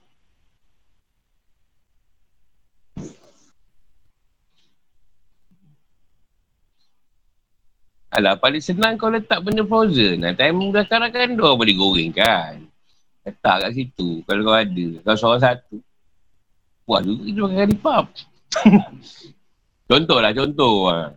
[8.16, 10.24] Alah, paling senang kau letak benda frozen.
[10.24, 12.64] Nah, time dah sekarang kan dua boleh goreng kan.
[13.28, 14.88] Letak kat situ kalau kau ada.
[15.04, 15.84] Kalau seorang satu.
[16.88, 18.06] Buat juga kita makan kari pap.
[19.92, 20.76] contoh lah, contoh.
[20.88, 21.12] Ha.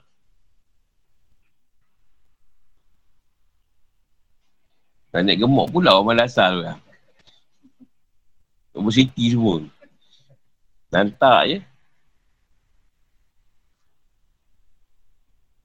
[5.15, 6.77] Tak naik gemuk pula orang malasal tu lah.
[8.91, 9.63] City semua.
[10.91, 11.59] Nantak je.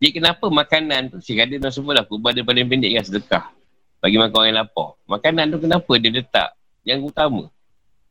[0.03, 3.45] Jadi kenapa makanan tu, saya kata dah semua lah, kubah dia paling pendek kan sedekah.
[4.03, 4.99] Bagi makan orang yang lapar.
[5.07, 6.49] Makanan tu kenapa dia letak
[6.83, 7.47] yang utama?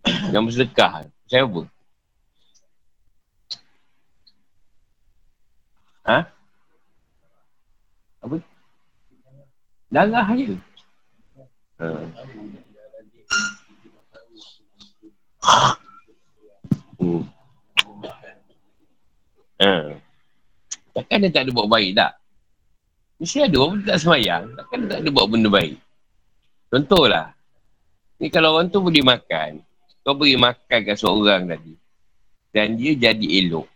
[0.32, 1.05] yang bersedekah.
[1.28, 1.62] Saya apa?
[6.09, 6.19] Ha?
[8.24, 8.36] Apa?
[9.93, 10.56] Darah je.
[11.77, 11.86] Ha.
[17.02, 17.27] Hmm.
[19.59, 20.11] Ha.
[20.93, 22.12] Takkan dia tak ada buat baik tak?
[23.16, 24.44] Mesti ada orang tak semayang.
[24.56, 25.77] Takkan dia tak ada buat benda baik.
[26.69, 27.27] Contohlah.
[28.20, 29.64] Ni kalau orang tu boleh makan.
[30.02, 31.74] Kau beri makan kat seorang tadi.
[32.52, 33.69] Dan dia jadi elok.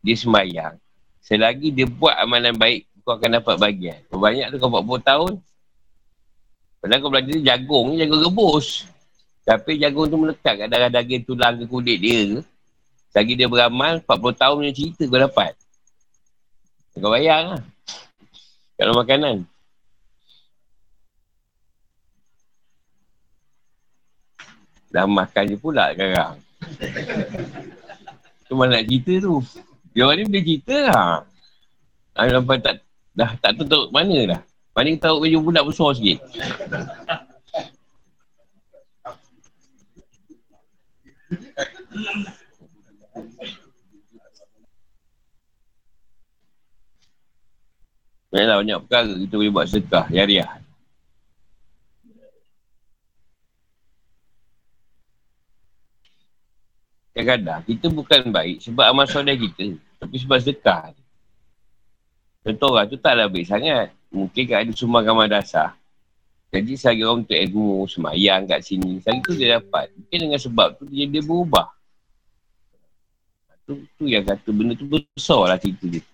[0.00, 0.74] Dia semayang.
[1.20, 3.98] Selagi dia buat amalan baik, kau akan dapat bagian.
[4.10, 5.32] Banyak tu kau buat 40 tahun.
[6.80, 8.86] Padahal kau belajar jagung ni jagung rebus.
[9.46, 12.40] Tapi jagung tu melekat kat darah daging tulang ke kulit dia.
[13.10, 15.52] Selagi dia beramal, 40 tahun punya cerita kau dapat.
[16.96, 17.62] Kau bayar lah.
[18.80, 19.44] Kalau makanan.
[24.88, 26.40] Dah makan je pula sekarang.
[28.48, 29.44] Tu mana nak cerita tu.
[29.92, 31.20] Dia orang ni boleh cerita lah.
[32.16, 32.80] Ha, sampai tak,
[33.12, 34.40] dah tak tahu mana dah.
[34.72, 36.18] Mana kita tahu baju budak besar sikit.
[48.36, 50.50] Banyak banyak perkara kita boleh buat sedekah jariah.
[57.16, 59.80] Kadang-kadang kita bukan baik sebab amal soleh kita.
[59.96, 60.92] Tapi sebab sedekah.
[62.44, 63.96] Contoh orang tu taklah baik sangat.
[64.12, 65.72] Mungkin kat ada sumbangan madrasah.
[66.52, 69.00] Jadi sehari orang untuk ilmu, semayang kat sini.
[69.00, 69.88] Sehari tu dia dapat.
[69.96, 71.72] Mungkin dengan sebab tu dia, dia berubah.
[73.64, 76.04] Tu, tu yang kata benda tu besar lah cerita dia.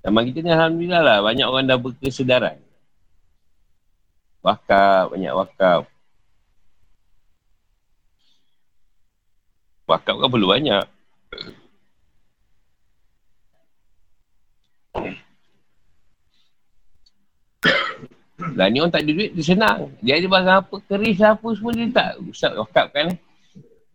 [0.00, 2.56] Zaman kita ni Alhamdulillah lah, banyak orang dah berkesedaran.
[4.40, 5.84] Wakaf, banyak wakaf.
[9.84, 10.84] Wakaf kan perlu banyak.
[18.40, 19.92] Dan ni orang tak ada duit, dia senang.
[20.00, 22.24] Dia ada barang apa, keris apa semua dia tak.
[22.24, 23.18] Ustaz wakaf kan eh.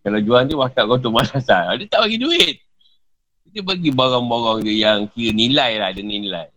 [0.05, 2.64] Kalau jual dia wakaf kau tu malas Dia tak bagi duit
[3.55, 6.51] dia bagi barang-barang dia yang kira nilai lah, ada nilai.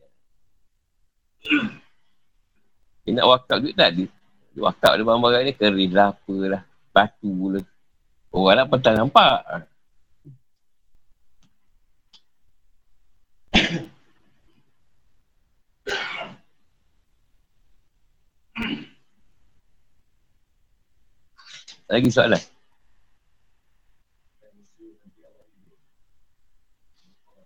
[3.07, 4.05] Dia nak wakaf duit tak ada.
[4.51, 7.62] Dia wakaf ada barang-barang ni keris lah, apalah, batu lah.
[8.35, 9.47] Orang lah petang nampak.
[21.87, 22.57] Lagi soalan?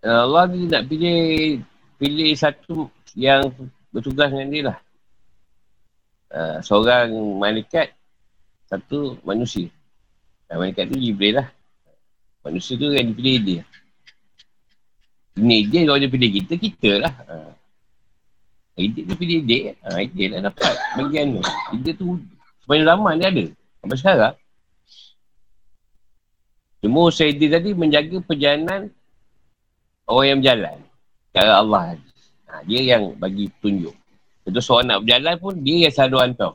[0.03, 1.63] Allah dia nak pilih
[1.95, 3.47] pilih satu yang
[3.95, 4.77] bertugas dengan dia lah.
[6.33, 7.95] Uh, seorang malaikat,
[8.67, 9.71] satu manusia.
[10.49, 11.47] Dan malaikat tu Jibril lah.
[12.43, 13.61] Manusia tu yang dipilih dia.
[15.39, 17.13] Ini dia kalau dia pilih kita, kita lah.
[17.29, 17.51] Uh.
[18.75, 21.41] Dia, dia pilih dia, uh, dia lah dapat bagian tu.
[21.79, 22.19] Dia tu
[22.65, 23.45] sepanjang zaman dia ada.
[23.79, 24.35] Sampai sekarang.
[27.13, 28.91] Saya dia tadi menjaga perjalanan
[30.07, 30.77] orang yang berjalan.
[31.33, 31.81] Cara Allah.
[32.49, 33.95] Ha, dia yang bagi tunjuk.
[34.45, 36.53] Itu seorang nak berjalan pun, dia yang selalu hantar.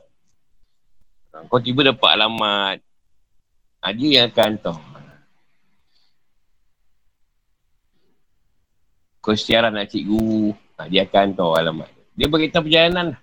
[1.33, 2.77] Ha, kau tiba dapat alamat.
[3.83, 4.77] Ha, dia yang akan hantar.
[9.19, 10.55] Kau setiara nak cikgu.
[10.79, 11.89] Ha, dia akan hantar alamat.
[12.15, 13.21] Dia beritahu perjalanan lah.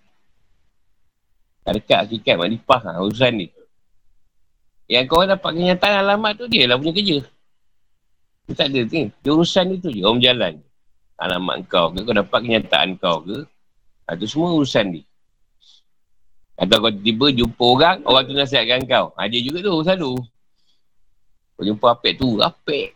[1.66, 3.46] Tak dekat hakikat, mak lipah lah urusan ni.
[4.86, 7.18] Yang kau dapat kenyataan alamat tu dia lah punya kerja.
[8.46, 9.02] Dia tak ada ni.
[9.10, 10.00] Dia urusan itu je.
[10.06, 10.54] Orang berjalan.
[11.18, 12.00] Alamat kau ke.
[12.06, 13.42] Kau dapat kenyataan kau ke.
[14.14, 15.04] Itu ha, semua urusan dia.
[16.56, 17.96] Atau kau tiba jumpa orang.
[18.06, 19.10] Orang tu nasihatkan kau.
[19.18, 20.12] Ha, dia juga tu selalu.
[21.58, 22.38] Kau jumpa apek tu.
[22.38, 22.94] Apek.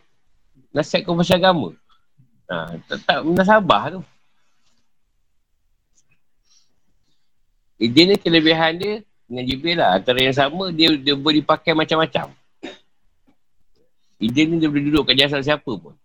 [0.71, 1.75] Nasihat kau pasal agama.
[2.47, 4.01] Ha, tak, tak menasabah tu.
[7.81, 9.97] Eh, dia ni kelebihan dia dengan Jibril lah.
[9.97, 12.29] Antara yang sama, dia, dia boleh pakai macam-macam.
[14.21, 15.97] Dia ni dia boleh duduk kat jasa siapa pun.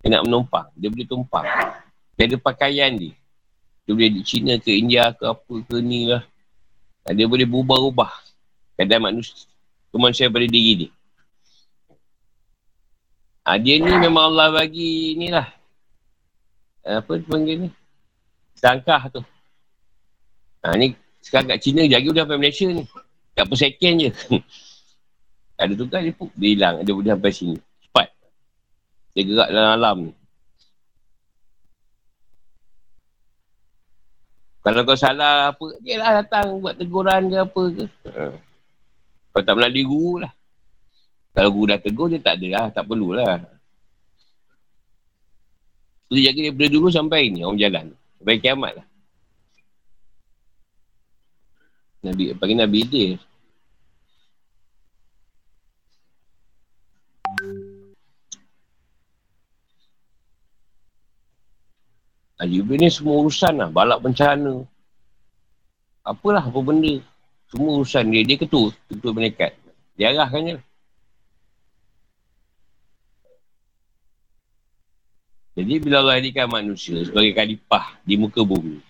[0.00, 0.72] Dia nak menumpang.
[0.80, 1.44] Dia boleh tumpang.
[2.16, 3.12] Dia ada pakaian dia.
[3.84, 6.24] Dia boleh di China ke India ke apa ke ni lah.
[7.12, 8.12] Dia boleh berubah-ubah.
[8.80, 9.44] Kadang manusia.
[9.92, 10.90] Kemanusiaan pada diri dia.
[13.44, 15.44] Ha, dia ni memang Allah bagi ni lah.
[16.80, 17.70] Apa tu panggil ni?
[18.56, 19.20] Sangkah tu.
[20.64, 22.84] Ha, ni sekarang kat China jaga dia sampai Malaysia ni.
[23.36, 24.10] Tak per second je.
[25.54, 26.82] Ada tukar dia pun dia hilang.
[26.82, 27.56] Dia boleh sampai sini.
[27.84, 28.08] Cepat.
[29.14, 30.12] Dia gerak dalam alam ni.
[34.64, 37.84] Kalau kau salah apa, dia lah datang buat teguran ke apa ke.
[38.16, 38.32] Ha.
[39.36, 40.32] Kau tak melalui guru lah.
[41.36, 42.66] Kalau guru dah tegur, dia tak ada lah.
[42.72, 43.44] Tak perlulah.
[46.08, 47.86] Dia jaga daripada dulu sampai ni, orang jalan.
[48.16, 48.86] Sampai kiamat lah.
[52.04, 52.80] Nabi, panggil Nabi
[62.48, 63.68] Jibril ni semua urusan lah.
[63.72, 64.64] Balak bencana.
[66.04, 67.00] Apalah apa benda.
[67.48, 68.22] Semua urusan dia.
[68.24, 68.72] Dia ketua.
[68.90, 69.52] Ketua menekat.
[69.94, 70.64] Dia arahkan je lah.
[75.54, 78.82] Jadi bila Allah jadikan manusia sebagai kalipah di muka bumi.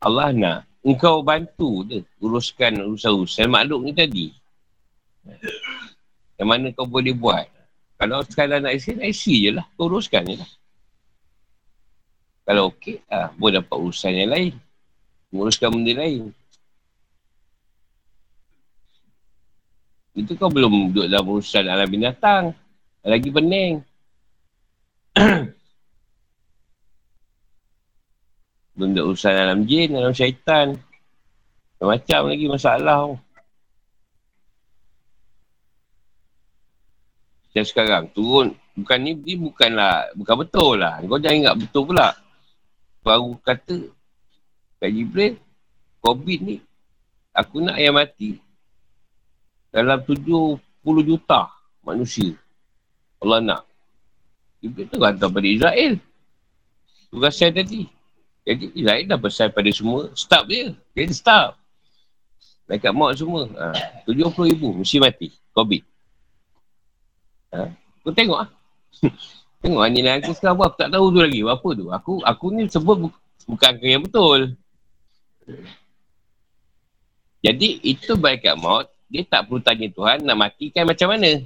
[0.00, 4.26] Allah nak engkau bantu dia uruskan urusan-urusan makhluk ni tadi.
[6.40, 7.44] Yang mana kau boleh buat.
[8.00, 9.68] Kalau sekadar nak isi, nak isi je lah.
[9.76, 10.50] Kau uruskan je lah.
[12.46, 14.54] Kalau okey, ah, boleh dapat urusan yang lain.
[15.34, 16.30] Menguruskan benda lain.
[20.14, 22.54] Itu kau belum duduk dalam urusan alam binatang.
[23.02, 23.82] Lagi pening.
[28.78, 30.78] belum duduk urusan alam jin, alam syaitan.
[31.82, 33.18] Macam lagi masalah.
[37.50, 38.54] Macam sekarang, turun.
[38.78, 41.02] Bukan ni, ni bukanlah, bukan betul lah.
[41.02, 42.14] Kau jangan ingat betul pula
[43.06, 43.86] baru kata
[44.82, 45.38] Kak Jibril,
[46.02, 46.58] COVID ni,
[47.30, 48.42] aku nak yang mati
[49.70, 50.58] dalam 70
[51.06, 51.46] juta
[51.86, 52.34] manusia.
[53.22, 53.62] Allah nak.
[54.58, 56.02] Jibril tu kata pada Israel.
[57.14, 57.86] Tugas saya tadi.
[58.42, 60.10] Jadi Israel dah pesan pada semua.
[60.18, 60.74] Stop dia.
[60.98, 61.54] Jadi stop.
[62.66, 63.46] Mereka maut semua.
[63.54, 65.30] Ha, 70 ribu mesti mati.
[65.54, 65.82] COVID.
[67.54, 67.70] Ha,
[68.02, 68.50] kau tengok ah.
[69.66, 71.42] Tengok nilai aku sekarang apa, aku tak tahu tu lagi.
[71.42, 71.86] Apa tu?
[71.90, 73.18] Aku aku ni sebut bu-
[73.50, 74.54] bukan yang betul.
[77.42, 81.42] Jadi itu baik kat maut, dia tak perlu tanya Tuhan nak matikan macam mana.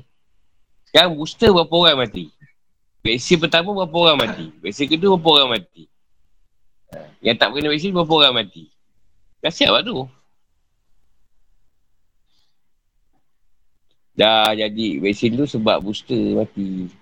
[0.85, 2.29] Sekarang booster berapa orang mati?
[3.01, 4.53] Vaksin pertama berapa orang mati?
[4.61, 5.89] Vaksin kedua berapa orang mati?
[7.25, 8.65] Yang tak kena vaksin berapa orang mati?
[9.41, 10.05] Dah siap lah tu.
[14.13, 17.00] Dah jadi vaksin tu sebab booster mati.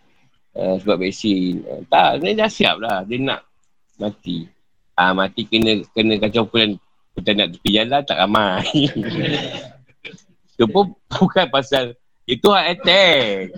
[0.58, 1.62] Uh, sebab vaksin.
[1.62, 3.06] Uh, tak, dia dah siap lah.
[3.06, 3.46] Dia nak
[3.94, 4.50] mati.
[4.98, 6.74] Ah uh, mati kena kena kacau pulang
[7.14, 8.66] kita nak tepi jalan tak ramai.
[10.58, 11.94] Itu pun bukan pasal
[12.28, 13.54] itu heart attack.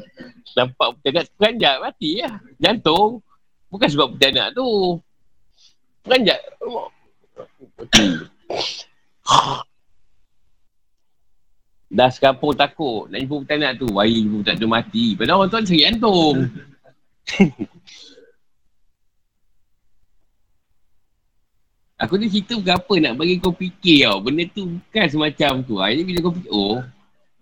[0.54, 2.36] Nampak pejanak peranjat mati lah.
[2.62, 3.18] Jantung.
[3.66, 5.00] Bukan sebab pejanak tu.
[6.06, 6.38] Peranjat.
[11.90, 13.10] Dah sekapur takut.
[13.10, 13.90] Nak jumpa petanak tu.
[13.90, 15.06] Bayi jumpa petanak tu mati.
[15.18, 16.36] Padahal orang tu cari jantung.
[22.00, 24.24] Aku ni cerita bukan apa nak bagi kau fikir tau.
[24.24, 25.76] Benda tu bukan semacam tu.
[25.76, 26.80] Ha, ini bila kau fikir, oh.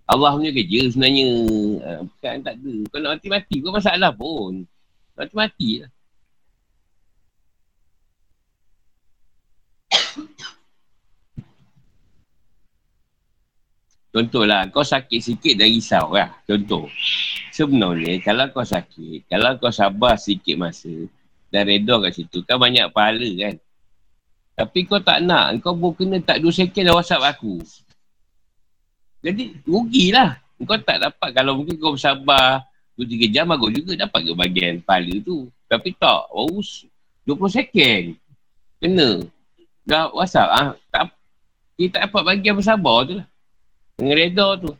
[0.02, 1.30] Allah punya kerja sebenarnya.
[1.78, 2.74] Ha, bukan tak ada.
[2.90, 4.66] Kau nak mati-mati, kau masalah pun.
[5.14, 5.94] Mati-mati lah.
[14.10, 16.34] Contohlah, kau sakit sikit dah risau lah.
[16.50, 16.90] Contoh.
[17.58, 20.94] Sebenarnya, kalau kau sakit, kalau kau sabar sikit masa,
[21.50, 23.58] dan reda kat situ, kan banyak pahala kan.
[24.54, 27.58] Tapi kau tak nak, kau pun kena tak 2 second dah whatsapp aku.
[29.26, 30.38] Jadi, rugilah.
[30.62, 32.62] Kau tak dapat, kalau mungkin kau bersabar
[32.94, 35.50] 2-3 jam, aku juga dapat ke bagian pahala tu.
[35.66, 38.04] Tapi tak, baru 20 second.
[38.78, 39.18] Kena.
[39.82, 41.10] Dah whatsapp, ah, tak,
[41.74, 43.26] kita dapat bagian bersabar tu lah.
[43.98, 44.78] Dengan reda tu.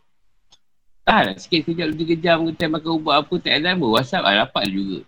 [1.09, 4.45] Tahan lah sikit kejap, 2-3 jam, kita makan ubat apa, tak ada apa, whatsapp lah,
[4.45, 4.99] dapat juga.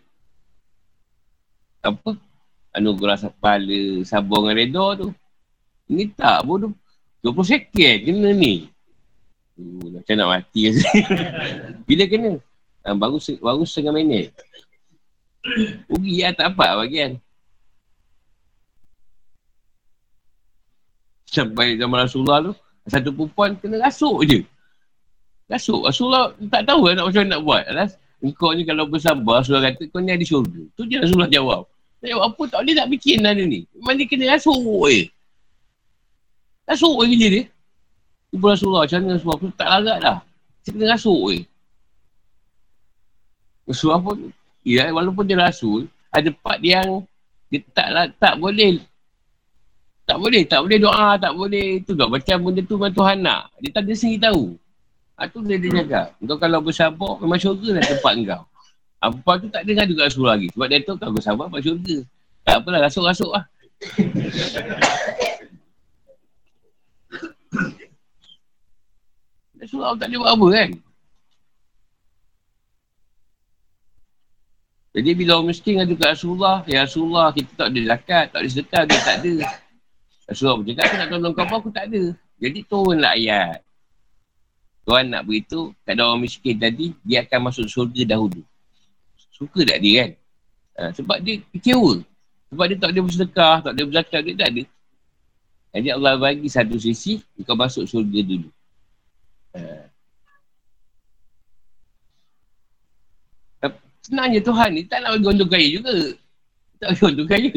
[1.84, 2.16] Apa?
[2.74, 5.08] anugerah pahala sabar dengan reda tu.
[5.90, 6.70] Ini tak pun
[7.22, 8.70] 20 second kena ni.
[9.58, 10.70] Uh, macam nak mati
[11.88, 12.38] Bila kena?
[12.86, 14.32] Ha, baru, baru setengah minit.
[15.90, 17.18] Ugi lah tak apa bagian.
[21.26, 22.52] Sampai zaman Rasulullah tu,
[22.86, 24.40] satu perempuan kena rasuk je.
[25.50, 25.82] Rasuk.
[25.82, 27.62] Rasulullah tak tahu lah nak macam nak buat.
[27.66, 27.98] Alas,
[28.38, 30.62] kau ni kalau bersabar, Rasulullah kata, kau ni ada syurga.
[30.78, 31.66] Tu je Rasulullah jawab.
[31.98, 33.66] Tak jawab apa, tak boleh nak bikin lah ni.
[33.74, 35.02] Memang dia kena rasuk je.
[36.70, 37.44] Rasuk je kerja dia.
[38.30, 39.38] Ibu Rasulullah, macam mana Rasulullah?
[39.42, 40.18] Aku tak larat dah.
[40.62, 41.38] Dia kena rasuk je.
[43.66, 44.16] Rasulullah pun,
[44.62, 47.02] ya, walaupun dia rasul, ada part yang
[47.50, 48.78] dia tak, tak boleh
[50.10, 53.46] tak boleh, tak boleh doa, tak boleh tu tak macam benda tu memang Tuhan nak.
[53.62, 54.58] Dia tak ada sendiri tahu.
[55.20, 56.16] Ha, tu dia, dia cakap.
[56.24, 58.42] Kau kalau bersabar, memang syurga lah tempat kau.
[59.04, 60.48] Apa tu tak dengar juga Rasulullah lagi.
[60.56, 61.96] Sebab dia tu kau bersabar masuk syurga.
[62.40, 63.44] Tak apalah, rasuk-rasuk lah.
[69.60, 70.70] Rasulullah tak boleh buat apa kan?
[74.90, 78.48] Jadi bila orang miskin ada kat Rasulullah, Ya Rasulullah, kita tak ada zakat, tak ada
[78.48, 79.34] sedekah, dia tak ada.
[80.32, 82.02] Rasulullah pun cakap, aku nak tolong kau aku tak ada.
[82.40, 83.60] Jadi turunlah ayat.
[84.88, 88.42] Tuhan nak beritahu, kat orang miskin tadi, dia akan masuk surga dahulu.
[89.30, 90.10] Suka tak dia kan?
[90.76, 92.00] Ha, sebab dia kecewa.
[92.50, 94.62] Sebab dia tak ada bersedekah, tak ada berzakat, dia tak ada.
[95.70, 98.50] Jadi Allah bagi satu sisi, kau masuk surga dulu.
[99.54, 99.86] Ha.
[104.00, 105.94] Senangnya Tuhan ni tak nak bagi orang kaya juga.
[106.80, 107.52] Tak bagi orang kaya.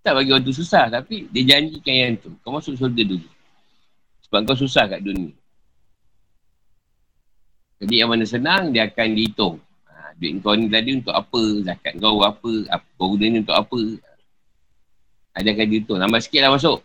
[0.00, 2.32] Tak bagi orang tu susah tapi dia janjikan yang tu.
[2.40, 3.28] Kau masuk surga dulu.
[4.30, 5.34] Sebab kau susah kat dunia.
[7.82, 9.58] Jadi yang mana senang, dia akan dihitung.
[9.90, 13.58] Ha, duit kau ni tadi untuk apa, zakat kau apa, apa kau guna ni untuk
[13.58, 13.80] apa.
[15.34, 15.98] Ha, dia akan dihitung.
[15.98, 16.78] Lambat sikit lah masuk.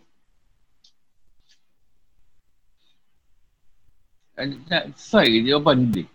[4.65, 6.05] Tak sesuai ke jawapan dia?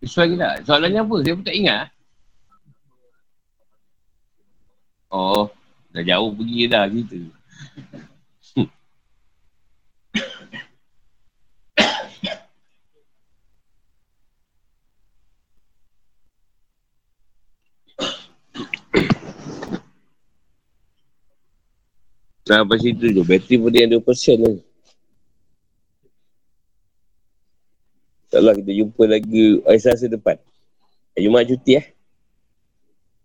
[0.00, 0.54] Sesuai ke tak?
[0.64, 1.16] Soalannya apa?
[1.20, 1.86] Saya pun tak ingat.
[5.12, 5.52] Oh,
[5.92, 6.88] dah jauh pergi dah
[22.52, 22.60] gitu.
[22.60, 23.22] Sampai situ je.
[23.24, 23.96] Bateri pun dia 2%
[24.44, 24.56] lah.
[28.32, 30.36] InsyaAllah kita jumpa lagi hari Selasa depan.
[31.16, 31.86] Jumat cuti eh.